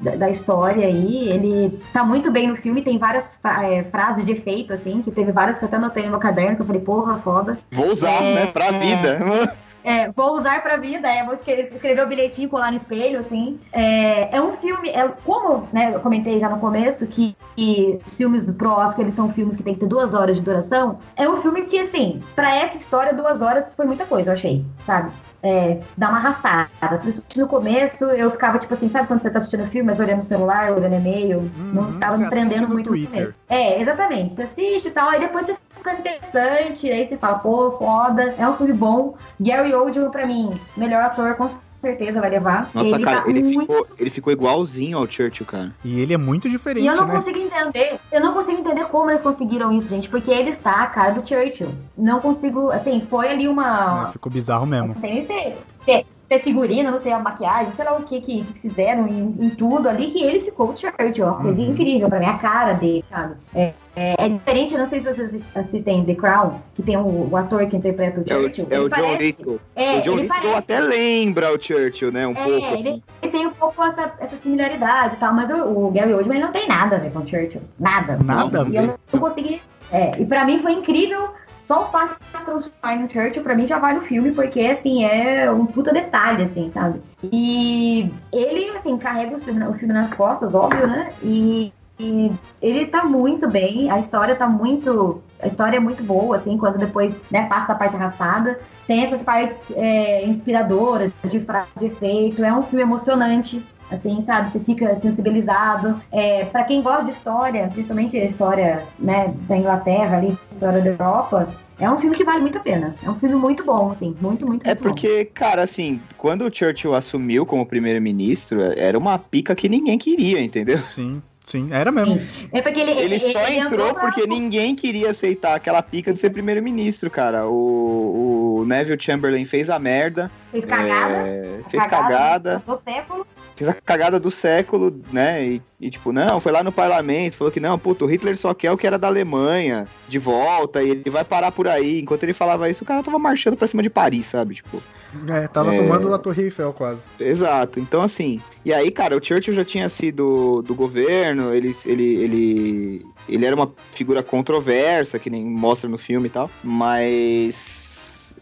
[0.00, 1.28] da, da história aí.
[1.28, 5.32] Ele tá muito bem no filme, tem várias é, frases de efeito, assim, que teve
[5.32, 7.58] várias que eu até anotei no meu caderno, que eu falei, porra, foda.
[7.72, 8.46] Vou usar, É, né?
[8.46, 8.72] Pra é.
[8.72, 9.56] vida.
[9.84, 13.58] É, vou usar pra vida, é, vou escrever, o bilhetinho e colar no espelho, assim.
[13.72, 18.16] É, é um filme, é, como né, eu comentei já no começo, que, que os
[18.16, 20.98] filmes do Pro Oscar, eles são filmes que tem que ter duas horas de duração.
[21.16, 24.64] É um filme que, assim, pra essa história, duas horas foi muita coisa, eu achei,
[24.86, 25.10] sabe?
[25.42, 26.98] É, dá uma arrastada.
[26.98, 30.20] Principalmente no começo, eu ficava, tipo assim, sabe quando você tá assistindo filme, mas olhando
[30.20, 31.50] o celular, olhando e-mail?
[31.72, 33.10] não Uhum, tava me prendendo no muito no Twitter.
[33.10, 33.38] começo.
[33.48, 34.34] É, exatamente.
[34.34, 38.48] Você assiste e tal, aí depois você fica interessante, aí você fala, pô, foda, é
[38.48, 39.14] um filme bom.
[39.40, 41.50] Gary Oldman, pra mim, melhor ator, com
[41.80, 42.68] certeza vai levar.
[42.74, 43.60] Nossa, ele cara, tá ele muito...
[43.60, 45.72] ficou, ele ficou igualzinho ao Churchill, cara.
[45.84, 47.14] E ele é muito diferente, E eu não né?
[47.14, 50.86] consigo entender, eu não consigo entender como eles conseguiram isso, gente, porque ele está a
[50.86, 51.68] cara do Churchill.
[51.96, 54.08] Não consigo, assim, foi ali uma...
[54.08, 54.88] É, ficou bizarro mesmo.
[54.88, 55.54] Não sei nem se,
[55.84, 59.34] se, é figurino, não sei, a maquiagem, sei lá o que que, que fizeram em,
[59.40, 61.70] em tudo ali, que ele ficou o Churchill, uma coisa Uhum.
[61.72, 63.34] incrível pra mim, a cara dele, sabe?
[63.54, 66.96] É, é, é diferente, eu não sei se vocês assis- assistem The Crown, que tem
[66.96, 68.66] o, o ator que interpreta o É o, Churchill.
[68.70, 69.60] é ele o John parece- Lithgow.
[69.76, 70.58] É, o John Lithgow parece.
[70.58, 72.26] até lembra o Churchill, né?
[72.26, 73.02] Um É, pouco, ele, assim.
[73.22, 76.46] ele tem um pouco essa, essa similaridade e tal, mas o, o Gary Oldman ele
[76.46, 77.62] não tem nada a ver com o Churchill.
[77.78, 78.18] Nada.
[78.24, 79.60] Nada E eu não, não consegui.
[79.92, 81.28] É, e pra mim foi incrível.
[81.64, 84.58] Só o fato de se transformar no Churchill, pra mim já vale o filme, porque,
[84.60, 87.00] assim, é um puta detalhe, assim, sabe?
[87.22, 91.10] E ele, assim, carrega o filme, o filme nas costas, óbvio, né?
[91.22, 92.32] E, e
[92.62, 95.22] ele tá muito bem, a história tá muito.
[95.38, 98.58] A história é muito boa, assim, quando depois né, passa a parte arrastada.
[98.86, 102.42] Tem essas partes é, inspiradoras, de frase de efeito.
[102.42, 104.50] É um filme emocionante, assim, sabe?
[104.50, 106.00] Você fica sensibilizado.
[106.10, 110.80] É, para quem gosta de história, principalmente a história né, da Inglaterra, ali, a história
[110.80, 111.48] da Europa,
[111.78, 112.94] é um filme que vale muito a pena.
[113.02, 114.88] É um filme muito bom, assim, muito, muito, É muito bom.
[114.88, 120.42] porque, cara, assim, quando o Churchill assumiu como primeiro-ministro, era uma pica que ninguém queria,
[120.42, 120.78] entendeu?
[120.78, 122.20] Sim, sim, era mesmo.
[122.52, 126.30] É porque ele, Ele só entrou pra- porque ninguém queria aceitar aquela pica de ser
[126.30, 127.46] primeiro-ministro, cara.
[127.48, 131.14] O, o Neville Chamberlain fez a merda, fez cagada.
[131.26, 133.26] é, fez cagada, Do século.
[133.60, 135.44] Fez a cagada do século, né?
[135.44, 138.54] E, e, tipo, não, foi lá no parlamento, falou que não, puto, o Hitler só
[138.54, 142.00] quer o que era da Alemanha, de volta, e ele vai parar por aí.
[142.00, 144.54] Enquanto ele falava isso, o cara tava marchando pra cima de Paris, sabe?
[144.54, 144.82] Tipo.
[145.28, 145.76] É, tava é...
[145.76, 147.04] tomando a Torre Eiffel quase.
[147.18, 147.78] Exato.
[147.78, 148.40] Então, assim.
[148.64, 153.56] E aí, cara, o Churchill já tinha sido do governo, ele, ele, ele, ele era
[153.56, 157.89] uma figura controversa, que nem mostra no filme e tal, mas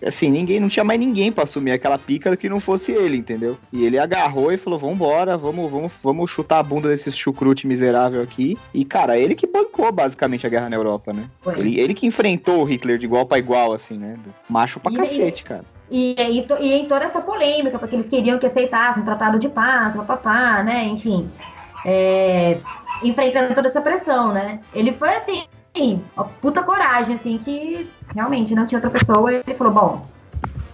[0.05, 3.59] assim, ninguém, não tinha mais ninguém para assumir aquela pica que não fosse ele, entendeu?
[3.72, 8.22] E ele agarrou e falou: vambora, vamos, vamos, vamos chutar a bunda desse chucrute miserável
[8.22, 8.57] aqui.
[8.72, 11.24] E, cara, ele que bancou basicamente a guerra na Europa, né?
[11.57, 14.16] Ele, ele que enfrentou o Hitler de igual para igual, assim, né?
[14.49, 15.64] Macho pra e cacete, cara.
[15.90, 19.49] E, e, e, em toda essa polêmica, porque eles queriam que aceitasse um tratado de
[19.49, 20.84] paz, papapá, né?
[20.84, 21.30] Enfim.
[21.84, 22.59] É,
[23.03, 24.61] enfrentando toda essa pressão, né?
[24.74, 25.44] Ele foi assim,
[26.16, 29.32] uma puta coragem, assim, que realmente não tinha outra pessoa.
[29.32, 30.06] E ele falou, bom,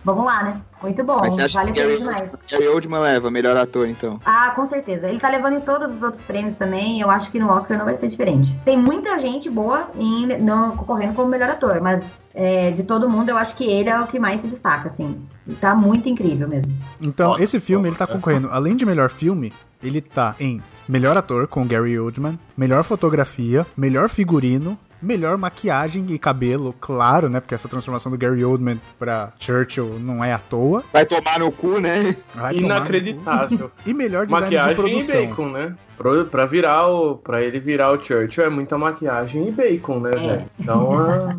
[0.04, 0.60] vamos lá, né?
[0.82, 2.30] Muito bom, Mas você acha vale a pena demais.
[2.50, 4.20] Gary Oldman leva melhor ator, então?
[4.24, 5.08] Ah, com certeza.
[5.08, 7.00] Ele tá levando em todos os outros prêmios também.
[7.00, 8.54] Eu acho que no Oscar não vai ser diferente.
[8.66, 13.30] Tem muita gente boa em, não, concorrendo como melhor ator, mas é, de todo mundo,
[13.30, 15.16] eu acho que ele é o que mais se destaca, assim.
[15.58, 16.70] Tá muito incrível mesmo.
[17.00, 21.46] Então, esse filme, ele tá concorrendo, além de melhor filme, ele tá em melhor ator
[21.46, 27.40] com Gary Oldman, melhor fotografia, melhor figurino, melhor maquiagem e cabelo, claro, né?
[27.40, 30.82] Porque essa transformação do Gary Oldman pra Churchill não é à toa.
[30.92, 32.16] Vai tomar no cu, né?
[32.34, 33.70] Vai Inacreditável.
[33.86, 35.20] E melhor design maquiagem de produção.
[35.20, 35.74] e bacon, né?
[35.96, 40.10] Pra, pra, virar o, pra ele virar o Churchill é muita maquiagem e bacon, né,
[40.12, 40.16] é.
[40.16, 40.50] velho?
[40.58, 41.36] Então é...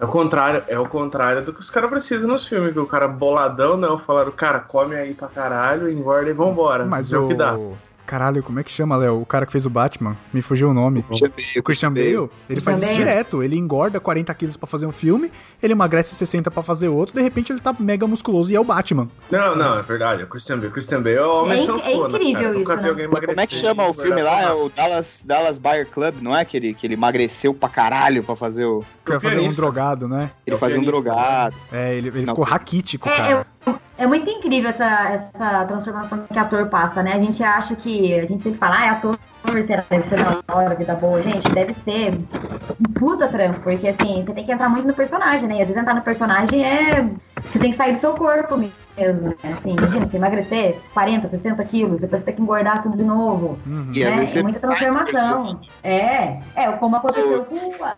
[0.00, 2.86] É o contrário, é o contrário do que os caras precisam nos filmes, que o
[2.86, 6.86] cara boladão, não, falaram, cara, come aí pra caralho, engorda e vambora.
[6.86, 7.24] Mas o...
[7.24, 7.58] o que dá.
[8.08, 9.20] Caralho, como é que chama, Léo?
[9.20, 10.16] O cara que fez o Batman?
[10.32, 11.04] Me fugiu o nome.
[11.10, 12.16] O Christian Bale.
[12.16, 12.30] Bale.
[12.48, 13.42] Ele faz isso direto.
[13.42, 15.30] Ele engorda 40 quilos pra fazer um filme,
[15.62, 18.64] ele emagrece 60 pra fazer outro, de repente ele tá mega musculoso e é o
[18.64, 19.08] Batman.
[19.30, 20.22] Não, não, é verdade.
[20.22, 20.68] O Christian Bale.
[20.68, 23.08] O Christian Bale é o homem é, sanfona, é incrível isso, né?
[23.26, 24.40] Como é que chama o filme lá?
[24.40, 26.46] É o Dallas, Dallas Buyer Club, não é?
[26.46, 28.82] Que ele, que ele emagreceu pra caralho pra fazer o...
[29.04, 30.30] Quer fazer um drogado, né?
[30.46, 31.54] Ele fazia um drogado.
[31.70, 33.46] É, ele, ele ficou raquítico, é, cara.
[33.66, 33.78] Eu...
[33.98, 37.14] É muito incrível essa, essa transformação que ator passa, né?
[37.14, 38.14] A gente acha que.
[38.14, 39.18] A gente sempre fala, ah, é ator,
[39.66, 41.20] será deve ser da hora, vida boa.
[41.20, 45.48] Gente, deve ser um puta trampo, porque assim, você tem que entrar muito no personagem,
[45.48, 45.56] né?
[45.56, 47.10] E às vezes entrar no personagem é.
[47.42, 49.52] Você tem que sair do seu corpo mesmo, né?
[49.52, 53.58] Assim, imagina, você emagrecer 40, 60 quilos, depois você tem que engordar tudo de novo.
[53.66, 53.90] Uhum.
[53.92, 54.24] Né?
[54.32, 55.60] É muita transformação.
[55.82, 57.96] É, é, como aconteceu com a,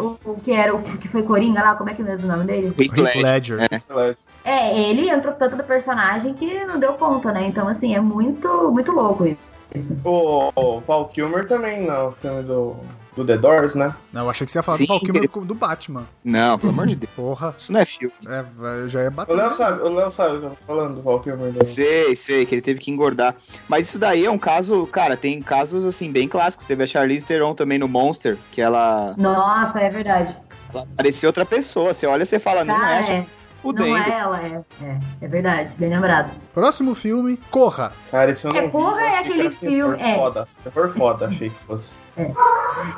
[0.00, 2.32] o, o, que era o que foi Coringa lá, como é que é mesmo o
[2.32, 2.74] nome dele?
[2.76, 3.58] Heath Ledger.
[3.70, 4.27] É.
[4.48, 7.46] É, ele entrou tanto do personagem que não deu conta, né?
[7.46, 9.26] Então, assim, é muito, muito louco
[9.74, 9.94] isso.
[10.02, 12.74] O, o Val Kilmer também, no filme do,
[13.14, 13.94] do The Doors, né?
[14.10, 15.44] Não, eu achei que você ia falar Sim, do Kilmer ele...
[15.44, 16.06] do Batman.
[16.24, 17.12] Não, pelo amor de Deus.
[17.14, 17.54] Porra.
[17.58, 18.14] Isso não é filme.
[18.26, 19.34] É, já é bater.
[19.34, 21.52] O Léo sabe, o Léo sabe o que eu tô falando do Kilmer.
[21.52, 21.64] Do...
[21.66, 23.34] Sei, sei, que ele teve que engordar.
[23.68, 26.64] Mas isso daí é um caso, cara, tem casos, assim, bem clássicos.
[26.64, 29.14] Teve a Charlize Theron também no Monster, que ela...
[29.18, 30.34] Nossa, é verdade.
[30.72, 31.92] Ela parecia outra pessoa.
[31.92, 33.26] Você olha e você fala, não é, é
[33.62, 33.88] fudendo.
[33.88, 34.62] Não é ela, é.
[34.82, 36.30] É, é verdade, bem lembrado.
[36.54, 37.92] Próximo filme, Corra.
[38.10, 40.00] Cara, esse eu não É, Corra é aquele filme.
[40.00, 40.14] É.
[40.16, 40.48] Foda.
[40.72, 41.96] Foi foda, achei que fosse.
[42.16, 42.30] É.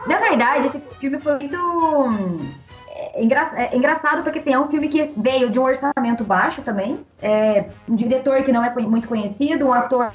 [0.06, 2.40] Na verdade, esse filme foi muito
[3.00, 6.60] é, engra é engraçado porque assim, é um filme que veio de um orçamento baixo
[6.62, 7.00] também.
[7.22, 10.12] É, um diretor que não é muito conhecido, um ator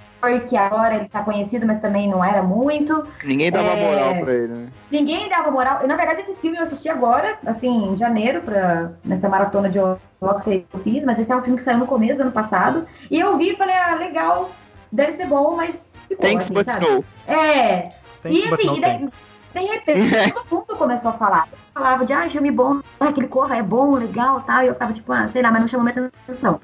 [0.47, 3.05] que agora ele tá conhecido, mas também não era muito.
[3.23, 4.67] Ninguém dava é, moral pra ele, né?
[4.91, 5.85] Ninguém dava moral.
[5.87, 10.43] Na verdade, esse filme eu assisti agora, assim, em janeiro, pra, nessa maratona de Oscar
[10.43, 12.87] que eu fiz, mas esse é um filme que saiu no começo do ano passado.
[13.09, 14.49] E eu vi e falei, ah, legal,
[14.91, 15.75] deve ser bom, mas.
[16.19, 16.85] Thanks, assim, but sabe?
[16.87, 17.05] no.
[17.27, 17.89] É.
[18.23, 19.34] Thanks, e, assim, but no thanks.
[19.55, 21.47] De repente, todo mundo começou a falar.
[21.73, 24.63] Falava de, ah, filme bom, aquele corra é bom, legal tal.
[24.63, 26.59] E eu tava tipo, ah, sei lá, mas não chamou minha atenção.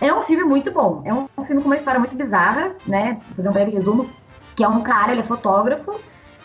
[0.00, 1.02] É um filme muito bom.
[1.04, 3.20] É um, filme com uma história muito bizarra, né?
[3.28, 4.10] Vou fazer um breve resumo.
[4.56, 6.00] Que é um cara, ele é fotógrafo.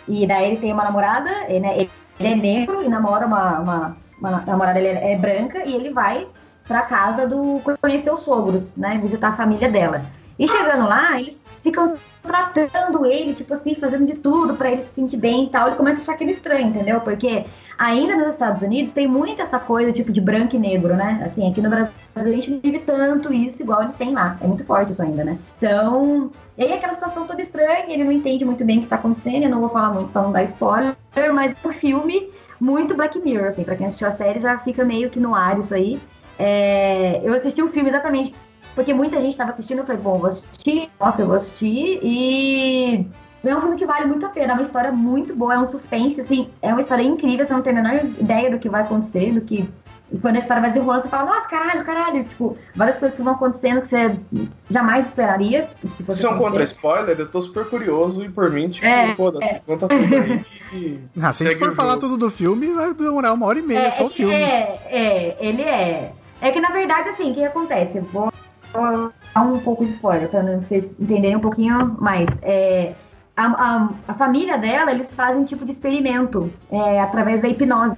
[0.08, 1.90] E daí ele tem uma namorada, ele, né, ele
[2.20, 5.66] é negro e namora uma, uma, uma namorada, ele é, é branca.
[5.66, 6.28] E ele vai
[6.68, 7.60] pra casa do...
[7.82, 9.00] conhecer os sogros, né?
[9.02, 10.04] Visitar a família dela.
[10.38, 14.94] E chegando lá, eles ficam tratando ele, tipo assim, fazendo de tudo para ele se
[14.96, 15.68] sentir bem e tal.
[15.68, 17.00] Ele começa a achar aquele estranho, entendeu?
[17.02, 17.46] Porque
[17.78, 21.22] ainda nos Estados Unidos tem muito essa coisa, tipo, de branco e negro, né?
[21.26, 24.38] Assim, aqui no Brasil a gente não vive tanto isso igual eles têm lá.
[24.42, 25.38] É muito forte isso ainda, né?
[25.58, 28.96] Então, e aí aquela situação toda estranha, ele não entende muito bem o que tá
[28.96, 29.44] acontecendo.
[29.44, 30.96] Eu não vou falar muito pra não dar spoiler,
[31.34, 32.30] mas o filme,
[32.60, 35.60] muito Black Mirror, assim, pra quem assistiu a série já fica meio que no ar
[35.60, 36.00] isso aí.
[36.40, 38.34] É, eu assisti o filme exatamente
[38.78, 43.08] porque muita gente estava assistindo, eu falei, bom, vou assistir, nossa, eu vou assistir, e
[43.44, 45.66] é um filme que vale muito a pena, é uma história muito boa, é um
[45.66, 48.84] suspense, assim, é uma história incrível, você não tem a menor ideia do que vai
[48.84, 49.68] acontecer, do que
[50.12, 52.24] E quando a história vai desenrolando, você fala, nossa, caralho, caralho.
[52.24, 54.16] Tipo, várias coisas que vão acontecendo que você
[54.70, 55.68] jamais esperaria.
[55.98, 59.62] Se são contra spoiler, eu tô super curioso e por mim, tipo, é, foda-se, é.
[59.66, 60.46] conta tudo aí.
[60.72, 62.02] E ah, se a gente for falar jogo.
[62.02, 64.34] tudo do filme, vai demorar uma hora e meia, é, só o filme.
[64.34, 66.14] É, é, ele é.
[66.40, 67.98] É que na verdade, assim, o que acontece?
[67.98, 68.32] Eu vou,
[68.82, 72.28] vou dar um pouco de spoiler, pra vocês entenderem um pouquinho mais.
[72.42, 72.94] É,
[73.36, 77.98] a, a, a, família dela, eles fazem um tipo de experimento é, através da hipnose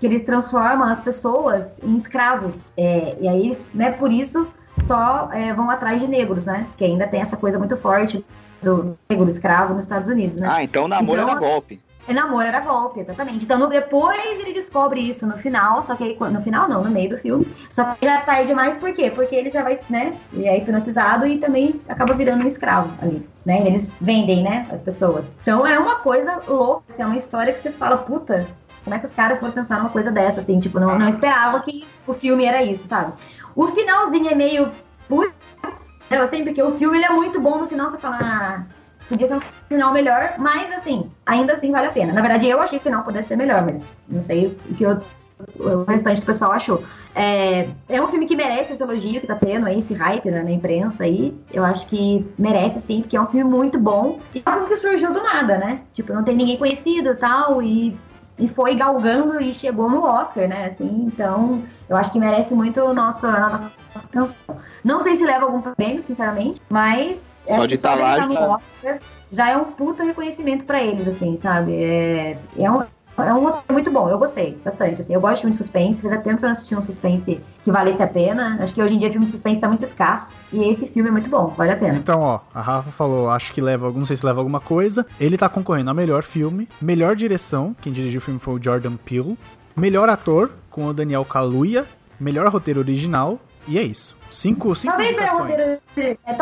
[0.00, 2.70] que eles transformam as pessoas em escravos.
[2.76, 4.46] É, e aí, né, por isso,
[4.86, 6.66] só é, vão atrás de negros, né?
[6.76, 8.24] Que ainda tem essa coisa muito forte
[8.62, 10.48] do negro escravo nos Estados Unidos, né?
[10.50, 11.80] Ah, então o namoro então, era golpe.
[12.08, 13.44] O namoro era golpe, exatamente.
[13.44, 17.10] Então depois ele descobre isso no final, só que aí, no final não, no meio
[17.10, 17.46] do filme.
[17.68, 19.10] Só que já tarde demais, por quê?
[19.10, 20.16] Porque ele já vai, né?
[20.32, 23.28] E é hipnotizado e também acaba virando um escravo ali.
[23.44, 23.66] Né?
[23.66, 24.66] Eles vendem, né?
[24.70, 25.32] As pessoas.
[25.42, 28.46] Então é uma coisa louca, assim, é uma história que você fala, puta,
[28.84, 31.60] como é que os caras foram pensar numa coisa dessa, assim, tipo, não, não esperavam
[31.60, 33.12] que o filme era isso, sabe?
[33.54, 34.70] O finalzinho é meio.
[35.08, 35.32] Putz,
[36.10, 38.62] eu sempre que o filme ele é muito bom, no final você fala, ah,
[39.08, 42.12] podia ser um final melhor, mas assim, ainda assim vale a pena.
[42.12, 44.84] Na verdade, eu achei que o final pudesse ser melhor, mas não sei o que
[44.84, 45.00] eu,
[45.58, 46.82] o restante do pessoal achou.
[47.14, 50.42] É, é um filme que merece esse elogio que tá tendo aí, esse hype né,
[50.42, 51.34] na imprensa aí.
[51.52, 54.18] Eu acho que merece sim, porque é um filme muito bom.
[54.34, 55.80] E é um filme que surgiu do nada, né?
[55.94, 57.96] Tipo, não tem ninguém conhecido tal, e
[58.38, 60.66] e foi galgando e chegou no Oscar, né?
[60.66, 63.72] Assim, então, eu acho que merece muito o nosso, a nossa
[64.10, 64.56] canção.
[64.84, 67.16] Não sei se leva algum prêmio, sinceramente, mas.
[67.46, 68.48] Só de estar tá lá já...
[68.48, 71.74] Oscar, já é um puta reconhecimento para eles, assim, sabe?
[71.74, 72.82] É, é um,
[73.18, 75.00] é um roteiro muito bom, eu gostei bastante.
[75.00, 77.40] Assim, eu gosto de filme de suspense, fazia tempo que eu não assisti um suspense
[77.64, 78.58] que valesse a pena.
[78.60, 80.34] Acho que hoje em dia filme de suspense tá muito escasso.
[80.52, 81.96] E esse filme é muito bom, vale a pena.
[81.96, 85.06] Então, ó, a Rafa falou, acho que leva, não sei se leva alguma coisa.
[85.18, 88.96] Ele tá concorrendo a melhor filme, melhor direção, quem dirigiu o filme foi o Jordan
[88.96, 89.38] Peele,
[89.74, 91.86] melhor ator, com o Daniel Kaluuya,
[92.20, 94.16] melhor roteiro original, e é isso.
[94.30, 95.56] Cinco, cinco Talvez indicações.
[95.56, 96.34] Melhor roteiro, é,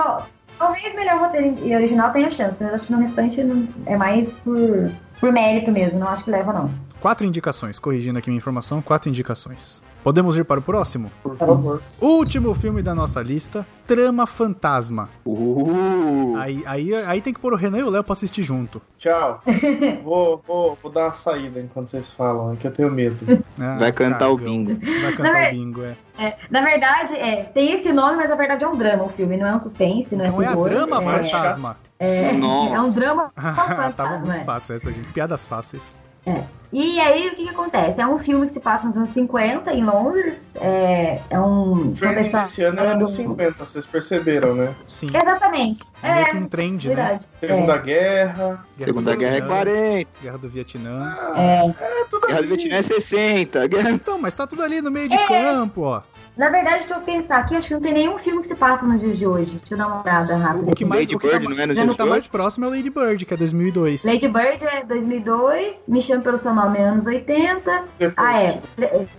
[0.59, 3.41] talvez melhor roteiro original tenha chance, mas acho que no restante
[3.87, 4.91] é mais por
[5.21, 6.71] por mérito mesmo, não acho que leva, não.
[7.01, 9.83] Quatro indicações, corrigindo aqui minha informação, quatro indicações.
[10.05, 11.11] Podemos ir para o próximo?
[11.23, 11.83] Por favor.
[11.99, 15.09] Último filme da nossa lista, Trama Fantasma.
[15.25, 16.35] Uh.
[16.37, 18.83] Aí, aí, aí tem que pôr o Renan e o Léo pra assistir junto.
[18.99, 19.43] Tchau.
[20.05, 23.43] vou, vou, vou dar uma saída enquanto vocês falam, é que eu tenho medo.
[23.59, 24.79] Ah, Vai cantar o bingo.
[25.01, 25.97] Vai cantar o bingo, é.
[26.19, 26.37] é.
[26.51, 29.47] Na verdade, é, tem esse nome, mas na verdade é um drama o filme, não
[29.47, 31.77] é um suspense, não é Não é a drama é, fantasma.
[31.99, 33.93] É, é um drama fantasma.
[33.93, 34.45] Tava muito é.
[34.45, 35.11] fácil essa, gente.
[35.15, 35.97] Piadas fáceis.
[36.27, 36.43] É.
[36.77, 38.01] E aí, o que, que, acontece?
[38.01, 40.51] É um filme que se passa nos anos 50, em Londres.
[40.57, 41.91] É, é um.
[41.91, 44.75] O filme desse ano é anos 50, vocês perceberam, né?
[44.89, 45.07] Sim.
[45.07, 45.85] Exatamente.
[46.03, 46.95] É, é um trend, né?
[46.97, 47.21] verdade.
[47.41, 47.49] né?
[47.49, 47.79] Segunda é.
[47.79, 48.45] Guerra.
[48.45, 48.65] Guerra.
[48.81, 50.11] Segunda Guerra é 40.
[50.21, 51.17] Guerra do Vietnã.
[51.17, 52.01] Ah, é.
[52.01, 53.69] é tudo Guerra do Vietnã é 60.
[53.69, 53.91] Guerra...
[53.93, 55.29] Então, mas tá tudo ali no meio de é.
[55.29, 56.03] campo, ó.
[56.37, 58.85] Na verdade, deixa eu pensar aqui, acho que não tem nenhum filme que se passa
[58.85, 59.53] nos dias de hoje.
[59.53, 60.73] Deixa eu dar uma olhada rápida.
[60.73, 62.07] O que mais, Lady o que tá Bird, tá, não é nos dias que tá
[62.07, 64.05] mais próximo é o Lady Bird, que é 2002.
[64.05, 67.85] Lady Bird é 2002, Me Chame Pelo Seu Nome é anos 80.
[67.99, 68.15] Depois.
[68.17, 68.61] Ah, é.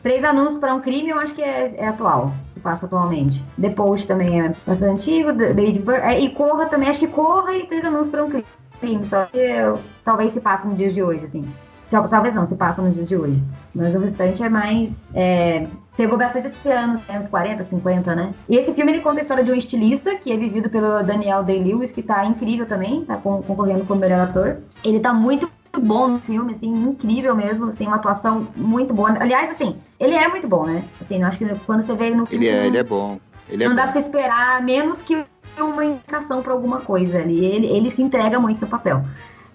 [0.04, 2.34] Três Anúncios para um Crime, eu acho que é, é atual.
[2.52, 3.42] Se passa atualmente.
[3.58, 5.30] Depois também é bastante antigo.
[5.30, 6.02] Lady Bird.
[6.02, 8.44] É, e Corra também, acho que Corra e Três Anúncios para um
[8.82, 9.06] Crime.
[9.06, 11.46] Só que eu, talvez se passe nos dias de hoje, assim.
[11.90, 13.42] Talvez não, se passa nos dias de hoje.
[13.74, 14.90] Mas o restante é mais.
[15.14, 15.68] É,
[15.98, 18.34] Pegou bastante esse ano, anos 40, 50, né?
[18.50, 21.42] E esse filme ele conta a história de um estilista que é vivido pelo Daniel
[21.42, 24.58] Day-Lewis, que tá incrível também, tá concorrendo como melhor ator.
[24.84, 29.16] Ele tá muito bom no filme, assim, incrível mesmo, assim, uma atuação muito boa.
[29.18, 30.84] Aliás, assim, ele é muito bom, né?
[31.02, 32.46] Assim, eu acho que quando você vê ele no filme...
[32.46, 33.18] Ele é, ele é bom.
[33.48, 33.78] Ele é não bom.
[33.78, 35.24] dá pra você esperar menos que
[35.58, 37.46] uma indicação pra alguma coisa ali.
[37.46, 39.02] Ele, ele se entrega muito no papel.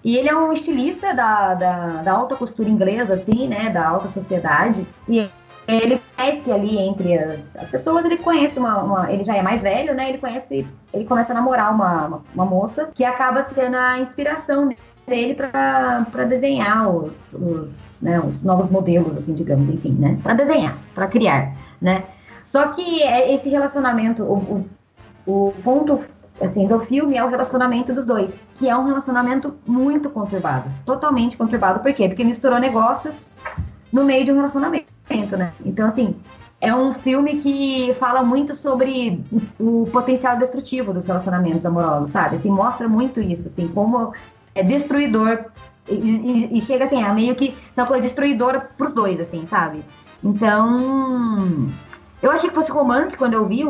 [0.03, 3.69] E ele é um estilista da, da, da alta costura inglesa, assim, né?
[3.69, 4.85] Da alta sociedade.
[5.07, 5.29] E
[5.67, 9.61] ele conhece ali entre as, as pessoas, ele conhece uma, uma, Ele já é mais
[9.61, 10.09] velho, né?
[10.09, 10.67] Ele conhece.
[10.93, 14.73] Ele começa a namorar uma, uma, uma moça que acaba sendo a inspiração
[15.07, 17.69] dele para desenhar os, os,
[18.01, 20.17] né, os novos modelos, assim, digamos, enfim, né?
[20.23, 22.03] Para desenhar, para criar, né?
[22.43, 24.65] Só que é esse relacionamento, o,
[25.25, 26.01] o, o ponto
[26.41, 31.37] assim, do filme é o relacionamento dos dois, que é um relacionamento muito conturbado, totalmente
[31.37, 31.79] conturbado.
[31.79, 32.07] Por quê?
[32.07, 33.29] Porque misturou negócios
[33.91, 34.91] no meio de um relacionamento
[35.37, 35.51] né?
[35.65, 36.15] Então, assim,
[36.59, 39.21] é um filme que fala muito sobre
[39.59, 42.37] o potencial destrutivo dos relacionamentos amorosos, sabe?
[42.37, 44.13] Assim, mostra muito isso, assim, como
[44.55, 45.45] é destruidor
[45.89, 49.83] e, e, e chega assim, é meio que uma coisa destruidora pros dois, assim, sabe?
[50.23, 51.67] Então,
[52.21, 53.65] eu achei que fosse romance quando eu vi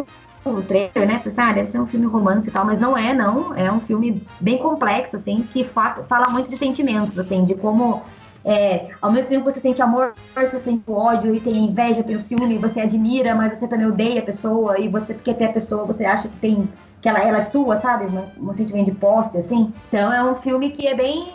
[0.45, 1.19] o, trailer, né?
[1.23, 3.53] Pensei, ah, deve ser um filme romance e tal, mas não é, não.
[3.55, 8.01] É um filme bem complexo, assim, que fa fala muito de sentimentos, assim, de como
[8.43, 12.15] é, ao mesmo tempo que você sente amor, você sente ódio, e tem inveja, tem
[12.15, 15.53] o ciúme, você admira, mas você também odeia a pessoa, e você quer ter a
[15.53, 16.67] pessoa, você acha que tem
[17.01, 18.05] que ela, ela é sua, sabe?
[18.05, 19.73] Um, um sentimento de posse, assim.
[19.87, 21.27] Então é um filme que é bem.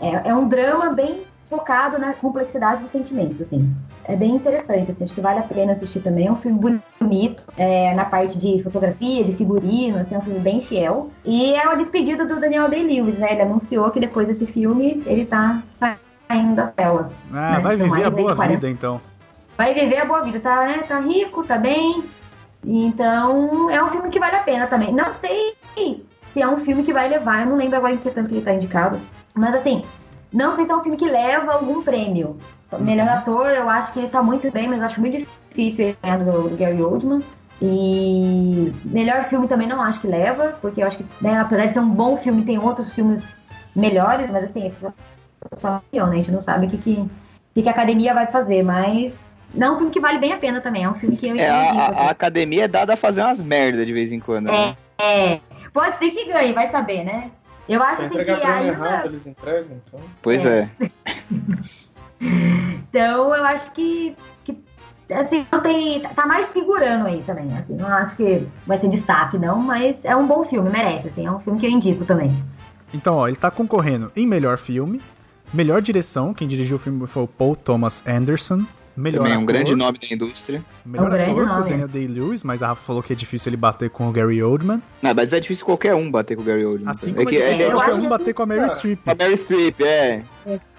[0.00, 3.72] É, é um drama bem focado na complexidade dos sentimentos, assim.
[4.04, 6.26] É bem interessante, assim, acho que vale a pena assistir também.
[6.26, 10.40] É um filme bonito, é, na parte de fotografia, de figurino, assim, é um filme
[10.40, 11.10] bem fiel.
[11.24, 13.32] E é uma despedida do Daniel Day-Lewis, né?
[13.32, 17.24] Ele anunciou que depois desse filme ele tá saindo das telas.
[17.32, 17.60] Ah, né?
[17.60, 18.54] vai viver a boa 40.
[18.54, 19.00] vida, então.
[19.56, 20.78] Vai viver a boa vida, tá, né?
[20.86, 22.04] Tá rico, tá bem.
[22.64, 24.92] Então, é um filme que vale a pena também.
[24.92, 25.54] Não sei
[26.32, 28.34] se é um filme que vai levar, eu não lembro agora em que tanto que
[28.34, 29.00] ele tá indicado.
[29.34, 29.84] Mas assim,
[30.32, 32.36] não sei se é um filme que leva algum prêmio.
[32.78, 35.96] Melhor ator, eu acho que ele tá muito bem, mas eu acho muito difícil ele
[36.02, 37.22] ganhar do, Gary Oldman.
[37.62, 41.72] E melhor filme também não acho que leva, porque eu acho que, né, apesar de
[41.72, 43.26] ser um bom filme, tem outros filmes
[43.74, 46.16] melhores, mas assim, isso é só opinião, né?
[46.16, 47.08] A gente não sabe o que, que,
[47.54, 50.38] que que a academia vai fazer, mas não é um filme que vale bem a
[50.38, 50.84] pena também.
[50.84, 52.00] É um filme que eu É, a, assim.
[52.00, 54.46] a academia é dada a fazer umas merda de vez em quando.
[54.46, 54.76] né?
[54.98, 55.40] É,
[55.72, 57.30] pode ser que ganhe, vai saber, né?
[57.68, 59.06] Eu acho Se assim, que entregar prêmio errado, ainda.
[59.06, 60.00] eles entregam, então.
[60.22, 60.70] Pois É.
[60.80, 60.90] é.
[62.88, 64.56] Então eu acho que, que
[65.12, 66.00] assim, não tem.
[66.00, 67.54] Tá mais figurando aí também.
[67.56, 71.26] Assim, não acho que vai ter destaque, não, mas é um bom filme, merece, assim,
[71.26, 72.34] é um filme que eu indico também.
[72.94, 75.00] Então, ó, ele tá concorrendo em melhor filme,
[75.52, 78.62] melhor direção, quem dirigiu o filme foi o Paul Thomas Anderson.
[78.96, 80.64] Melhor Também é um ator, grande nome da indústria.
[80.84, 83.50] Melhor É um ator o nome, Daniel Day-Lewis, mas a Rafa falou que é difícil
[83.50, 84.82] ele bater com o Gary Oldman.
[85.02, 86.88] Não, mas é difícil qualquer um bater com o Gary Oldman.
[86.90, 88.98] Assim é como é, que difícil ele é qualquer um bater com a cara, Streep.
[89.06, 90.22] a Mary Streep, é.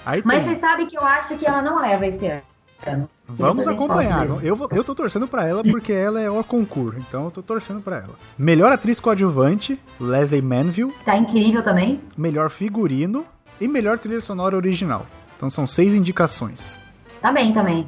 [0.06, 0.54] Aí Mas tem.
[0.56, 3.10] você sabe que eu acho que ela não leva esse ano.
[3.28, 4.28] Vamos acompanhar.
[4.44, 7.42] Eu, vou- eu tô torcendo pra ela porque ela é o concurso, então eu tô
[7.42, 8.14] torcendo pra ela.
[8.38, 10.94] Melhor atriz coadjuvante, Leslie Manville.
[11.04, 12.00] Tá incrível também.
[12.16, 13.26] Melhor figurino
[13.60, 15.06] e melhor trilha sonora original.
[15.36, 16.80] Então são seis indicações.
[17.22, 17.88] Tá bem também.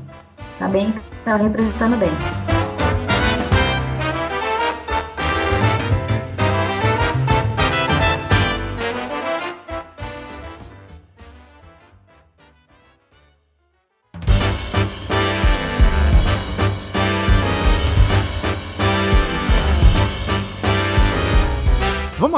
[0.57, 2.58] Tá bem, tá representando bem.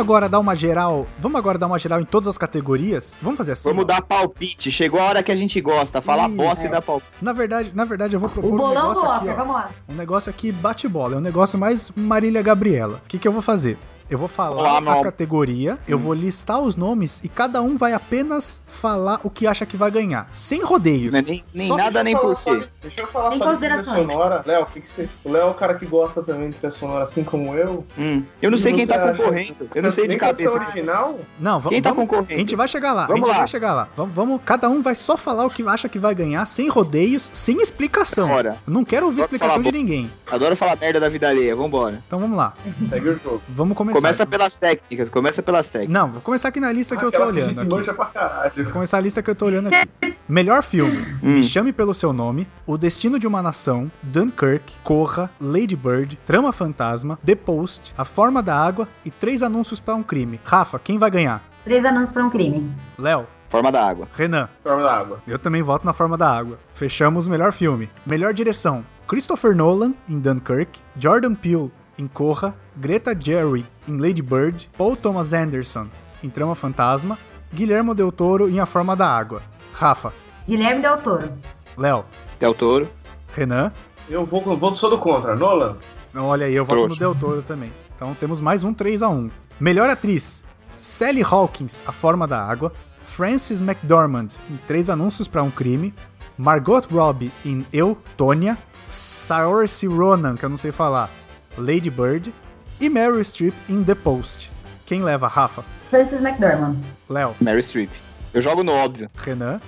[0.01, 1.07] Agora dar uma geral.
[1.19, 3.17] Vamos agora dar uma geral em todas as categorias.
[3.21, 3.69] Vamos fazer assim.
[3.69, 3.87] Vamos ó.
[3.87, 4.71] dar palpite.
[4.71, 6.01] Chegou a hora que a gente gosta.
[6.01, 6.37] Falar Isso.
[6.37, 7.11] bosta e dar palpite.
[7.21, 9.37] Na verdade, na verdade, eu vou propor O um bolão do negócio aqui, Oscar, ó.
[9.37, 9.71] vamos lá.
[9.87, 11.15] Um negócio aqui bate-bola.
[11.15, 13.01] É um negócio mais Marília Gabriela.
[13.05, 13.77] O que, que eu vou fazer?
[14.11, 17.93] Eu vou falar Olá, a categoria, eu vou listar os nomes e cada um vai
[17.93, 20.27] apenas falar o que acha que vai ganhar.
[20.33, 21.13] Sem rodeios.
[21.13, 22.61] Não é nem nem nada, nem por quê.
[22.81, 24.43] Deixa eu falar Tem só de trilha sonora.
[24.45, 25.07] Léo, o que, que você.
[25.23, 27.85] O Léo é o cara que gosta também de trilha sonora, assim como eu.
[27.97, 29.69] Hum, Eu não sei quem que tá concorrendo.
[29.73, 30.59] Eu não sei de Nem cabeça.
[30.59, 31.17] original?
[31.39, 32.33] Não, Quem tá concorrendo?
[32.33, 33.05] A gente vai chegar lá.
[33.05, 33.37] Vamos a gente lá.
[33.39, 33.87] vai chegar lá.
[33.95, 37.29] Vamos, vamos, cada um vai só falar o que acha que vai ganhar, sem rodeios,
[37.31, 38.27] sem explicação.
[38.27, 38.57] Bora.
[38.67, 40.11] Não quero ouvir Bora explicação falar, de ninguém.
[40.29, 41.55] Adoro falar merda da vida alheia.
[41.55, 42.03] Vambora.
[42.05, 42.53] Então vamos lá.
[42.89, 43.41] Segue o jogo.
[43.47, 44.00] Vamos começar.
[44.01, 45.09] Começa pelas técnicas.
[45.09, 45.93] Começa pelas técnicas.
[45.93, 47.59] Não, vou começar aqui na lista que eu tô que olhando.
[47.59, 47.93] gente Aqui.
[47.93, 48.51] pra caralho.
[48.63, 49.89] Vou começar a lista que eu tô olhando aqui.
[50.27, 51.35] Melhor filme: Hum.
[51.35, 56.51] Me Chame Pelo Seu Nome, O Destino de uma Nação, Dunkirk, Corra, Lady Bird, Trama
[56.51, 60.39] Fantasma, The Post, A Forma da Água e Três Anúncios para um Crime.
[60.43, 61.43] Rafa, quem vai ganhar?
[61.63, 62.75] Três anúncios pra um crime.
[62.97, 64.07] Léo, Forma da água.
[64.15, 64.49] Renan.
[64.63, 65.21] Forma da água.
[65.27, 66.57] Eu também voto na Forma da Água.
[66.73, 67.87] Fechamos o melhor filme.
[68.05, 74.69] Melhor direção: Christopher Nolan em Dunkirk, Jordan Peele em Corra, Greta Gerwig em Lady Bird,
[74.77, 75.87] Paul Thomas Anderson
[76.23, 77.17] em Trama Fantasma,
[77.53, 79.41] Guilherme Del Toro em A Forma da Água.
[79.73, 80.13] Rafa,
[80.47, 81.31] Guilherme Del Toro.
[81.77, 82.05] Léo,
[82.39, 82.89] Del Toro.
[83.33, 83.71] Renan.
[84.09, 85.35] Eu vou, vou sou do contra.
[85.35, 85.77] Nolan?
[86.13, 86.95] Não, olha aí, eu voto no.
[86.95, 87.71] Del Toro também.
[87.95, 90.43] Então temos mais um 3 a 1 Melhor atriz:
[90.75, 92.73] Sally Hawkins, A Forma da Água,
[93.05, 95.93] Frances McDormand em Três Anúncios para um Crime,
[96.37, 98.57] Margot Robbie em Eu, Tônia,
[98.89, 101.09] Saoirse Ronan, que eu não sei falar,
[101.57, 102.33] Lady Bird,
[102.81, 104.51] e Meryl Streep em The Post.
[104.85, 105.63] Quem leva, Rafa?
[105.89, 106.77] Francis McDormand.
[107.07, 107.89] Léo, Mary Streep.
[108.33, 109.09] Eu jogo no óbvio.
[109.15, 109.61] Renan,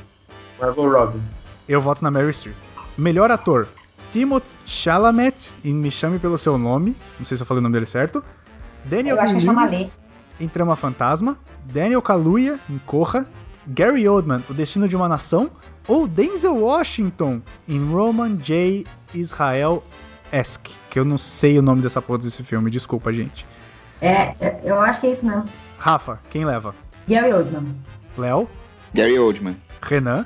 [0.59, 1.21] Margot Robbie.
[1.69, 2.55] eu voto na Meryl Streep.
[2.97, 3.67] Melhor ator:
[4.09, 7.73] Timothée Chalamet em Me Chame Pelo Seu Nome, não sei se eu falei o nome
[7.73, 8.23] dele certo,
[8.83, 9.99] Daniel Eu acho que Day-Lewis
[10.39, 13.27] em Trama Fantasma, Daniel Kaluuya em Corra,
[13.67, 15.51] Gary Oldman, O Destino de uma Nação,
[15.87, 18.85] ou Denzel Washington em Roman J.
[19.13, 19.83] Israel
[20.33, 23.45] Esque, que eu não sei o nome dessa porra desse filme, desculpa, gente.
[24.01, 25.45] É, eu- eu acho que é isso mesmo.
[25.77, 26.73] Rafa, quem leva?
[27.07, 27.75] Gary Oldman.
[28.17, 28.49] Léo,
[28.93, 29.55] Gary Oldman.
[29.81, 30.25] Renan,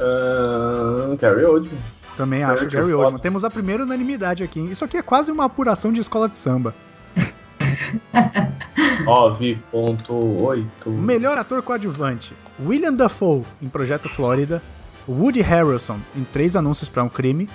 [0.00, 1.78] Ah, Gary Oldman.
[2.16, 2.92] também acho Gary.
[2.92, 3.20] Oldman.
[3.20, 4.60] Temos a primeira unanimidade aqui.
[4.60, 6.74] Isso aqui é quase uma apuração de escola de samba.
[9.04, 10.88] 9.8.
[10.90, 12.34] Melhor ator coadjuvante:
[12.64, 14.62] William Dafoe em Projeto Flórida,
[15.08, 17.48] Woody Harrelson em Três Anúncios para um Crime,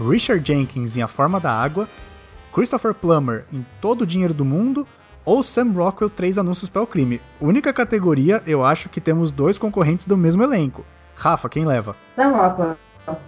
[0.00, 1.88] Richard Jenkins em A Forma da Água,
[2.52, 4.86] Christopher Plummer em Todo o Dinheiro do Mundo
[5.24, 7.20] ou Sam Rockwell Três Anúncios para o Crime.
[7.40, 10.84] Única categoria, eu acho que temos dois concorrentes do mesmo elenco.
[11.14, 11.96] Rafa, quem leva?
[12.16, 12.76] Sam Rockwell.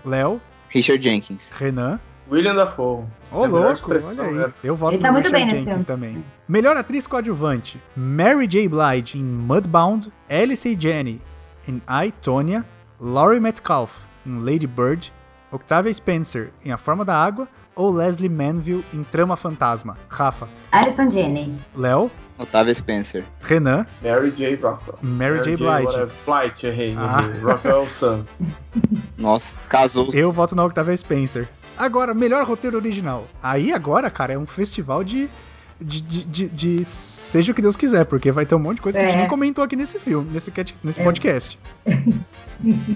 [0.05, 1.51] Léo, Richard Jenkins.
[1.51, 1.99] Renan.
[2.31, 3.05] William Dafoe.
[3.33, 4.35] Ô, É louco, expressão, olha aí.
[4.47, 4.53] né?
[4.63, 5.85] Eu voto Ele tá no muito Richard Jenkins filme.
[5.85, 6.25] também.
[6.49, 8.69] Melhor atriz coadjuvante: Mary J.
[8.69, 11.21] Blige em Mudbound, Alice Janney
[11.67, 12.65] em I, Tonya,
[13.01, 15.13] Laurie Metcalf em Lady Bird,
[15.53, 19.97] Octavia Spencer em A Forma da Água ou Leslie Manville em Trama Fantasma.
[20.09, 21.55] Rafa, Alison Janney.
[21.77, 23.25] Léo, Otávia Spencer.
[23.43, 24.55] Renan, Mary J.
[24.57, 24.99] Rockwell.
[25.03, 25.57] Mary, J.
[25.57, 26.09] Blige.
[26.27, 26.95] Blight, errei.
[26.99, 27.21] Ah.
[27.43, 28.25] Rockwell Sun.
[29.19, 30.11] Nossa, casou.
[30.13, 31.49] Eu voto na Octavia Spencer.
[31.79, 33.27] Agora, melhor roteiro original.
[33.43, 35.29] Aí agora, cara, é um festival de.
[35.83, 38.83] De, de, de- de seja o que Deus quiser, porque vai ter um monte de
[38.83, 39.21] coisa que a gente É.
[39.21, 40.53] nem comentou aqui nesse filme, nesse,
[40.85, 41.59] nesse podcast.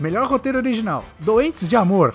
[0.01, 2.15] Melhor roteiro original: Doentes de Amor.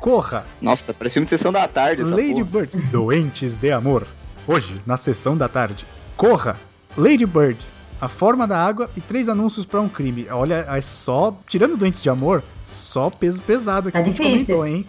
[0.00, 0.46] Corra.
[0.60, 2.66] Nossa, parecia uma sessão da tarde essa Lady porra.
[2.66, 2.76] Bird.
[2.90, 4.06] Doentes de Amor.
[4.46, 5.84] Hoje, na sessão da tarde.
[6.16, 6.56] Corra.
[6.96, 7.58] Lady Bird.
[8.00, 10.28] A Forma da Água e três anúncios pra um crime.
[10.30, 11.36] Olha, é só.
[11.48, 14.56] Tirando Doentes de Amor, só peso pesado que Tá a gente difícil.
[14.56, 14.86] comentou, hein?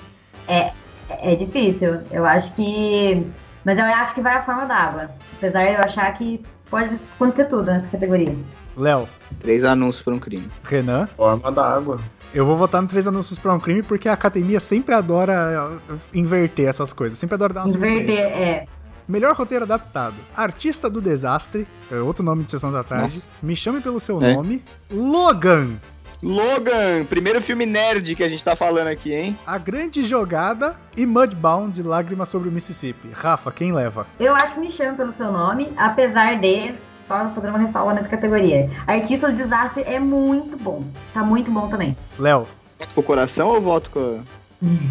[0.47, 2.01] É difícil.
[2.11, 3.25] Eu acho que.
[3.65, 5.09] Mas eu acho que vai a forma d'água.
[5.37, 8.35] Apesar de eu achar que pode acontecer tudo nessa categoria.
[8.77, 9.09] Léo,
[9.39, 10.47] Três anúncios por um crime.
[10.63, 11.07] Renan.
[11.17, 11.99] Forma da água.
[12.33, 15.99] Eu vou votar no Três Anúncios pra um Crime porque a academia sempre adora uh,
[16.13, 18.21] inverter essas coisas, sempre adora dar uma Inverter, surpresa.
[18.21, 18.65] é.
[19.07, 23.15] Melhor roteiro adaptado: Artista do Desastre, é outro nome de Sessão da Tarde.
[23.15, 23.29] Nossa.
[23.41, 24.33] Me chame pelo seu É.
[24.35, 24.63] nome.
[24.91, 25.79] Logan,
[26.21, 29.37] Logan, primeiro filme nerd que a gente tá falando aqui, hein?
[29.47, 33.09] A Grande Jogada e Mudbound, Lágrimas sobre o Mississippi.
[33.13, 34.05] Rafa, quem leva?
[34.19, 36.75] Eu acho que me chama pelo seu nome, apesar de.
[37.09, 38.69] Só fazer uma ressalva nessa categoria.
[38.85, 40.83] Artista do Desastre é muito bom.
[41.11, 41.97] Tá muito bom também.
[42.19, 42.45] Léo,
[42.77, 44.21] Voto com o coração ou voto com.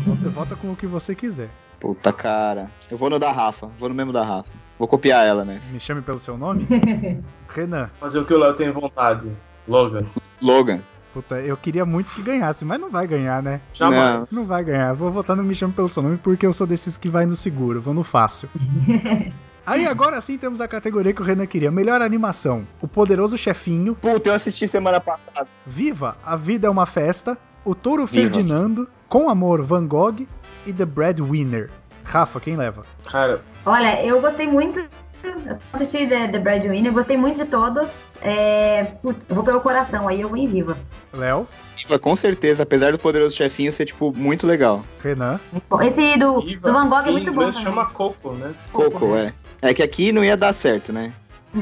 [0.04, 1.48] você vota com o que você quiser.
[1.78, 2.72] Puta cara.
[2.90, 3.68] Eu vou no da Rafa.
[3.78, 4.50] Vou no mesmo da Rafa.
[4.76, 5.72] Vou copiar ela nessa.
[5.72, 6.66] Me chame pelo seu nome?
[7.48, 7.88] Renan.
[8.00, 9.30] Fazer o que o Léo tem vontade.
[9.68, 10.04] Logan.
[10.42, 10.80] Logan.
[11.14, 13.60] Puta, eu queria muito que ganhasse, mas não vai ganhar, né?
[13.72, 14.28] Jamais.
[14.32, 14.92] Não vai ganhar.
[14.92, 17.36] Vou votar no Me Chame Pelo Seu Nome porque eu sou desses que vai no
[17.36, 18.48] seguro, vou no fácil.
[19.68, 21.70] Aí agora sim temos a categoria que o Renan queria.
[21.70, 22.66] Melhor animação.
[22.80, 23.94] O Poderoso Chefinho.
[23.94, 25.46] Puta, eu assisti semana passada.
[25.66, 27.36] Viva, A Vida é uma Festa.
[27.66, 28.32] O Touro Viva.
[28.32, 28.88] Ferdinando.
[29.08, 30.26] Com Amor, Van Gogh.
[30.64, 31.70] E The Breadwinner.
[32.02, 32.86] Rafa, quem leva?
[33.10, 34.80] Cara, Olha, eu gostei muito.
[35.22, 37.88] Eu só assisti The, The Breadwinner, gostei muito de todos.
[38.22, 40.78] É, putz, eu vou pelo coração, aí eu vou em viva.
[41.12, 41.46] Léo,
[41.76, 44.82] Viva, com certeza, apesar do poderoso chefinho ser, tipo, muito legal.
[45.00, 45.38] Renan.
[45.82, 47.52] Esse do, do Van Gogh é muito bom também.
[47.52, 48.54] chama Coco, né?
[48.72, 49.34] Coco, é.
[49.60, 51.12] É que aqui não ia dar certo, né?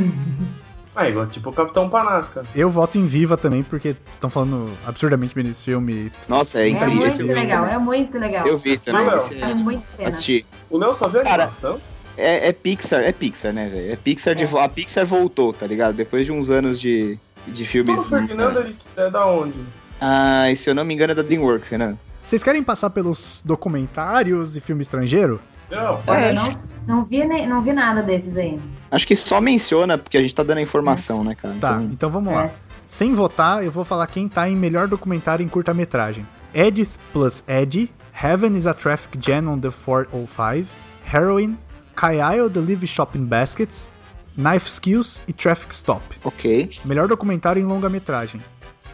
[0.99, 2.43] Ah, igual tipo o Capitão Panaca.
[2.55, 6.11] Eu voto em Viva também, porque estão falando absurdamente bem desse filme.
[6.27, 7.35] Nossa, é É incrível muito esse filme.
[7.35, 8.47] legal, é muito legal.
[8.47, 9.05] Eu vi também.
[9.05, 9.19] Léo.
[9.19, 10.09] esse- Vale muito pena.
[10.09, 10.47] Assisti.
[10.71, 11.79] O Léo só viu a animação?
[12.17, 13.93] É, é Pixar, é Pixar, né, velho?
[13.93, 14.59] É Pixar de É.
[14.65, 15.95] A Pixar voltou, tá ligado?
[15.95, 17.95] Depois de uns anos de, de filmes.
[17.97, 19.53] Paulo Ferdinando, é da onde?
[20.01, 21.95] Ah, e se eu não me engano é da Dreamworks, né?
[22.25, 25.43] Vocês querem passar pelos documentários e filme estrangeiro?
[25.71, 26.01] Não.
[26.15, 26.51] É, eu não,
[26.87, 28.61] não, vi, nem- não vi nada desses aí.
[28.91, 31.55] Acho que só menciona, porque a gente tá dando a informação, né, cara?
[31.61, 32.37] Tá, Então, então vamos É.
[32.37, 32.51] lá.
[32.87, 36.27] Sem votar, eu vou falar quem tá em melhor documentário em curta-metragem.
[36.55, 37.91] Edith plus Eddie,
[38.23, 40.69] Heaven is a Traffic Jam on the 405,
[41.13, 41.57] Heroin,
[41.97, 43.91] Kyle the Live Shopping Baskets,
[44.37, 46.03] Knife Skills e Traffic Stop.
[46.23, 46.71] ok.
[46.85, 48.41] Melhor documentário em longa-metragem.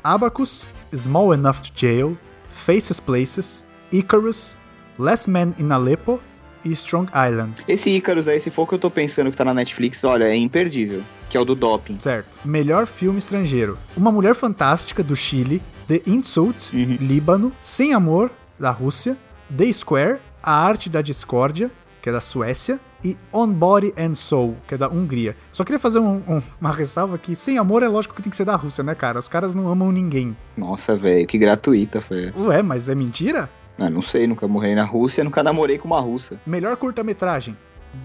[0.03, 2.17] Abacus, Small Enough to Jail,
[2.51, 4.59] Faces Places, Icarus,
[4.99, 6.19] Last Man in Aleppo
[6.65, 7.63] e Strong Island.
[7.69, 10.37] Esse Icarus aí, se for que eu tô pensando que tá na Netflix, olha, é
[10.37, 11.03] imperdível.
[11.31, 11.97] Que é o do doping.
[11.99, 12.39] Certo.
[12.45, 13.79] Melhor filme estrangeiro.
[13.97, 15.63] Uma Mulher Fantástica, do Chile.
[15.89, 16.97] The Insult, Uhum.
[17.01, 17.53] Líbano.
[17.61, 19.17] Sem Amor, da Rússia.
[19.57, 21.71] The Square, A Arte da Discórdia,
[22.03, 22.79] que é da Suécia.
[23.05, 25.35] E On Body and Soul, que é da Hungria.
[25.53, 28.37] Só queria fazer um- um- uma ressalva que Sem Amor é lógico que tem que
[28.37, 29.19] ser da Rússia, né, cara?
[29.19, 30.37] Os caras não amam ninguém.
[30.57, 32.39] Nossa, velho, que gratuita foi essa.
[32.41, 33.51] Ué, mas é mentira?
[33.83, 36.41] Ah, não sei, nunca morei na Rússia, nunca namorei com uma russa.
[36.47, 37.57] Melhor curta-metragem: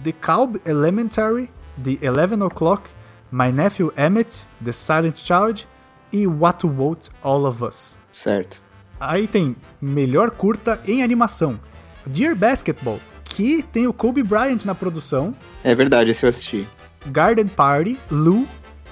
[0.03, 1.51] The Calb Elementary,
[1.83, 2.89] The Eleven O'Clock,
[3.31, 5.67] My Nephew Emmett, The Silent Child
[6.11, 7.99] e What Wrote All of Us.
[8.11, 8.59] Certo.
[8.99, 11.59] Aí tem melhor curta em animação:
[12.07, 16.67] Dear Basketball, que tem o Kobe Bryant na produção, É verdade, esse eu assisti.
[17.11, 18.47] Garden Party, Lou,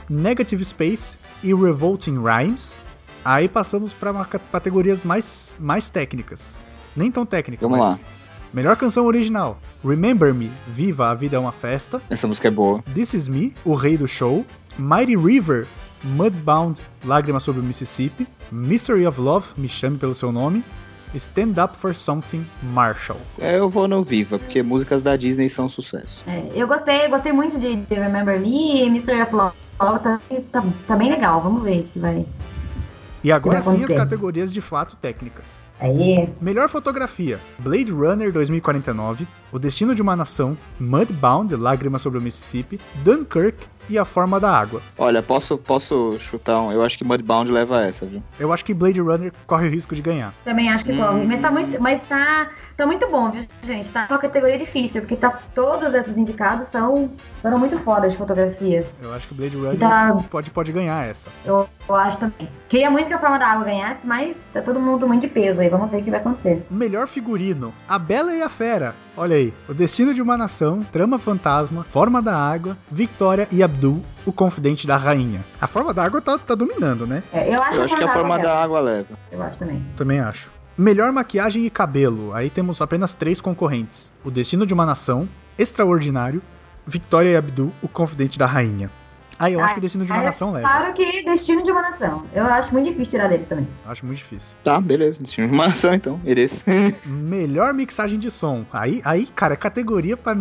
[0.07, 2.83] Negative Space e Revolting Rhymes.
[3.23, 6.63] Aí passamos para categorias mais, mais técnicas.
[6.95, 8.05] Nem tão técnicas, Vamos mas.
[8.53, 12.01] Melhor canção original: Remember Me, Viva a Vida é uma Festa.
[12.09, 12.81] Essa música é boa.
[12.93, 14.45] This Is Me, O Rei do Show.
[14.77, 15.67] Mighty River,
[16.03, 20.63] Mudbound, Lágrimas sobre o Mississippi, Mystery of Love, Me Chame Pelo Seu Nome,
[21.15, 23.19] Stand Up for Something, Marshall.
[23.39, 26.21] É, eu vou no Viva, porque músicas da Disney são sucesso.
[26.27, 30.19] É, eu gostei, gostei muito de, de Remember Me, Mystery of Love, tá,
[30.51, 32.25] tá, tá bem legal, vamos ver o que vai...
[33.25, 35.65] E agora sim as categorias de fato técnicas.
[35.79, 42.21] Aí, Melhor fotografia: Blade Runner 2049, O Destino de uma Nação, Mudbound, Lágrimas sobre o
[42.21, 44.81] Mississippi, Dunkirk e A Forma da Água.
[44.97, 46.71] Olha, posso, posso chutar um.
[46.71, 48.21] Eu acho que Mudbound leva essa, viu?
[48.39, 50.33] Eu acho que Blade Runner corre o risco de ganhar.
[50.43, 50.97] também acho que Hum.
[50.97, 53.89] corre, mas tá muito, mas tá, tá muito bom, viu, gente?
[53.89, 58.85] Tá uma categoria difícil, porque tá, todos esses indicados são, foram muito foda de fotografia.
[59.01, 60.17] Eu acho que Blade Runner Tá.
[60.29, 61.29] pode, pode ganhar essa.
[61.45, 62.47] Eu, eu acho também.
[62.69, 65.61] Queria muito que a forma da água ganhasse, mas tá todo mundo muito de peso
[65.61, 65.69] aí.
[65.69, 66.65] Vamos ver o que vai acontecer.
[66.69, 68.95] Melhor figurino: A Bela e a Fera.
[69.17, 74.03] Olha aí, O Destino de uma Nação, Trama Fantasma, Forma da Água, Victoria e Abdul,
[74.25, 75.43] o Confidente da Rainha.
[75.59, 77.23] A Forma da Água tá, tá dominando, né?
[77.31, 79.17] É, eu acho, Eu acho que a forma da da água leva.
[79.31, 79.85] Eu acho também.
[79.95, 80.51] Também acho.
[80.77, 82.33] Melhor maquiagem e cabelo.
[82.33, 85.27] Aí temos apenas três concorrentes: O Destino de uma Nação,
[85.57, 86.41] Extraordinário,
[86.85, 88.91] Victoria e Abdul, o Confidente da Rainha.
[89.37, 90.67] Aí eu acho que Destino de uma Aí, Nação leva.
[90.67, 92.23] Claro que Destino de uma Nação.
[92.33, 93.67] Eu acho muito difícil tirar deles também.
[93.85, 94.55] Acho muito difícil.
[94.63, 95.19] Tá, beleza.
[95.21, 96.19] Destino de uma nação, então.
[96.25, 96.65] Eles.
[97.05, 98.65] Melhor mixagem de som.
[98.71, 100.37] Aí, aí cara, é categoria pra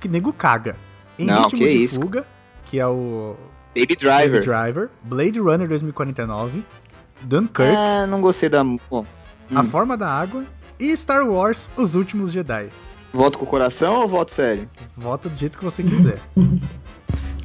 [0.00, 0.76] que nego caga.
[1.18, 2.00] Em Não, ritmo que de isso.
[2.00, 2.26] fuga,
[2.64, 3.36] que é o
[3.76, 4.42] Baby Baby Driver.
[4.42, 6.64] Driver, Blade Runner 2049,
[7.22, 8.64] Dunkirk, É, não gostei da.
[8.64, 9.04] Bom,
[9.54, 9.64] A hum.
[9.64, 10.44] Forma da Água
[10.80, 12.70] e Star Wars Os Últimos Jedi.
[13.12, 14.68] voto com o coração ou voto sério?
[14.96, 16.18] Vota do jeito que você quiser.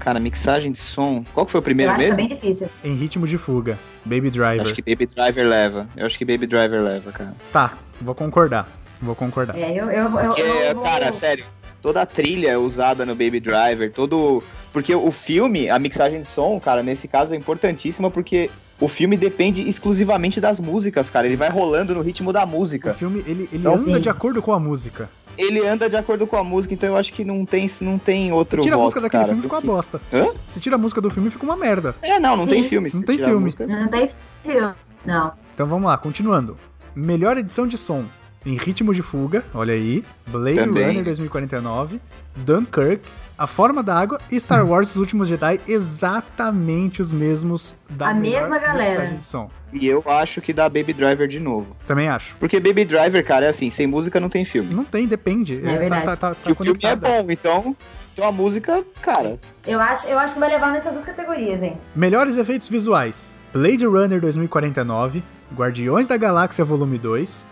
[0.07, 1.21] Cara, mixagem de som.
[1.33, 2.11] Qual que foi o eu primeiro que mesmo?
[2.11, 2.69] tá bem difícil.
[2.81, 4.61] em ritmo de fuga, Baby Driver.
[4.61, 5.85] Acho que Baby Driver leva.
[5.97, 7.33] Eu acho que Baby Driver leva, cara.
[7.51, 8.69] Tá, vou concordar.
[9.01, 9.57] Vou concordar.
[9.57, 11.43] É, eu, eu, eu, Porque, eu, eu cara, sério,
[11.81, 14.41] toda a trilha é usada no Baby Driver, todo.
[14.71, 19.17] Porque o filme, a mixagem de som, cara, nesse caso é importantíssima porque o filme
[19.17, 21.25] depende exclusivamente das músicas, cara.
[21.25, 22.93] Ele vai rolando no ritmo da O música.
[22.93, 23.99] filme, ele, ele Então, anda sim.
[23.99, 25.09] de acordo com a música.
[25.37, 28.31] Ele anda de acordo com a música, então eu acho que não tem, não tem
[28.31, 30.01] outro Você tira a voto, música daquele cara, filme, fica uma bosta.
[30.11, 30.27] Hã?
[30.47, 31.95] Você tira a música do filme, fica uma merda.
[32.01, 32.69] É, não, não tem Sim.
[32.69, 32.89] filme.
[32.91, 33.45] Não se tem a filme.
[33.45, 33.67] música.
[33.67, 34.09] Não tem
[34.43, 34.73] filme.
[35.05, 35.33] Não.
[35.53, 36.57] Então vamos lá, continuando.
[36.95, 38.03] Melhor edição de som.
[38.45, 40.03] Em ritmo de fuga, olha aí.
[40.27, 40.87] Blade Também.
[40.87, 41.99] Runner 2049,
[42.37, 43.01] Dunkirk,
[43.37, 48.13] A Forma da Água e Star Wars Os Últimos Jedi, exatamente os mesmos da A
[48.13, 48.89] mesma galera.
[48.89, 49.49] mixagem de som.
[49.71, 51.75] E eu acho que dá Baby Driver de novo.
[51.85, 52.35] Também acho.
[52.39, 54.73] Porque Baby Driver, cara, é assim, sem música não tem filme.
[54.73, 55.59] Não tem, depende.
[55.63, 56.05] É tá, verdade.
[56.05, 57.75] tá, tá, tá e o filme é bom, então,
[58.13, 59.37] então a música, cara,
[59.67, 61.77] Eu acho, eu acho que vai levar nessas duas categorias, hein?
[61.95, 65.23] Melhores efeitos visuais: Blade Runner 2049,
[65.53, 67.45] Guardiões da Galáxia Volume 2,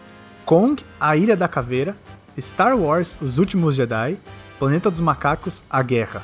[0.45, 1.95] Kong, A Ilha da Caveira,
[2.39, 4.17] Star Wars Os Últimos Jedi,
[4.59, 6.21] Planeta dos Macacos, A Guerra.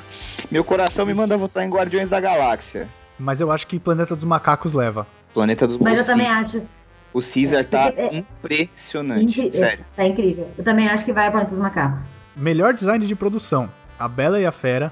[0.50, 2.88] meu coração me manda votar em Guardiões da Galáxia.
[3.18, 5.06] Mas eu acho que Planeta dos Macacos leva.
[5.34, 6.62] Planeta dos Mas eu também acho.
[7.12, 9.84] O Caesar tá É- impressionante, incri- sério.
[9.94, 10.48] Tá incrível.
[10.56, 12.02] Eu também acho que vai para dos macacos.
[12.34, 14.90] Melhor design de produção: A Bela e a Fera,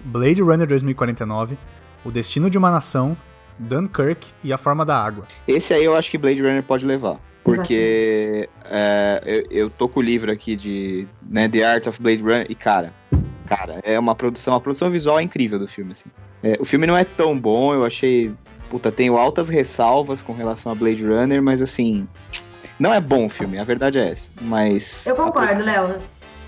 [0.00, 1.58] Blade Runner 2049,
[2.04, 3.14] O Destino de uma Nação,
[3.58, 5.26] Dunkirk e A Forma da Água.
[5.46, 7.16] Esse aí eu acho que Blade Runner pode levar.
[7.56, 12.22] Porque é, eu, eu tô com o livro aqui de né, The Art of Blade
[12.22, 12.92] Runner e, cara,
[13.46, 16.10] cara, é uma produção, a produção visual é incrível do filme, assim.
[16.42, 18.32] É, o filme não é tão bom, eu achei.
[18.70, 22.06] Puta, tenho altas ressalvas com relação a Blade Runner, mas assim.
[22.78, 24.30] Não é bom o filme, a verdade é essa.
[24.40, 25.04] Mas.
[25.06, 25.96] Eu a concordo, Léo.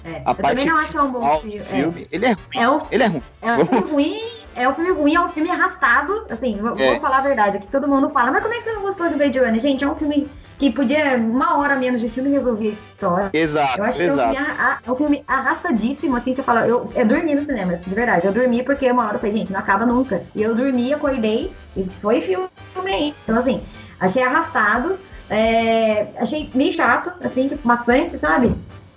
[0.05, 1.60] É, A eu também não acho um bom visual do filme.
[1.60, 2.43] filme, ele é ruim.
[2.55, 3.22] É, é um, Ele é ruim.
[3.43, 4.20] é um filme ruim.
[4.55, 6.27] É um filme ruim, é um filme arrastado.
[6.31, 6.93] Assim, vou, É.
[6.93, 7.66] vou falar a verdade aqui.
[7.68, 9.60] Todo mundo fala, mas como é que você não gostou de Blade Runner?
[9.60, 10.28] Gente, é um filme
[10.61, 13.31] que podia, uma hora menos de filme, resolver a história.
[13.32, 14.35] Exato, Eu acho que é um, exato.
[14.37, 17.95] filme, a- é um filme arrastadíssimo, assim, você fala, eu, eu dormi no cinema, de
[17.95, 20.23] verdade, eu dormi porque uma hora eu falei, gente, não acaba nunca.
[20.37, 22.51] E eu dormi, acordei, e foi filme
[22.93, 23.15] aí.
[23.24, 23.62] Então, assim,
[23.99, 24.99] achei arrastado,
[25.31, 28.55] é, achei meio chato, assim, tipo, bastante, sabe?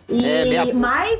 [0.09, 0.77] E, É, boca.
[0.77, 1.19] mas,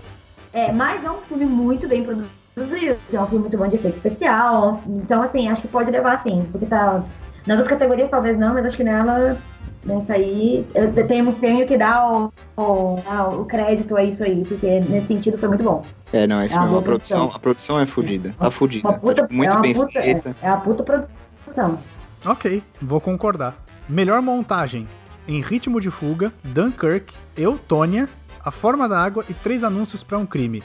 [0.52, 3.96] é, mas é um filme muito bem produzido, é um filme muito bom de efeito
[3.96, 7.02] especial, então, assim, acho que pode levar, sim, porque tá...
[7.46, 9.38] Nas outras categorias talvez não, mas acho que nela
[9.86, 14.80] Nessa aí, eu tenho, tenho que dar o, o, o crédito a isso aí, porque
[14.82, 15.84] nesse sentido foi muito bom.
[16.14, 17.32] É, não, esse É a produção, produção.
[17.34, 18.36] a produção é fodida.
[18.40, 18.94] Tá fodida.
[18.94, 20.36] Puta, tá, tipo, muito é bem puta, feita.
[20.42, 21.78] É, é uma puta produção.
[22.26, 23.56] Ok, vou concordar.
[23.90, 24.88] Melhor montagem:
[25.28, 28.08] Em Ritmo de Fuga, Dunkirk, Eutônia,
[28.44, 30.64] A Forma da Água e Três Anúncios para um Crime.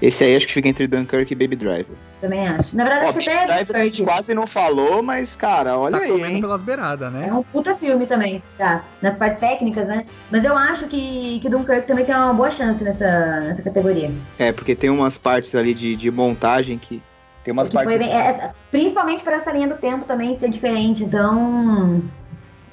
[0.00, 1.94] Esse aí acho que fica entre Dunkirk e Baby Driver.
[2.20, 2.74] Também acho.
[2.74, 5.78] Na verdade, Ó, acho que Baby até Driver a gente quase não falou, mas, cara,
[5.78, 6.40] olha Tá aí, comendo hein?
[6.40, 7.32] pelas beiradas, É né?
[7.32, 8.82] um puta filme também, tá?
[9.02, 10.04] Nas partes técnicas, né?
[10.30, 14.10] Mas eu acho que, que Dunkirk também tem uma boa chance nessa, nessa categoria.
[14.38, 17.02] É, porque tem umas partes ali de, de montagem que
[17.44, 17.98] Tem umas Porque partes.
[18.06, 21.04] bem- é- principalmente para essa linha do tempo também ser diferente.
[21.04, 22.02] Então,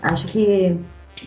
[0.02, 0.76] acho que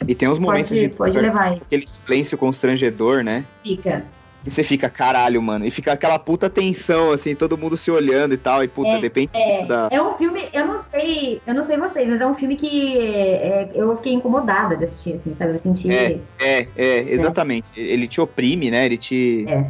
[0.06, 3.44] E tem uns momentos Pode- de pode levar aquele silêncio constrangedor, né?
[3.62, 4.04] fica.
[4.46, 5.66] E você fica, caralho, mano.
[5.66, 8.62] E fica aquela puta tensão, assim, todo mundo se olhando e tal.
[8.62, 9.88] E puta, É, depende É, da.
[9.90, 12.96] é um filme, eu não sei, eu não sei vocês, mas é um filme que
[12.98, 15.52] é, eu fiquei incomodada de assistir, assim, sabe?
[15.52, 15.90] Eu senti.
[15.90, 16.20] É.
[16.40, 17.66] É, é, exatamente.
[17.76, 18.86] Ele te oprime, né?
[18.86, 19.44] Ele te.
[19.48, 19.64] É.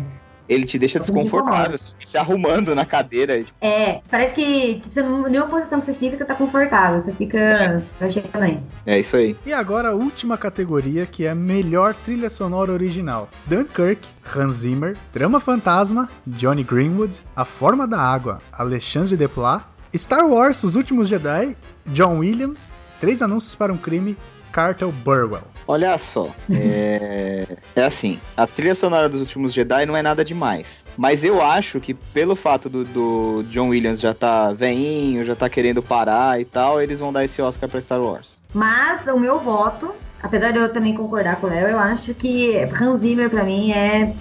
[0.49, 1.77] Ele te deixa desconfortável.
[1.77, 3.43] Você fica se arrumando na cadeira.
[3.43, 7.01] tipo, É, parece que tipo, você não, nenhuma posição que você fica, você tá confortável.
[7.01, 7.37] Você fica.
[8.01, 8.63] Eu achei também.
[8.85, 9.37] É isso aí.
[9.45, 13.29] E agora a última categoria, que é melhor trilha sonora original.
[13.47, 19.65] Dunkirk, Hans Zimmer, Trama Fantasma, Johnny Greenwood, A Forma da Água, Alexandre Desplat,
[19.95, 21.57] Star Wars, Os Últimos Jedi,
[21.87, 24.17] John Williams, Três Anúncios para um Crime,
[24.53, 25.45] Cartel Burwell.
[25.69, 27.45] Olha só, é...
[27.75, 30.87] é assim, a trilha sonora dos últimos Jedi não é nada demais.
[30.97, 35.49] Mas eu acho que pelo fato do, do John Williams já tá veinho, já tá
[35.49, 38.41] querendo parar e tal, eles vão dar esse Oscar pra Star Wars.
[38.55, 42.57] Mas o meu voto, apesar de eu também concordar com o Léo, eu acho que
[42.81, 44.15] Hans Zimmer pra mim é.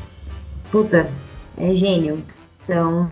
[0.72, 1.08] Puta,
[1.58, 2.24] é gênio.
[2.64, 3.12] Então.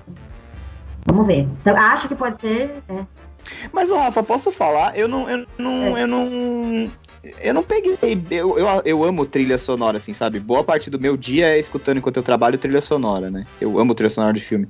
[1.05, 1.47] Vamos ver.
[1.61, 2.81] Então, acho que pode ser.
[2.89, 3.05] é.
[3.72, 4.97] Mas, Rafa, posso falar?
[4.97, 5.30] Eu não.
[5.30, 5.97] Eu não.
[5.97, 6.91] Eu não,
[7.41, 7.97] eu não peguei.
[8.29, 10.39] Eu, eu, eu amo trilha sonora, assim, sabe?
[10.39, 13.45] Boa parte do meu dia é escutando enquanto eu trabalho trilha sonora, né?
[13.61, 14.67] Eu amo trilha sonora de filme.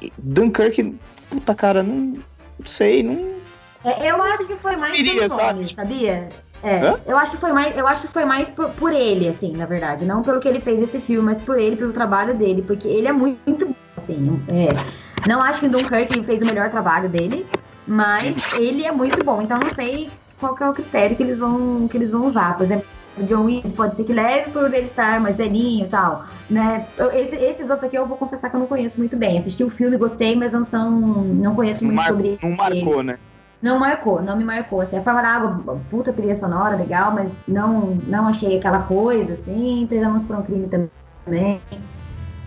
[0.00, 0.96] E Dunkirk,
[1.30, 3.36] puta cara, não, não sei, não.
[3.84, 5.74] É, eu acho que foi mais Queria, pelo nome, sabe?
[5.74, 6.28] sabia?
[6.62, 6.98] É, Hã?
[7.06, 9.64] eu acho que foi mais, eu acho que foi mais por, por ele, assim, na
[9.64, 12.88] verdade, não pelo que ele fez esse filme, mas por ele, pelo trabalho dele, porque
[12.88, 17.08] ele é muito, muito bom, assim, é, não acho que Dunkirk fez o melhor trabalho
[17.08, 17.46] dele,
[17.86, 20.10] mas ele é muito bom, então não sei
[20.40, 22.86] qual que é o critério que eles vão, que eles vão usar, por exemplo,
[23.16, 26.86] o John Williams pode ser que leve por ele estar mais velhinho e tal, né?
[27.14, 29.38] Esse- esses outros aqui eu vou confessar que eu não conheço muito bem.
[29.38, 32.84] Assisti o filme, gostei, mas não são, não conheço muito mar- sobre não ele.
[32.84, 33.18] marcou, né?
[33.60, 34.80] Não marcou, não me marcou.
[34.80, 39.32] Assim, a Forma da Água, puta trilha sonora, legal, mas não, não achei aquela coisa,
[39.32, 39.84] assim.
[39.88, 41.60] Três Anos por um Crime também.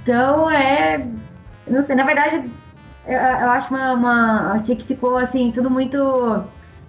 [0.03, 1.05] Então, é...
[1.67, 2.49] Não sei, na verdade,
[3.05, 4.53] eu, eu acho uma, uma...
[4.53, 5.97] Achei que ficou, assim, tudo muito...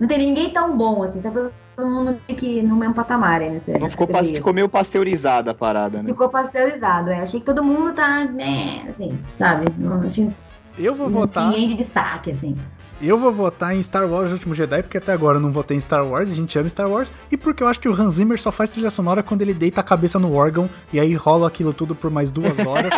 [0.02, 1.22] Não tem ninguém tão bom, assim.
[1.22, 5.52] Tá todo mundo meio que no mesmo patamar, aí nessa, Não ficou, ficou meio pasteurizada
[5.52, 6.08] a parada, né?
[6.08, 7.20] Ficou pasteurizado, é.
[7.20, 9.66] Achei que todo mundo tá, né, assim, sabe?
[9.78, 10.28] Não achei
[10.76, 11.50] Eu vou votar.
[11.50, 12.56] ninguém de destaque, assim.
[13.00, 15.76] Eu vou votar em Star Wars O Último Jedi, porque até agora eu não votei
[15.76, 18.14] em Star Wars, a gente ama Star Wars, e porque eu acho que o Hans
[18.14, 21.46] Zimmer só faz trilha sonora quando ele deita a cabeça no órgão, e aí rola
[21.46, 22.92] aquilo tudo por mais duas horas,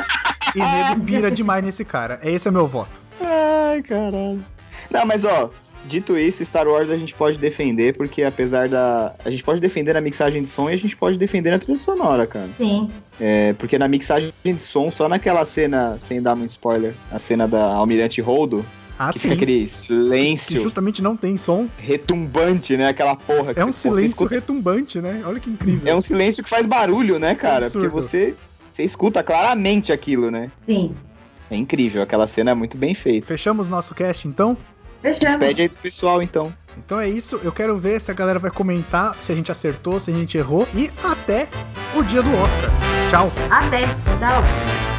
[0.56, 2.18] e nego pira demais nesse cara.
[2.22, 2.98] Esse é meu voto.
[3.20, 4.42] Ai, caralho.
[4.90, 5.50] Não, mas ó,
[5.86, 9.14] dito isso, Star Wars a gente pode defender, porque apesar da.
[9.24, 11.78] A gente pode defender a mixagem de som e a gente pode defender a trilha
[11.78, 12.48] sonora, cara.
[12.56, 12.90] Sim.
[13.20, 17.46] É, porque na mixagem de som, só naquela cena, sem dar muito spoiler, a cena
[17.46, 18.64] da Almirante Holdo,
[18.98, 19.28] Ah, que sim.
[19.30, 21.68] fica aquele Que silêncio justamente não tem som.
[21.78, 22.88] retumbante, né?
[22.88, 25.22] Aquela porra que É um você- você silêncio escuta- retumbante, né?
[25.24, 25.82] Olha que incrível.
[25.90, 27.66] É um silêncio que faz barulho, né, cara?
[27.66, 27.90] Absurdo.
[27.90, 28.34] Porque você,
[28.70, 30.50] você escuta claramente aquilo, né?
[30.66, 30.94] Sim.
[31.50, 33.26] É incrível, aquela cena é muito bem feita.
[33.26, 34.56] Fechamos nosso cast então?
[35.04, 35.38] Fechamos.
[35.38, 36.54] Despede aí do pessoal, então.
[36.78, 40.00] Então é isso, eu quero ver se a galera vai comentar se a gente acertou,
[40.00, 41.46] se a gente errou, e até
[41.94, 42.70] o dia do Oscar.
[43.10, 43.30] Tchau!
[43.50, 43.82] Até.
[44.18, 44.93] Tchau.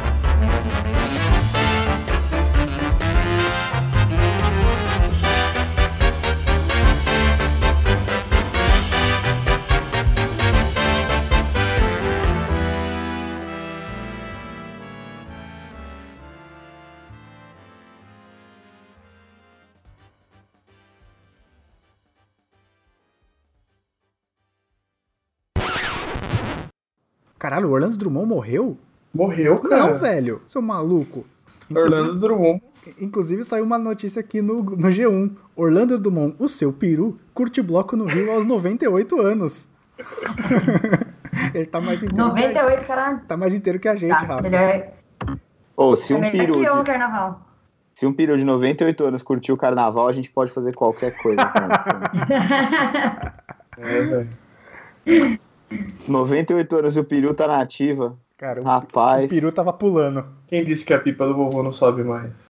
[27.46, 28.76] Caralho, o Orlando Drummond morreu?
[29.14, 29.76] Morreu, cara.
[29.92, 31.24] Não, velho, seu maluco.
[31.70, 32.62] Inclusive, Orlando Drummond.
[33.00, 35.30] inclusive saiu uma notícia aqui no, no G1.
[35.54, 39.70] Orlando Drummond, o seu peru, curte bloco no Rio aos 98 anos.
[41.54, 43.20] Ele tá mais inteiro, que a, 98, caralho.
[43.28, 44.42] tá mais inteiro que a gente, Tá, Rafa.
[44.42, 44.88] melhor,
[45.76, 47.46] Ô, se é um melhor peru que eu de, carnaval.
[47.94, 51.46] se um peru de 98 anos curtiu o carnaval, a gente pode fazer qualquer coisa,
[51.46, 53.34] cara.
[53.78, 55.38] É, velho.
[56.08, 58.16] 98 anos e o peru tá na ativa.
[58.36, 59.26] Cara, o, Rapaz.
[59.26, 60.24] o peru tava pulando.
[60.46, 62.32] Quem disse que a pipa do vovô não sobe mais?